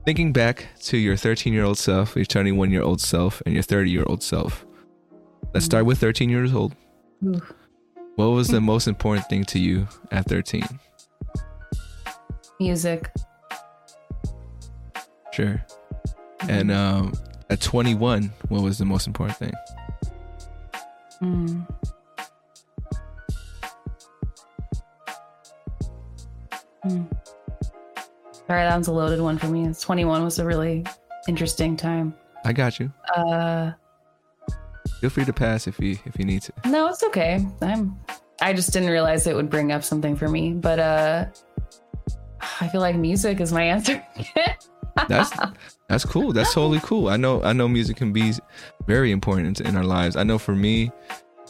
thinking 0.03 0.33
back 0.33 0.65
to 0.81 0.97
your 0.97 1.15
13 1.15 1.53
year 1.53 1.63
old 1.63 1.77
self, 1.77 2.15
your 2.15 2.25
21 2.25 2.71
year 2.71 2.81
old 2.81 3.01
self, 3.01 3.43
and 3.45 3.53
your 3.53 3.61
30 3.61 3.91
year 3.91 4.03
old 4.07 4.23
self. 4.23 4.65
Let's 5.53 5.65
start 5.65 5.85
with 5.85 5.99
13 5.99 6.29
years 6.29 6.53
old. 6.53 6.75
What 8.15 8.27
was 8.27 8.47
the 8.47 8.61
most 8.61 8.87
important 8.87 9.29
thing 9.29 9.43
to 9.45 9.59
you 9.59 9.87
at 10.11 10.25
13? 10.25 10.63
Music. 12.59 13.11
Sure. 15.33 15.63
And 16.49 16.71
um, 16.71 17.13
at 17.51 17.61
21, 17.61 18.31
what 18.49 18.63
was 18.63 18.79
the 18.79 18.85
most 18.85 19.05
important 19.05 19.37
thing? 19.37 19.53
Mm. 21.21 21.67
Mm. 26.85 27.07
Sorry, 28.47 28.63
that 28.63 28.77
was 28.77 28.87
a 28.87 28.93
loaded 28.93 29.19
one 29.19 29.37
for 29.37 29.47
me. 29.47 29.67
It's 29.67 29.81
21 29.81 30.23
was 30.23 30.39
a 30.39 30.45
really 30.45 30.85
interesting 31.27 31.75
time. 31.75 32.13
I 32.45 32.53
got 32.53 32.79
you. 32.79 32.91
Uh, 33.15 33.71
Feel 35.01 35.09
free 35.09 35.25
to 35.25 35.33
pass 35.33 35.67
if 35.67 35.79
you 35.79 35.97
if 36.05 36.17
you 36.17 36.25
need 36.25 36.41
to. 36.43 36.53
No, 36.65 36.87
it's 36.87 37.03
okay. 37.03 37.45
I'm. 37.61 37.99
I 38.41 38.53
just 38.53 38.71
didn't 38.71 38.89
realize 38.89 39.27
it 39.27 39.35
would 39.35 39.49
bring 39.49 39.71
up 39.71 39.83
something 39.83 40.15
for 40.15 40.27
me, 40.27 40.53
but 40.53 40.79
uh, 40.79 41.25
I 42.61 42.67
feel 42.69 42.81
like 42.81 42.95
music 42.95 43.39
is 43.39 43.51
my 43.51 43.63
answer. 43.63 44.03
that's 45.07 45.31
that's 45.87 46.05
cool. 46.05 46.33
That's 46.33 46.53
totally 46.53 46.79
cool. 46.79 47.09
I 47.09 47.17
know 47.17 47.43
I 47.43 47.53
know 47.53 47.67
music 47.67 47.97
can 47.97 48.11
be 48.11 48.33
very 48.87 49.11
important 49.11 49.61
in 49.61 49.75
our 49.75 49.83
lives. 49.83 50.15
I 50.15 50.23
know 50.23 50.37
for 50.37 50.55
me, 50.55 50.91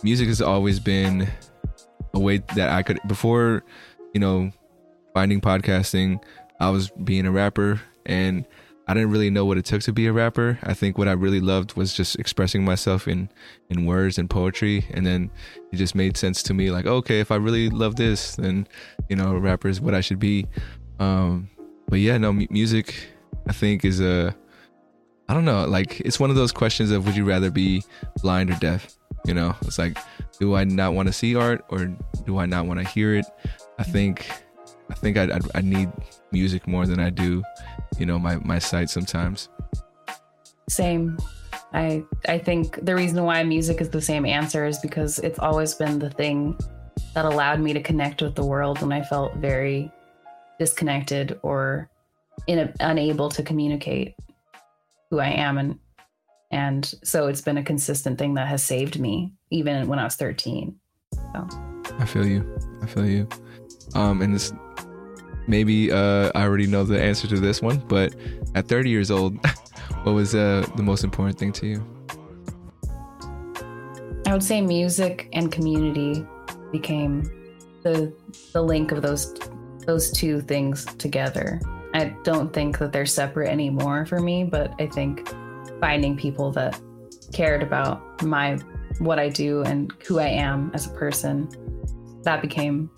music 0.04 0.28
has 0.28 0.42
always 0.42 0.80
been 0.80 1.28
a 2.14 2.20
way 2.20 2.40
that 2.56 2.70
I 2.70 2.84
could 2.84 3.00
before, 3.08 3.64
you 4.14 4.20
know, 4.20 4.52
finding 5.18 5.42
podcasting, 5.42 6.24
I 6.60 6.70
was 6.70 6.92
being 6.92 7.26
a 7.26 7.32
rapper 7.32 7.82
and 8.06 8.46
I 8.88 8.94
didn't 8.94 9.10
really 9.10 9.32
know 9.32 9.46
what 9.46 9.58
it 9.58 9.66
took 9.66 9.82
to 9.82 9.92
be 9.92 10.06
a 10.06 10.14
rapper. 10.14 10.60
I 10.62 10.76
think 10.76 11.00
what 11.00 11.08
I 11.08 11.14
really 11.14 11.40
loved 11.40 11.74
was 11.74 11.92
just 11.92 12.20
expressing 12.20 12.64
myself 12.64 13.08
in 13.08 13.28
in 13.72 13.88
words 13.88 14.20
and 14.20 14.30
poetry 14.30 14.86
and 14.92 15.08
then 15.08 15.32
it 15.72 15.78
just 15.78 15.96
made 15.96 16.18
sense 16.18 16.44
to 16.44 16.54
me 16.54 16.70
like, 16.70 16.86
okay, 16.86 17.20
if 17.20 17.32
I 17.32 17.38
really 17.38 17.68
love 17.68 17.96
this, 17.96 18.36
then 18.36 18.68
you 19.10 19.16
know, 19.16 19.36
a 19.36 19.40
rapper 19.40 19.70
is 19.70 19.82
what 19.82 19.96
I 19.96 20.02
should 20.02 20.20
be. 20.20 20.46
Um 21.00 21.50
but 21.88 21.98
yeah, 21.98 22.20
no 22.20 22.30
m- 22.30 22.46
music 22.52 22.94
I 23.48 23.54
think 23.54 23.86
is 23.86 24.00
a 24.00 24.36
I 25.28 25.34
don't 25.34 25.46
know, 25.46 25.66
like 25.66 26.00
it's 26.02 26.20
one 26.20 26.30
of 26.30 26.36
those 26.36 26.52
questions 26.52 26.92
of 26.92 27.08
would 27.08 27.18
you 27.18 27.26
rather 27.26 27.50
be 27.50 27.84
blind 28.22 28.52
or 28.52 28.56
deaf? 28.60 28.96
You 29.26 29.34
know, 29.34 29.56
it's 29.62 29.80
like 29.80 29.98
do 30.40 30.54
I 30.54 30.64
not 30.64 30.94
want 30.94 31.08
to 31.08 31.14
see 31.14 31.36
art 31.36 31.66
or 31.70 31.88
do 32.28 32.38
I 32.38 32.46
not 32.46 32.68
want 32.68 32.80
to 32.82 32.88
hear 32.88 33.16
it? 33.16 33.26
I 33.80 33.84
think 33.84 34.30
I 34.90 34.94
think 34.94 35.18
I, 35.18 35.24
I, 35.24 35.40
I 35.56 35.62
need 35.62 35.90
music 36.32 36.68
more 36.68 36.86
than 36.86 37.00
I 37.00 37.10
do, 37.10 37.44
you 37.98 38.06
know, 38.06 38.20
my 38.20 38.38
my 38.38 38.60
sight 38.60 38.90
sometimes. 38.90 39.50
Same. 40.70 41.18
I 41.74 42.04
I 42.28 42.38
think 42.38 42.84
the 42.86 42.96
reason 42.96 43.24
why 43.24 43.44
music 43.44 43.82
is 43.82 43.90
the 43.90 44.02
same 44.02 44.26
answer 44.26 44.66
is 44.66 44.80
because 44.80 45.20
it's 45.20 45.40
always 45.40 45.74
been 45.74 46.00
the 46.00 46.10
thing 46.10 46.58
that 47.14 47.26
allowed 47.26 47.60
me 47.60 47.74
to 47.74 47.82
connect 47.82 48.22
with 48.22 48.36
the 48.36 48.46
world 48.46 48.82
when 48.82 48.92
I 48.92 49.02
felt 49.02 49.36
very 49.36 49.92
disconnected 50.60 51.40
or 51.44 51.90
in 52.48 52.74
unable 52.80 53.30
to 53.30 53.44
communicate 53.44 54.16
who 55.10 55.20
I 55.20 55.30
am 55.30 55.58
and 55.58 55.80
and 56.52 56.94
so 57.04 57.28
it's 57.28 57.42
been 57.42 57.58
a 57.58 57.64
consistent 57.64 58.18
thing 58.18 58.36
that 58.36 58.48
has 58.48 58.64
saved 58.64 59.00
me 59.00 59.34
even 59.52 59.88
when 59.88 60.00
I 60.00 60.06
was 60.06 60.16
13. 60.16 60.80
So. 61.14 61.48
I 62.00 62.06
feel 62.06 62.26
you. 62.26 62.58
I 62.82 62.86
feel 62.86 63.06
you. 63.06 63.28
Um 63.96 64.22
and 64.22 64.34
this 64.34 64.54
maybe 65.48 65.92
uh, 65.92 66.32
I 66.36 66.44
already 66.44 66.68
know 66.68 66.84
the 66.84 67.02
answer 67.02 67.28
to 67.28 67.40
this 67.40 67.62
one, 67.62 67.78
but 67.88 68.16
at 68.56 68.68
30 68.68 68.90
years 68.90 69.10
old, 69.12 69.38
what 70.04 70.14
was 70.14 70.36
uh, 70.36 70.66
the 70.76 70.84
most 70.84 71.04
important 71.04 71.40
thing 71.40 71.52
to 71.54 71.68
you? 71.68 71.98
I 74.26 74.34
would 74.34 74.44
say 74.44 74.62
music 74.62 75.30
and 75.32 75.52
community 75.52 76.26
became 76.72 77.24
the 77.84 78.14
the 78.52 78.62
link 78.62 78.92
of 78.92 79.02
those 79.02 79.34
those 79.86 80.12
two 80.12 80.42
things 80.42 80.86
together. 80.98 81.62
I 81.94 82.16
don't 82.24 82.54
think 82.54 82.78
that 82.80 82.92
they're 82.92 83.06
separate 83.06 83.50
anymore 83.50 84.06
for 84.06 84.20
me, 84.20 84.44
but 84.44 84.74
I 84.80 84.88
think 84.88 85.30
finding 85.80 86.18
people 86.18 86.52
that 86.52 86.80
cared 87.32 87.64
about 87.64 88.22
my 88.22 88.58
what 89.00 89.18
I 89.18 89.30
do 89.30 89.62
and 89.64 89.94
who 90.06 90.20
I 90.20 90.28
am 90.28 90.72
as 90.74 90.88
a 90.88 90.90
person 90.90 91.50
that 92.24 92.42
became 92.42 92.90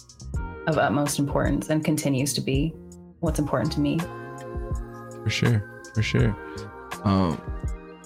of 0.70 0.78
utmost 0.78 1.20
importance 1.20 1.70
and 1.70 1.84
continues 1.84 2.34
to 2.34 2.42
be 2.42 2.74
what's 3.20 3.40
important 3.40 3.72
to 3.74 3.80
me. 3.80 4.00
For 5.24 5.30
sure, 5.30 5.84
for 5.94 6.02
sure. 6.02 6.38
Um, 7.04 7.42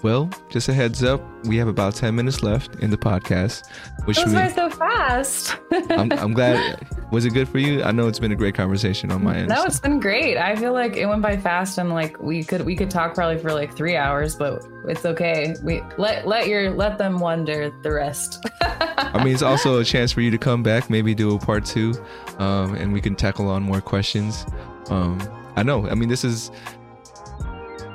Well, 0.04 0.30
just 0.50 0.68
a 0.68 0.74
heads 0.74 1.02
up, 1.02 1.22
we 1.46 1.56
have 1.56 1.70
about 1.70 1.96
10 1.96 2.14
minutes 2.14 2.44
left 2.44 2.76
in 2.82 2.90
the 2.90 2.98
podcast. 2.98 3.64
Which 4.04 4.18
Those 4.18 4.36
we, 4.36 4.50
so 4.50 4.70
fast. 4.70 5.56
I'm, 5.72 6.12
I'm, 6.12 6.34
glad. 6.34 6.86
Was 7.14 7.24
it 7.24 7.30
good 7.30 7.48
for 7.48 7.58
you? 7.58 7.82
I 7.84 7.94
know 7.94 8.10
it's 8.10 8.20
been 8.20 8.34
a 8.34 8.36
great 8.36 8.54
conversation 8.54 9.12
on 9.12 9.24
my 9.24 9.38
end. 9.38 9.48
No, 9.48 9.64
it's 9.64 9.80
been 9.80 10.02
great. 10.02 10.38
I 10.38 10.58
feel 10.58 10.74
like 10.74 10.98
it 10.98 11.06
went 11.06 11.22
by 11.22 11.38
fast 11.38 11.78
and 11.78 11.90
like 11.90 12.22
we 12.22 12.44
could 12.44 12.66
we 12.66 12.76
could 12.76 12.92
talk 12.92 13.16
probably 13.16 13.38
for 13.38 13.54
like 13.54 13.78
three 13.78 13.96
hours, 13.96 14.36
but 14.36 14.66
it's 14.90 15.06
okay. 15.06 15.56
We 15.64 15.82
let 15.98 16.28
let 16.28 16.48
your 16.50 16.72
let 16.72 16.98
them 16.98 17.20
wonder 17.20 17.72
the 17.82 17.94
rest. 17.94 18.46
I 18.62 19.24
mean, 19.24 19.34
it's 19.34 19.42
also 19.42 19.80
a 19.80 19.86
chance 19.86 20.12
for 20.12 20.20
you 20.20 20.32
to 20.32 20.38
come 20.38 20.64
back, 20.64 20.90
maybe 20.90 21.16
do 21.16 21.34
a 21.34 21.40
part 21.40 21.64
two, 21.64 21.94
um, 22.40 22.76
and 22.76 22.92
we 22.92 23.00
can 23.00 23.16
tackle 23.16 23.48
on 23.48 23.64
more 23.64 23.80
questions. 23.80 24.46
Um, 24.90 25.18
I 25.56 25.64
know. 25.64 25.88
I 25.88 25.96
mean, 25.96 26.10
this 26.10 26.26
is 26.26 26.52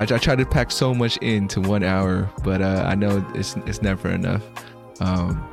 I, 0.01 0.05
I 0.05 0.19
try 0.19 0.37
to 0.37 0.47
pack 0.47 0.71
so 0.71 0.95
much 0.95 1.17
into 1.19 1.61
one 1.61 1.83
hour, 1.83 2.31
but 2.43 2.63
uh, 2.63 2.85
I 2.87 2.95
know 2.95 3.25
it's 3.35 3.57
it's 3.67 3.83
never 3.83 4.09
enough. 4.11 4.43
Um, 5.01 5.45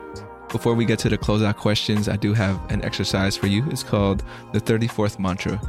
before 0.50 0.74
we 0.74 0.86
get 0.86 1.00
to 1.00 1.10
the 1.10 1.18
closeout 1.18 1.58
questions, 1.58 2.08
I 2.08 2.16
do 2.16 2.34
have 2.34 2.60
an 2.72 2.84
exercise 2.84 3.36
for 3.36 3.48
you. 3.48 3.66
It's 3.70 3.84
called 3.84 4.24
the 4.54 4.60
34th 4.62 5.20
mantra. 5.20 5.60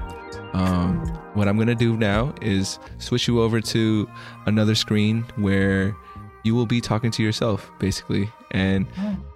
Um, 0.53 1.07
what 1.35 1.49
I'm 1.49 1.57
going 1.57 1.69
to 1.69 1.75
do 1.75 1.97
now 1.97 2.33
is 2.41 2.79
switch 2.99 3.27
you 3.27 3.41
over 3.43 3.61
to 3.61 4.09
another 4.47 4.75
screen 4.75 5.25
where 5.37 5.97
you 6.45 6.55
will 6.55 6.67
be 6.67 6.81
talking 6.81 7.11
to 7.11 7.23
yourself, 7.23 7.71
basically. 7.79 8.31
And 8.53 8.87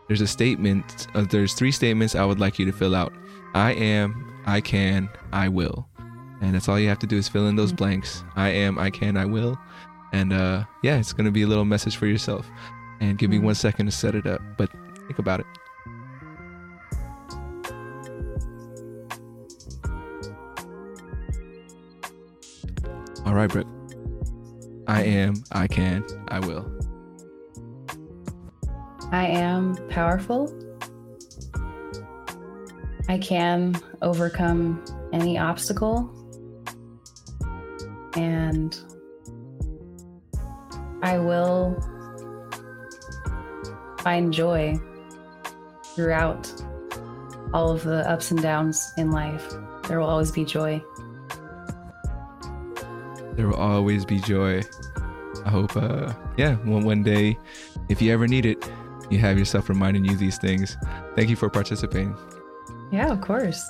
there's 0.07 0.20
a 0.20 0.26
statement, 0.26 1.09
uh, 1.14 1.26
there's 1.28 1.55
three 1.55 1.72
statements 1.72 2.14
I 2.14 2.24
would 2.24 2.38
like 2.38 2.59
you 2.59 2.66
to 2.66 2.72
fill 2.72 2.95
out 2.95 3.12
I 3.55 3.72
am, 3.72 4.32
I 4.47 4.61
can, 4.61 5.09
I 5.32 5.49
will. 5.49 5.88
And 6.41 6.55
that's 6.55 6.68
all 6.68 6.78
you 6.78 6.88
have 6.88 6.99
to 7.01 7.07
do 7.07 7.16
is 7.16 7.28
fill 7.28 7.47
in 7.49 7.57
those 7.57 7.70
mm-hmm. 7.70 7.76
blanks. 7.76 8.24
I 8.36 8.49
am, 8.49 8.78
I 8.78 8.91
can, 8.91 9.16
I 9.16 9.26
will. 9.26 9.59
And 10.12 10.32
uh, 10.32 10.64
yeah, 10.82 10.99
it's 10.99 11.12
going 11.12 11.26
to 11.26 11.30
be 11.30 11.43
a 11.43 11.47
little 11.47 11.64
message 11.64 11.97
for 11.97 12.07
yourself. 12.07 12.47
And 13.01 13.18
give 13.18 13.30
me 13.30 13.36
mm-hmm. 13.36 13.47
one 13.47 13.55
second 13.55 13.86
to 13.86 13.93
set 13.93 14.14
it 14.14 14.26
up, 14.26 14.41
but 14.57 14.70
think 15.07 15.18
about 15.18 15.41
it. 15.41 15.47
All 23.26 23.34
right, 23.34 23.51
Brooke. 23.51 23.66
I 24.88 25.03
mm-hmm. 25.03 25.11
am, 25.11 25.45
I 25.53 25.66
can, 25.66 26.05
I 26.28 26.41
will. 26.41 26.70
I 29.12 29.26
am 29.26 29.76
powerful. 29.88 30.53
I 33.09 33.18
can 33.18 33.80
overcome 34.03 34.84
any 35.12 35.36
obstacle 35.36 36.14
and 38.16 38.78
I 41.02 41.18
will 41.18 41.80
find 44.00 44.32
joy 44.32 44.78
throughout 45.94 46.52
all 47.52 47.70
of 47.70 47.82
the 47.82 48.08
ups 48.08 48.30
and 48.30 48.40
downs 48.40 48.92
in 48.96 49.11
life. 49.11 49.52
There 49.88 49.98
will 49.98 50.08
always 50.08 50.30
be 50.30 50.44
joy. 50.44 50.82
There 53.32 53.48
will 53.48 53.56
always 53.56 54.04
be 54.04 54.20
joy. 54.20 54.62
I 55.44 55.50
hope, 55.50 55.76
uh, 55.76 56.12
yeah, 56.36 56.56
one, 56.56 56.84
one 56.84 57.02
day, 57.02 57.38
if 57.88 58.00
you 58.02 58.12
ever 58.12 58.28
need 58.28 58.46
it, 58.46 58.70
you 59.08 59.18
have 59.18 59.38
yourself 59.38 59.68
reminding 59.68 60.04
you 60.04 60.16
these 60.16 60.38
things. 60.38 60.76
Thank 61.16 61.30
you 61.30 61.36
for 61.36 61.48
participating. 61.48 62.16
Yeah, 62.92 63.11
of 63.11 63.20
course. 63.20 63.64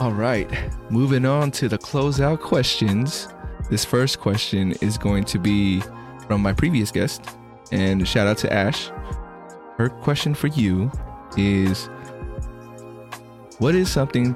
All 0.00 0.12
right, 0.12 0.50
moving 0.90 1.24
on 1.24 1.50
to 1.52 1.68
the 1.68 1.78
closeout 1.78 2.40
questions. 2.40 3.28
This 3.70 3.84
first 3.84 4.18
question 4.18 4.72
is 4.80 4.96
going 4.96 5.24
to 5.24 5.38
be 5.38 5.82
from 6.26 6.40
my 6.40 6.54
previous 6.54 6.90
guest, 6.90 7.22
and 7.70 8.06
shout 8.08 8.26
out 8.26 8.38
to 8.38 8.52
Ash. 8.52 8.90
Her 9.76 9.90
question 9.90 10.34
for 10.34 10.46
you 10.46 10.90
is 11.36 11.90
What 13.58 13.74
is 13.74 13.90
something 13.90 14.34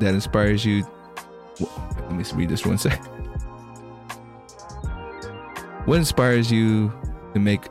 that 0.00 0.14
inspires 0.14 0.64
you? 0.64 0.84
Let 1.60 2.12
me 2.12 2.24
read 2.34 2.48
this 2.48 2.64
one 2.64 2.78
second. 2.78 3.04
What 5.84 5.98
inspires 5.98 6.50
you 6.50 6.90
to 7.34 7.38
make 7.38 7.66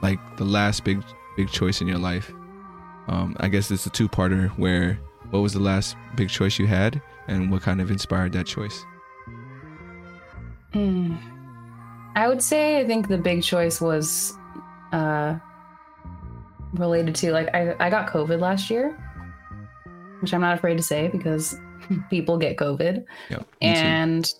like 0.00 0.20
the 0.36 0.44
last 0.44 0.84
big 0.84 1.02
big 1.36 1.50
choice 1.50 1.80
in 1.80 1.88
your 1.88 1.98
life? 1.98 2.32
Um, 3.08 3.36
I 3.40 3.48
guess 3.48 3.70
it's 3.70 3.86
a 3.86 3.90
two-parter 3.90 4.48
where 4.58 4.98
what 5.30 5.40
was 5.40 5.52
the 5.52 5.60
last 5.60 5.96
big 6.16 6.28
choice 6.28 6.58
you 6.58 6.66
had 6.66 7.00
and 7.26 7.50
what 7.50 7.62
kind 7.62 7.80
of 7.80 7.90
inspired 7.90 8.32
that 8.32 8.46
choice? 8.46 8.84
Mm. 10.72 11.18
I 12.14 12.28
would 12.28 12.42
say 12.42 12.80
I 12.80 12.86
think 12.86 13.08
the 13.08 13.18
big 13.18 13.42
choice 13.42 13.80
was 13.80 14.32
uh, 14.92 15.36
related 16.72 17.14
to 17.16 17.32
like 17.32 17.54
I, 17.54 17.74
I 17.78 17.90
got 17.90 18.08
COVID 18.08 18.40
last 18.40 18.70
year, 18.70 18.96
which 20.20 20.32
I'm 20.32 20.40
not 20.40 20.56
afraid 20.56 20.76
to 20.76 20.82
say 20.82 21.08
because 21.08 21.58
people 22.10 22.38
get 22.38 22.56
COVID. 22.56 23.04
Yep, 23.30 23.46
and 23.60 24.24
too. 24.24 24.32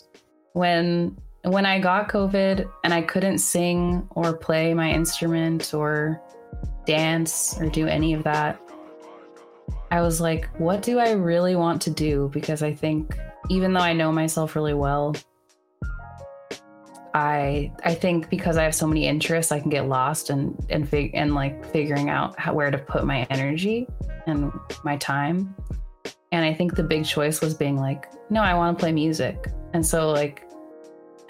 when 0.54 1.16
when 1.44 1.66
I 1.66 1.78
got 1.78 2.08
COVID 2.08 2.68
and 2.82 2.92
I 2.92 3.02
couldn't 3.02 3.38
sing 3.38 4.08
or 4.10 4.32
play 4.32 4.74
my 4.74 4.90
instrument 4.90 5.72
or 5.74 6.20
dance 6.86 7.56
or 7.60 7.68
do 7.68 7.86
any 7.86 8.14
of 8.14 8.24
that, 8.24 8.60
I 9.90 10.00
was 10.00 10.20
like, 10.20 10.48
what 10.58 10.82
do 10.82 10.98
I 10.98 11.12
really 11.12 11.54
want 11.56 11.82
to 11.82 11.90
do? 11.90 12.30
Because 12.32 12.62
I 12.62 12.72
think 12.74 13.16
even 13.48 13.72
though 13.72 13.80
I 13.80 13.92
know 13.92 14.10
myself 14.10 14.56
really 14.56 14.74
well, 14.74 15.14
I 17.16 17.72
I 17.82 17.94
think 17.94 18.28
because 18.28 18.58
I 18.58 18.64
have 18.64 18.74
so 18.74 18.86
many 18.86 19.06
interests, 19.06 19.50
I 19.50 19.58
can 19.58 19.70
get 19.70 19.88
lost 19.88 20.28
and 20.28 20.54
and 20.68 20.86
fig- 20.86 21.12
and 21.14 21.34
like 21.34 21.64
figuring 21.72 22.10
out 22.10 22.38
how, 22.38 22.52
where 22.52 22.70
to 22.70 22.76
put 22.76 23.06
my 23.06 23.26
energy 23.30 23.88
and 24.26 24.52
my 24.84 24.98
time. 24.98 25.54
And 26.30 26.44
I 26.44 26.52
think 26.52 26.76
the 26.76 26.82
big 26.82 27.06
choice 27.06 27.40
was 27.40 27.54
being 27.54 27.78
like, 27.78 28.12
no, 28.28 28.42
I 28.42 28.52
want 28.52 28.76
to 28.76 28.82
play 28.82 28.92
music. 28.92 29.48
And 29.72 29.84
so 29.84 30.10
like 30.10 30.44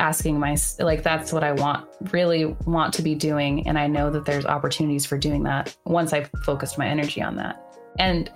asking 0.00 0.40
my 0.40 0.56
like 0.80 1.04
that's 1.04 1.32
what 1.32 1.44
I 1.44 1.52
want 1.52 1.88
really 2.12 2.46
want 2.66 2.92
to 2.94 3.02
be 3.02 3.14
doing 3.14 3.66
and 3.66 3.78
I 3.78 3.86
know 3.86 4.10
that 4.10 4.26
there's 4.26 4.44
opportunities 4.44 5.06
for 5.06 5.16
doing 5.16 5.44
that 5.44 5.74
once 5.86 6.12
I've 6.12 6.30
focused 6.44 6.78
my 6.78 6.88
energy 6.88 7.22
on 7.22 7.36
that. 7.36 7.62
And 8.00 8.28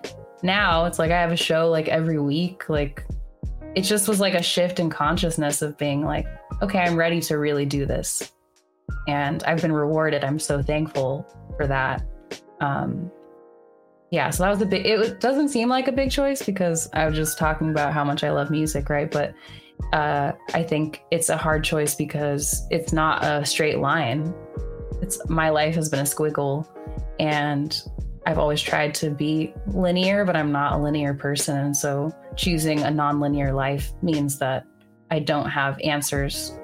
now 0.44 0.84
it's 0.84 1.00
like 1.00 1.10
I 1.10 1.20
have 1.20 1.32
a 1.32 1.36
show 1.36 1.68
like 1.68 1.88
every 1.88 2.20
week 2.20 2.68
like 2.68 3.04
it 3.74 3.82
just 3.82 4.08
was 4.08 4.20
like 4.20 4.34
a 4.34 4.42
shift 4.42 4.80
in 4.80 4.90
consciousness 4.90 5.62
of 5.62 5.76
being 5.78 6.04
like 6.04 6.26
okay, 6.62 6.80
I'm 6.80 6.96
ready 6.96 7.20
to 7.22 7.38
really 7.38 7.66
do 7.66 7.86
this. 7.86 8.32
And 9.08 9.42
I've 9.44 9.62
been 9.62 9.72
rewarded. 9.72 10.24
I'm 10.24 10.38
so 10.38 10.62
thankful 10.62 11.26
for 11.56 11.66
that. 11.66 12.04
Um, 12.60 13.10
yeah, 14.10 14.30
so 14.30 14.42
that 14.42 14.50
was 14.50 14.60
a 14.60 14.66
big, 14.66 14.84
it 14.84 15.20
doesn't 15.20 15.50
seem 15.50 15.68
like 15.68 15.88
a 15.88 15.92
big 15.92 16.10
choice 16.10 16.42
because 16.42 16.88
I 16.92 17.06
was 17.06 17.14
just 17.14 17.38
talking 17.38 17.70
about 17.70 17.92
how 17.92 18.04
much 18.04 18.24
I 18.24 18.30
love 18.30 18.50
music, 18.50 18.90
right? 18.90 19.10
But 19.10 19.34
uh, 19.92 20.32
I 20.52 20.62
think 20.62 21.02
it's 21.10 21.28
a 21.28 21.36
hard 21.36 21.64
choice 21.64 21.94
because 21.94 22.66
it's 22.70 22.92
not 22.92 23.24
a 23.24 23.44
straight 23.46 23.78
line. 23.78 24.34
It's 25.00 25.26
my 25.28 25.48
life 25.48 25.76
has 25.76 25.88
been 25.88 26.00
a 26.00 26.04
squiggle 26.04 26.66
and 27.18 27.80
I've 28.26 28.38
always 28.38 28.60
tried 28.60 28.94
to 28.96 29.10
be 29.10 29.54
linear, 29.68 30.24
but 30.24 30.36
I'm 30.36 30.52
not 30.52 30.74
a 30.74 30.78
linear 30.78 31.14
person. 31.14 31.56
And 31.56 31.76
so 31.76 32.12
choosing 32.36 32.80
a 32.80 32.88
nonlinear 32.88 33.54
life 33.54 33.92
means 34.02 34.38
that 34.38 34.64
I 35.10 35.18
don't 35.18 35.48
have 35.48 35.78
answers. 35.82 36.58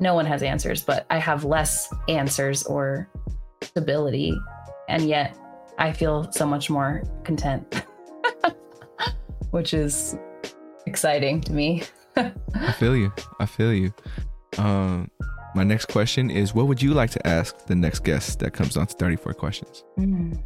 No 0.00 0.14
one 0.14 0.26
has 0.26 0.42
answers, 0.42 0.82
but 0.82 1.06
I 1.10 1.18
have 1.18 1.44
less 1.44 1.92
answers 2.08 2.64
or 2.64 3.08
stability. 3.62 4.38
And 4.88 5.02
yet 5.02 5.36
I 5.78 5.92
feel 5.92 6.30
so 6.32 6.46
much 6.46 6.70
more 6.70 7.02
content, 7.24 7.84
which 9.50 9.74
is 9.74 10.16
exciting 10.86 11.40
to 11.42 11.52
me. 11.52 11.82
I 12.16 12.72
feel 12.78 12.96
you. 12.96 13.12
I 13.38 13.46
feel 13.46 13.72
you. 13.72 13.92
Um, 14.56 15.10
my 15.54 15.62
next 15.62 15.86
question 15.86 16.30
is 16.30 16.54
what 16.54 16.66
would 16.66 16.82
you 16.82 16.94
like 16.94 17.10
to 17.10 17.26
ask 17.26 17.66
the 17.66 17.74
next 17.74 18.00
guest 18.04 18.40
that 18.40 18.52
comes 18.52 18.76
on 18.76 18.86
to 18.86 18.94
34 18.94 19.34
questions? 19.34 19.84
Mm. 19.98 20.42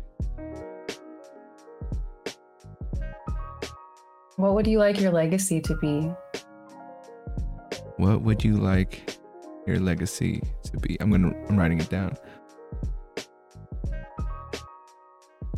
What 4.37 4.55
would 4.55 4.67
you 4.67 4.79
like 4.79 4.99
your 4.99 5.13
legacy 5.13 5.61
to 5.61 5.77
be? 5.77 6.11
What 7.97 8.23
would 8.23 8.43
you 8.43 8.57
like 8.57 9.19
your 9.67 9.79
legacy 9.79 10.43
to 10.65 10.79
be? 10.79 10.97
I'm 11.01 11.11
gonna 11.11 11.33
I'm 11.49 11.59
writing 11.59 11.81
it 11.81 11.91
down. 11.91 12.17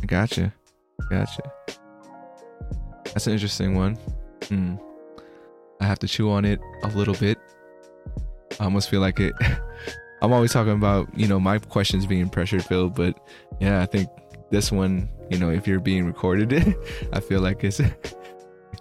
I 0.01 0.05
gotcha. 0.05 0.53
Gotcha. 1.09 1.41
That's 3.05 3.27
an 3.27 3.33
interesting 3.33 3.75
one. 3.75 3.95
Hmm. 4.49 4.75
I 5.79 5.85
have 5.85 5.99
to 5.99 6.07
chew 6.07 6.29
on 6.29 6.43
it 6.43 6.59
a 6.83 6.89
little 6.89 7.15
bit. 7.15 7.37
I 8.59 8.65
almost 8.65 8.89
feel 8.89 8.99
like 8.99 9.19
it. 9.21 9.33
I'm 10.21 10.33
always 10.33 10.51
talking 10.51 10.73
about, 10.73 11.07
you 11.17 11.27
know, 11.27 11.39
my 11.39 11.59
questions 11.59 12.05
being 12.05 12.29
pressure 12.29 12.59
filled, 12.59 12.95
but 12.95 13.17
yeah, 13.59 13.81
I 13.81 13.85
think 13.85 14.09
this 14.49 14.71
one, 14.71 15.09
you 15.29 15.37
know, 15.37 15.49
if 15.49 15.67
you're 15.67 15.79
being 15.79 16.05
recorded, 16.05 16.53
I 17.13 17.19
feel 17.21 17.41
like 17.41 17.63
it's 17.63 17.79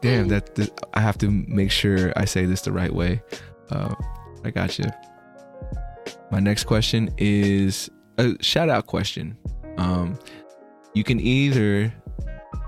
damn 0.04 0.28
that, 0.28 0.54
that 0.54 0.70
I 0.94 1.00
have 1.00 1.18
to 1.18 1.30
make 1.30 1.70
sure 1.70 2.12
I 2.16 2.24
say 2.24 2.44
this 2.44 2.62
the 2.62 2.72
right 2.72 2.92
way. 2.92 3.22
Uh, 3.70 3.94
I 4.44 4.50
got 4.50 4.78
you. 4.78 4.84
my 6.30 6.40
next 6.40 6.64
question 6.64 7.10
is 7.18 7.90
a 8.18 8.34
shout 8.42 8.68
out 8.68 8.86
question. 8.86 9.36
Um, 9.78 10.18
you 10.94 11.04
can 11.04 11.18
either 11.18 11.92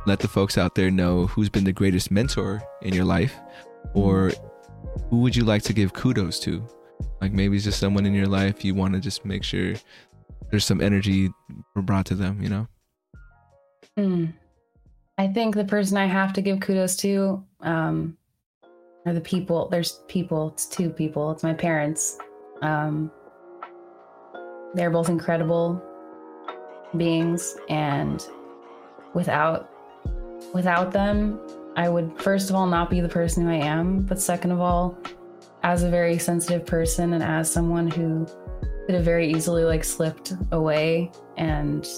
let 0.07 0.21
the 0.21 0.29
folks 0.29 0.57
out 0.57 0.75
there 0.75 0.91
know 0.91 1.27
who's 1.27 1.49
been 1.49 1.65
the 1.65 1.73
greatest 1.73 2.11
mentor 2.11 2.63
in 2.83 2.95
your 2.95 3.05
life, 3.05 3.35
or 3.93 4.33
who 5.11 5.19
would 5.19 5.37
you 5.37 5.45
like 5.45 5.63
to 5.63 5.73
give 5.73 5.93
kudos 5.93 6.41
to? 6.41 6.67
Like 7.21 7.33
maybe 7.33 7.57
it's 7.57 7.65
just 7.65 7.79
someone 7.79 8.07
in 8.07 8.15
your 8.15 8.27
life 8.27 8.65
you 8.65 8.75
want 8.75 8.95
to 8.95 9.01
just 9.01 9.25
make 9.25 9.45
sure 9.45 9.75
there's 10.51 10.65
some 10.65 10.81
energy 10.81 11.31
brought 11.75 12.07
to 12.07 12.15
them, 12.15 12.41
you 12.41 12.49
know? 12.49 12.69
Mm. 13.99 14.33
I 15.19 15.29
think 15.29 15.55
the 15.55 15.65
person 15.65 15.97
I 15.97 16.07
have 16.07 16.33
to 16.35 16.43
give 16.43 16.61
kudos 16.61 16.97
to 16.97 17.43
um, 17.61 18.17
are 19.07 19.15
the 19.15 19.21
people. 19.21 19.69
There's 19.71 20.01
people. 20.09 20.51
It's 20.53 20.67
two 20.67 20.91
people. 20.91 21.31
It's 21.31 21.43
my 21.43 21.55
parents. 21.55 22.19
Um, 22.61 23.11
they're 24.75 24.91
both 24.91 25.09
incredible 25.09 25.83
beings, 26.97 27.57
and 27.71 28.27
without 29.15 29.71
without 30.53 30.93
them, 30.93 31.41
I 31.77 31.89
would 31.89 32.21
first 32.21 32.51
of 32.51 32.57
all 32.57 32.67
not 32.67 32.91
be 32.91 33.01
the 33.01 33.09
person 33.09 33.45
who 33.45 33.51
I 33.51 33.67
am. 33.67 34.03
But 34.03 34.21
second 34.21 34.51
of 34.51 34.61
all, 34.61 34.99
as 35.63 35.83
a 35.83 35.89
very 35.89 36.19
sensitive 36.19 36.67
person 36.67 37.15
and 37.15 37.23
as 37.23 37.51
someone 37.51 37.91
who 37.91 38.27
could 38.85 38.95
have 38.95 39.05
very 39.05 39.33
easily 39.33 39.65
like 39.65 39.83
slipped 39.83 40.35
away 40.53 41.11
and 41.39 41.89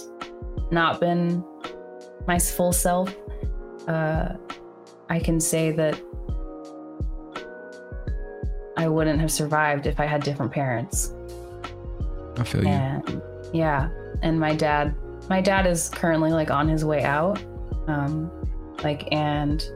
not 0.70 1.00
been 1.00 1.44
my 2.28 2.38
full 2.38 2.72
self, 2.72 3.16
uh, 3.88 4.34
I 5.08 5.18
can 5.18 5.40
say 5.40 5.72
that 5.72 6.00
I 8.76 8.86
wouldn't 8.86 9.20
have 9.20 9.32
survived 9.32 9.86
if 9.86 9.98
I 9.98 10.04
had 10.04 10.22
different 10.22 10.52
parents. 10.52 11.14
I 12.36 12.44
feel 12.44 12.62
you. 12.62 12.68
And 12.68 13.22
yeah, 13.52 13.88
and 14.22 14.38
my 14.38 14.54
dad, 14.54 14.94
my 15.28 15.40
dad 15.40 15.66
is 15.66 15.88
currently 15.88 16.30
like 16.30 16.50
on 16.50 16.68
his 16.68 16.84
way 16.84 17.02
out, 17.02 17.42
um, 17.88 18.30
like, 18.84 19.12
and 19.12 19.66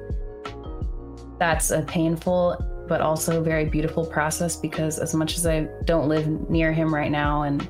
that's 1.39 1.73
a 1.73 1.83
painful 1.83 2.69
but 2.87 3.01
also 3.01 3.43
very 3.43 3.65
beautiful 3.65 4.05
process 4.05 4.57
because 4.57 4.99
as 4.99 5.15
much 5.15 5.37
as 5.39 5.47
I 5.47 5.69
don't 5.85 6.09
live 6.09 6.27
near 6.51 6.73
him 6.73 6.95
right 6.95 7.11
now, 7.11 7.43
and 7.43 7.67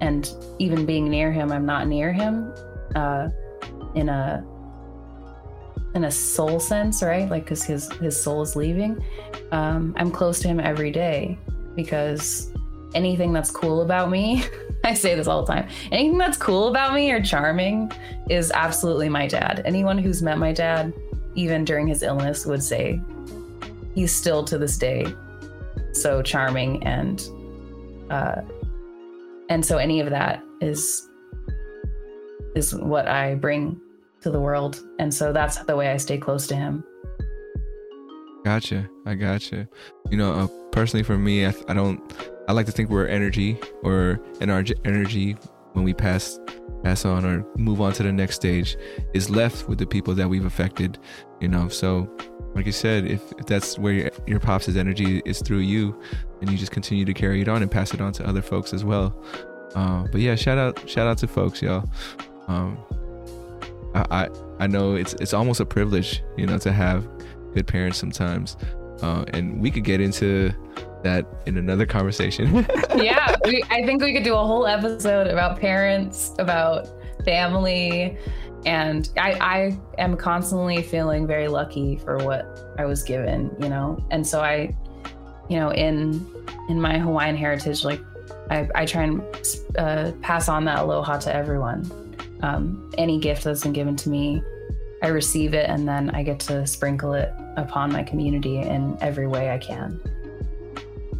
and 0.00 0.28
even 0.58 0.84
being 0.84 1.08
near 1.08 1.30
him, 1.30 1.52
I'm 1.52 1.64
not 1.64 1.86
near 1.86 2.12
him. 2.12 2.52
Uh, 2.96 3.28
in 3.96 4.08
a 4.08 4.44
in 5.94 6.04
a 6.04 6.10
soul 6.10 6.60
sense, 6.60 7.02
right? 7.02 7.28
Like 7.28 7.44
because 7.44 7.64
his 7.64 7.90
his 7.94 8.20
soul 8.20 8.42
is 8.42 8.54
leaving. 8.54 9.02
Um, 9.50 9.94
I'm 9.96 10.10
close 10.10 10.38
to 10.40 10.48
him 10.48 10.60
every 10.60 10.92
day 10.92 11.38
because 11.74 12.52
anything 12.94 13.32
that's 13.32 13.50
cool 13.50 13.82
about 13.82 14.10
me, 14.10 14.44
I 14.84 14.94
say 14.94 15.14
this 15.14 15.26
all 15.26 15.44
the 15.44 15.52
time. 15.52 15.68
Anything 15.90 16.18
that's 16.18 16.36
cool 16.36 16.68
about 16.68 16.94
me 16.94 17.10
or 17.10 17.20
charming 17.22 17.90
is 18.30 18.52
absolutely 18.52 19.08
my 19.08 19.26
dad. 19.26 19.62
Anyone 19.64 19.98
who's 19.98 20.22
met 20.22 20.38
my 20.38 20.52
dad, 20.52 20.92
even 21.34 21.64
during 21.64 21.88
his 21.88 22.02
illness, 22.02 22.46
would 22.46 22.62
say 22.62 23.00
he's 23.94 24.14
still 24.14 24.44
to 24.44 24.58
this 24.58 24.78
day 24.78 25.06
so 25.96 26.22
charming 26.22 26.82
and 26.84 27.28
uh, 28.10 28.42
and 29.48 29.64
so 29.64 29.78
any 29.78 30.00
of 30.00 30.10
that 30.10 30.42
is 30.60 31.08
is 32.54 32.74
what 32.74 33.08
I 33.08 33.34
bring 33.34 33.80
to 34.26 34.32
the 34.32 34.40
world. 34.40 34.82
And 34.98 35.14
so 35.14 35.32
that's 35.32 35.58
the 35.64 35.76
way 35.76 35.88
I 35.92 35.96
stay 35.98 36.18
close 36.18 36.48
to 36.48 36.56
him. 36.56 36.82
Gotcha. 38.44 38.88
I 39.06 39.14
gotcha. 39.14 39.68
You 40.10 40.16
know, 40.16 40.32
uh, 40.32 40.48
personally 40.72 41.04
for 41.04 41.16
me, 41.16 41.46
I, 41.46 41.54
I 41.68 41.74
don't, 41.74 42.00
I 42.48 42.52
like 42.52 42.66
to 42.66 42.72
think 42.72 42.90
we're 42.90 43.06
energy 43.06 43.56
or 43.84 44.20
in 44.40 44.50
our 44.50 44.64
energy 44.84 45.36
when 45.74 45.84
we 45.84 45.94
pass 45.94 46.40
pass 46.82 47.04
on 47.04 47.24
or 47.24 47.44
move 47.56 47.80
on 47.80 47.92
to 47.92 48.02
the 48.02 48.12
next 48.12 48.34
stage 48.34 48.76
is 49.14 49.30
left 49.30 49.68
with 49.68 49.78
the 49.78 49.86
people 49.86 50.14
that 50.14 50.28
we've 50.28 50.44
affected 50.44 50.98
you 51.40 51.48
know 51.48 51.68
so 51.68 52.08
like 52.54 52.64
you 52.64 52.72
said 52.72 53.04
if, 53.06 53.20
if 53.38 53.46
that's 53.46 53.78
where 53.78 53.92
your, 53.92 54.10
your 54.26 54.40
pops' 54.40 54.68
energy 54.68 55.20
is 55.24 55.40
through 55.42 55.58
you 55.58 55.98
and 56.40 56.50
you 56.50 56.56
just 56.56 56.72
continue 56.72 57.04
to 57.04 57.12
carry 57.12 57.42
it 57.42 57.48
on 57.48 57.62
and 57.62 57.70
pass 57.70 57.92
it 57.92 58.00
on 58.00 58.12
to 58.12 58.26
other 58.26 58.40
folks 58.40 58.72
as 58.72 58.84
well 58.84 59.20
uh, 59.74 60.06
but 60.12 60.20
yeah 60.20 60.34
shout 60.34 60.56
out 60.56 60.88
shout 60.88 61.06
out 61.06 61.18
to 61.18 61.26
folks 61.26 61.60
y'all 61.60 61.84
um, 62.48 62.78
I, 64.10 64.28
I 64.58 64.66
know 64.66 64.94
it's 64.94 65.14
it's 65.14 65.32
almost 65.32 65.60
a 65.60 65.66
privilege, 65.66 66.22
you 66.36 66.46
know, 66.46 66.58
to 66.58 66.72
have 66.72 67.08
good 67.54 67.66
parents 67.66 67.98
sometimes, 67.98 68.56
uh, 69.02 69.24
and 69.32 69.60
we 69.60 69.70
could 69.70 69.84
get 69.84 70.00
into 70.00 70.52
that 71.02 71.26
in 71.46 71.56
another 71.56 71.86
conversation. 71.86 72.66
yeah, 72.96 73.36
we, 73.44 73.62
I 73.70 73.84
think 73.86 74.02
we 74.02 74.12
could 74.12 74.24
do 74.24 74.34
a 74.34 74.44
whole 74.44 74.66
episode 74.66 75.28
about 75.28 75.58
parents, 75.58 76.32
about 76.38 76.88
family, 77.24 78.18
and 78.64 79.10
I, 79.16 79.32
I 79.40 79.78
am 79.98 80.16
constantly 80.16 80.82
feeling 80.82 81.26
very 81.26 81.48
lucky 81.48 81.96
for 81.96 82.18
what 82.18 82.74
I 82.78 82.84
was 82.84 83.02
given, 83.02 83.54
you 83.60 83.68
know, 83.68 84.04
and 84.10 84.26
so 84.26 84.40
I, 84.40 84.76
you 85.48 85.58
know, 85.58 85.70
in 85.70 86.26
in 86.68 86.80
my 86.80 86.98
Hawaiian 86.98 87.36
heritage, 87.36 87.84
like 87.84 88.00
I, 88.50 88.68
I 88.74 88.84
try 88.84 89.04
and 89.04 89.22
uh, 89.78 90.12
pass 90.20 90.48
on 90.48 90.64
that 90.64 90.80
aloha 90.80 91.18
to 91.18 91.34
everyone 91.34 92.05
um, 92.42 92.90
any 92.98 93.18
gift 93.18 93.44
that's 93.44 93.62
been 93.62 93.72
given 93.72 93.96
to 93.96 94.08
me, 94.08 94.42
I 95.02 95.08
receive 95.08 95.54
it 95.54 95.68
and 95.68 95.86
then 95.86 96.10
I 96.10 96.22
get 96.22 96.40
to 96.40 96.66
sprinkle 96.66 97.12
it 97.12 97.32
upon 97.56 97.92
my 97.92 98.02
community 98.02 98.58
in 98.58 98.96
every 99.00 99.26
way 99.26 99.50
I 99.50 99.58
can. 99.58 100.00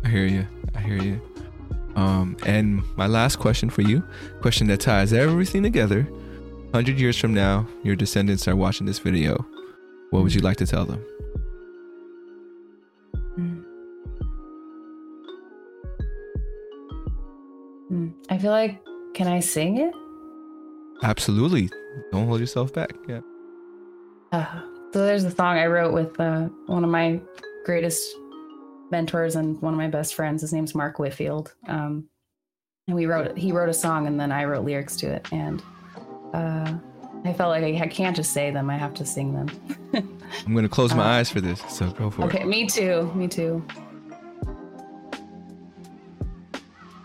I 0.04 0.08
hear 0.08 0.26
you. 0.26 0.46
I 0.74 0.80
hear 0.80 1.02
you. 1.02 1.20
Um, 1.94 2.36
and 2.44 2.82
my 2.96 3.06
last 3.06 3.36
question 3.36 3.70
for 3.70 3.82
you, 3.82 4.02
question 4.42 4.66
that 4.68 4.80
ties 4.80 5.12
everything 5.12 5.62
together. 5.62 6.02
100 6.02 6.98
years 6.98 7.16
from 7.16 7.32
now, 7.32 7.66
your 7.82 7.96
descendants 7.96 8.46
are 8.46 8.54
watching 8.54 8.86
this 8.86 8.98
video. 8.98 9.44
What 10.10 10.22
would 10.22 10.34
you 10.34 10.42
like 10.42 10.58
to 10.58 10.66
tell 10.66 10.84
them? 10.84 11.04
Mm. 13.38 13.64
Mm. 17.90 18.14
I 18.28 18.38
feel 18.38 18.50
like, 18.50 18.84
can 19.14 19.26
I 19.26 19.40
sing 19.40 19.78
it? 19.78 19.94
Absolutely. 21.02 21.70
Don't 22.12 22.26
hold 22.26 22.40
yourself 22.40 22.72
back. 22.72 22.92
Yeah. 23.08 23.20
Uh, 24.32 24.60
so 24.92 25.04
there's 25.04 25.24
a 25.24 25.30
song 25.30 25.58
I 25.58 25.66
wrote 25.66 25.92
with 25.92 26.18
uh, 26.18 26.48
one 26.66 26.84
of 26.84 26.90
my 26.90 27.20
greatest 27.64 28.14
mentors 28.90 29.36
and 29.36 29.60
one 29.60 29.74
of 29.74 29.78
my 29.78 29.88
best 29.88 30.14
friends. 30.14 30.42
His 30.42 30.52
name's 30.52 30.74
Mark 30.74 30.98
Whitfield. 30.98 31.54
Um, 31.68 32.08
and 32.86 32.96
we 32.96 33.06
wrote 33.06 33.36
he 33.36 33.52
wrote 33.52 33.68
a 33.68 33.74
song 33.74 34.06
and 34.06 34.18
then 34.18 34.30
I 34.30 34.44
wrote 34.44 34.64
lyrics 34.64 34.96
to 34.96 35.08
it. 35.08 35.26
And 35.32 35.62
uh, 36.32 36.72
I 37.24 37.32
felt 37.32 37.50
like 37.50 37.64
I, 37.64 37.84
I, 37.84 37.88
can't 37.88 38.14
just 38.14 38.32
say 38.32 38.50
them; 38.50 38.70
I 38.70 38.76
have 38.76 38.94
to 38.94 39.04
sing 39.06 39.32
them. 39.32 39.48
I'm 40.46 40.54
gonna 40.54 40.68
close 40.68 40.94
my 40.94 41.02
uh, 41.02 41.18
eyes 41.18 41.30
for 41.30 41.40
this, 41.40 41.60
so 41.68 41.90
go 41.90 42.10
for 42.10 42.24
okay, 42.24 42.38
it. 42.38 42.40
Okay, 42.42 42.48
me 42.48 42.66
too. 42.66 43.10
Me 43.14 43.26
too. 43.26 43.64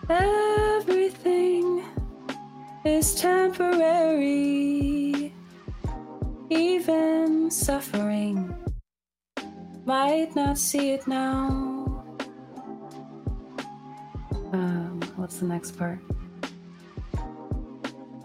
Everything 0.09 1.83
is 2.85 3.15
temporary. 3.15 4.71
Even 6.49 7.49
suffering 7.49 8.55
might 9.85 10.35
not 10.35 10.57
see 10.57 10.91
it 10.91 11.07
now. 11.07 12.03
Um, 14.53 14.99
what's 15.15 15.37
the 15.39 15.45
next 15.45 15.77
part? 15.77 15.99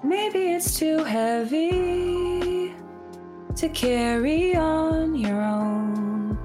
Maybe 0.02 0.52
it's 0.52 0.78
too 0.78 1.04
heavy 1.04 2.74
to 3.56 3.68
carry 3.70 4.56
on 4.56 5.14
your 5.14 5.40
own. 5.40 6.38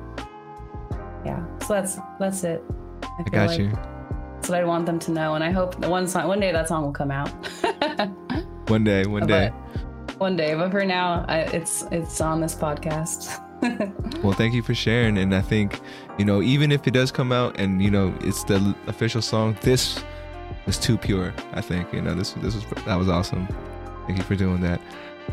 Yeah, 1.26 1.44
so 1.60 1.74
that's 1.74 1.98
that's 2.20 2.44
it. 2.44 2.64
I, 3.04 3.24
I 3.26 3.30
got 3.30 3.50
like 3.50 3.60
you. 3.60 3.91
That's 4.42 4.50
what 4.50 4.60
I 4.60 4.64
want 4.64 4.88
them 4.88 4.98
to 4.98 5.12
know, 5.12 5.36
and 5.36 5.44
I 5.44 5.52
hope 5.52 5.78
one 5.86 6.08
song, 6.08 6.28
one 6.28 6.40
day 6.40 6.52
that 6.52 6.68
song 6.68 6.82
will 6.82 6.92
come 6.92 7.12
out. 7.12 7.28
one 8.70 8.84
day, 8.84 9.06
one 9.06 9.28
day. 9.28 9.54
But 10.08 10.20
one 10.20 10.36
day, 10.36 10.56
but 10.56 10.72
for 10.72 10.84
now, 10.84 11.24
I, 11.28 11.42
it's 11.42 11.84
it's 11.92 12.20
on 12.20 12.42
this 12.42 12.56
podcast. 12.56 13.38
well, 14.24 14.34
thank 14.34 14.56
you 14.56 14.64
for 14.64 14.74
sharing, 14.74 15.20
and 15.20 15.36
I 15.36 15.42
think 15.42 15.80
you 16.18 16.26
know 16.26 16.42
even 16.42 16.72
if 16.72 16.88
it 16.88 16.92
does 16.96 17.12
come 17.12 17.32
out 17.32 17.60
and 17.60 17.84
you 17.84 17.92
know 17.92 18.16
it's 18.22 18.44
the 18.44 18.76
official 18.88 19.22
song, 19.22 19.56
this 19.62 20.04
is 20.66 20.80
too 20.80 20.98
pure. 20.98 21.36
I 21.54 21.62
think 21.62 21.94
you 21.94 22.02
know 22.02 22.16
this 22.16 22.32
this 22.32 22.56
was 22.56 22.66
that 22.86 22.96
was 22.96 23.10
awesome. 23.10 23.48
Thank 24.08 24.18
you 24.18 24.24
for 24.24 24.36
doing 24.36 24.62
that. 24.62 24.82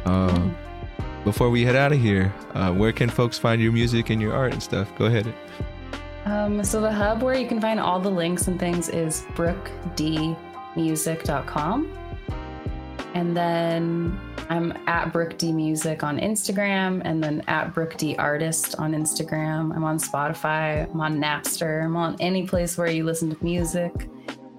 Um, 0.05 0.29
mm-hmm. 0.29 1.25
Before 1.25 1.49
we 1.49 1.65
head 1.65 1.77
out 1.77 1.93
of 1.93 1.99
here, 1.99 2.31
uh, 2.53 2.75
where 2.75 2.93
can 2.93 3.09
folks 3.09 3.39
find 3.39 3.63
your 3.63 3.73
music 3.73 4.11
and 4.11 4.21
your 4.21 4.35
art 4.35 4.53
and 4.53 4.63
stuff? 4.63 4.95
Go 4.99 5.07
ahead. 5.07 5.35
Um, 6.29 6.63
so 6.63 6.81
the 6.83 6.93
hub 6.93 7.23
where 7.23 7.35
you 7.35 7.49
can 7.49 7.59
find 7.59 7.81
all 7.81 7.99
the 7.99 8.11
links 8.11 8.49
and 8.49 8.61
things 8.61 8.91
is 8.91 9.25
brookdmusic.com. 9.35 11.99
And 13.15 13.35
then 13.35 14.21
I'm 14.51 14.75
at 14.87 15.11
Brooke 15.11 15.39
D 15.39 15.53
Music 15.53 16.05
on 16.05 16.19
Instagram 16.19 17.01
and 17.07 17.25
then 17.25 17.43
at 17.49 17.73
Brooke 17.73 17.97
D 17.97 18.15
Artist 18.17 18.75
on 18.79 18.93
Instagram. 18.93 19.75
I'm 19.75 19.85
on 19.85 19.97
Spotify, 19.97 20.87
I'm 20.93 21.01
on 21.01 21.19
Napster, 21.19 21.83
I'm 21.83 21.97
on 21.97 22.15
any 22.21 22.47
place 22.47 22.77
where 22.77 22.91
you 22.91 23.05
listen 23.05 23.35
to 23.35 23.43
music. 23.43 24.11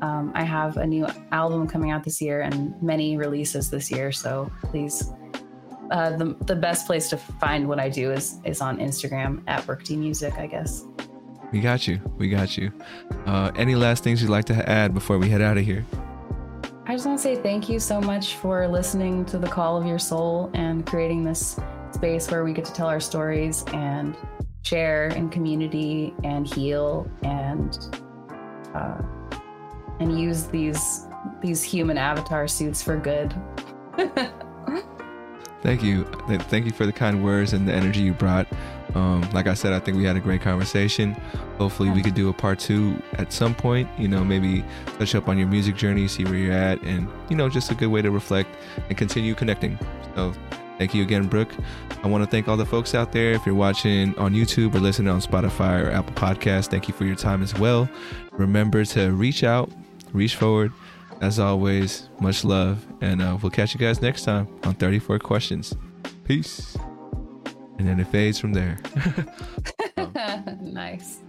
Um, 0.01 0.31
I 0.33 0.41
have 0.41 0.77
a 0.77 0.87
new 0.87 1.05
album 1.31 1.67
coming 1.67 1.91
out 1.91 2.03
this 2.03 2.19
year 2.19 2.41
and 2.41 2.73
many 2.81 3.15
releases 3.15 3.69
this 3.69 3.91
year. 3.91 4.11
So 4.11 4.51
please, 4.63 5.13
uh, 5.91 6.17
the 6.17 6.35
the 6.47 6.55
best 6.55 6.87
place 6.87 7.11
to 7.11 7.17
find 7.17 7.67
what 7.67 7.79
I 7.79 7.89
do 7.89 8.11
is 8.11 8.39
is 8.43 8.59
on 8.59 8.79
Instagram 8.79 9.43
at 9.45 9.67
Brooke 9.67 9.87
Music, 9.91 10.33
I 10.33 10.47
guess. 10.47 10.88
We 11.51 11.61
got 11.61 11.87
you. 11.87 11.99
We 12.17 12.29
got 12.29 12.57
you. 12.57 12.71
Uh, 13.25 13.51
any 13.55 13.75
last 13.75 14.03
things 14.03 14.21
you'd 14.21 14.29
like 14.29 14.45
to 14.45 14.69
add 14.69 14.93
before 14.93 15.17
we 15.17 15.29
head 15.29 15.41
out 15.41 15.57
of 15.57 15.65
here? 15.65 15.85
I 16.85 16.93
just 16.93 17.05
want 17.05 17.19
to 17.19 17.23
say 17.23 17.35
thank 17.35 17.69
you 17.69 17.79
so 17.79 18.01
much 18.01 18.35
for 18.35 18.67
listening 18.67 19.25
to 19.25 19.37
the 19.37 19.47
call 19.47 19.77
of 19.77 19.85
your 19.85 19.99
soul 19.99 20.49
and 20.53 20.85
creating 20.85 21.23
this 21.23 21.59
space 21.91 22.29
where 22.29 22.43
we 22.43 22.53
get 22.53 22.65
to 22.65 22.73
tell 22.73 22.87
our 22.87 22.99
stories 22.99 23.63
and 23.73 24.15
share 24.63 25.07
in 25.09 25.29
community 25.29 26.13
and 26.23 26.51
heal 26.51 27.09
and 27.23 27.77
uh, 28.73 29.01
and 29.99 30.19
use 30.19 30.45
these 30.47 31.07
these 31.41 31.63
human 31.63 31.97
avatar 31.97 32.47
suits 32.47 32.81
for 32.81 32.97
good. 32.97 33.33
Thank 35.61 35.83
you. 35.83 36.05
Thank 36.43 36.65
you 36.65 36.71
for 36.71 36.85
the 36.85 36.93
kind 36.93 37.23
words 37.23 37.53
and 37.53 37.67
the 37.67 37.73
energy 37.73 38.01
you 38.01 38.13
brought. 38.13 38.47
Um, 38.95 39.21
like 39.31 39.47
I 39.47 39.53
said, 39.53 39.73
I 39.73 39.79
think 39.79 39.97
we 39.97 40.03
had 40.03 40.15
a 40.15 40.19
great 40.19 40.41
conversation. 40.41 41.13
Hopefully, 41.57 41.89
we 41.89 42.01
could 42.01 42.15
do 42.15 42.29
a 42.29 42.33
part 42.33 42.59
two 42.59 43.01
at 43.13 43.31
some 43.31 43.53
point. 43.53 43.87
You 43.97 44.07
know, 44.07 44.23
maybe 44.23 44.63
touch 44.97 45.15
up 45.15 45.27
on 45.27 45.37
your 45.37 45.47
music 45.47 45.75
journey, 45.75 46.07
see 46.07 46.23
where 46.25 46.35
you're 46.35 46.53
at, 46.53 46.81
and, 46.81 47.07
you 47.29 47.35
know, 47.35 47.49
just 47.49 47.71
a 47.71 47.75
good 47.75 47.87
way 47.87 48.01
to 48.01 48.11
reflect 48.11 48.49
and 48.87 48.97
continue 48.97 49.35
connecting. 49.35 49.77
So, 50.15 50.33
thank 50.77 50.93
you 50.93 51.03
again, 51.03 51.27
Brooke. 51.27 51.51
I 52.03 52.07
want 52.07 52.23
to 52.23 52.29
thank 52.29 52.47
all 52.47 52.57
the 52.57 52.65
folks 52.65 52.95
out 52.95 53.11
there. 53.11 53.31
If 53.31 53.45
you're 53.45 53.55
watching 53.55 54.17
on 54.17 54.33
YouTube 54.33 54.73
or 54.73 54.79
listening 54.79 55.09
on 55.09 55.21
Spotify 55.21 55.83
or 55.83 55.91
Apple 55.91 56.15
Podcasts, 56.15 56.67
thank 56.67 56.87
you 56.87 56.93
for 56.93 57.05
your 57.05 57.15
time 57.15 57.43
as 57.43 57.53
well. 57.59 57.87
Remember 58.31 58.85
to 58.85 59.11
reach 59.11 59.43
out, 59.43 59.69
reach 60.13 60.35
forward. 60.35 60.71
As 61.21 61.37
always, 61.37 62.07
much 62.21 62.45
love, 62.45 62.85
and 63.01 63.21
uh, 63.21 63.37
we'll 63.41 63.49
catch 63.49 63.73
you 63.73 63.79
guys 63.79 64.01
next 64.01 64.23
time 64.23 64.47
on 64.63 64.73
34 64.75 65.19
Questions. 65.19 65.75
Peace. 66.23 66.77
And 67.79 67.87
then 67.87 67.99
it 67.99 68.07
fades 68.07 68.39
from 68.39 68.53
there. 68.53 68.77
Um, 70.15 70.57
nice. 70.61 71.19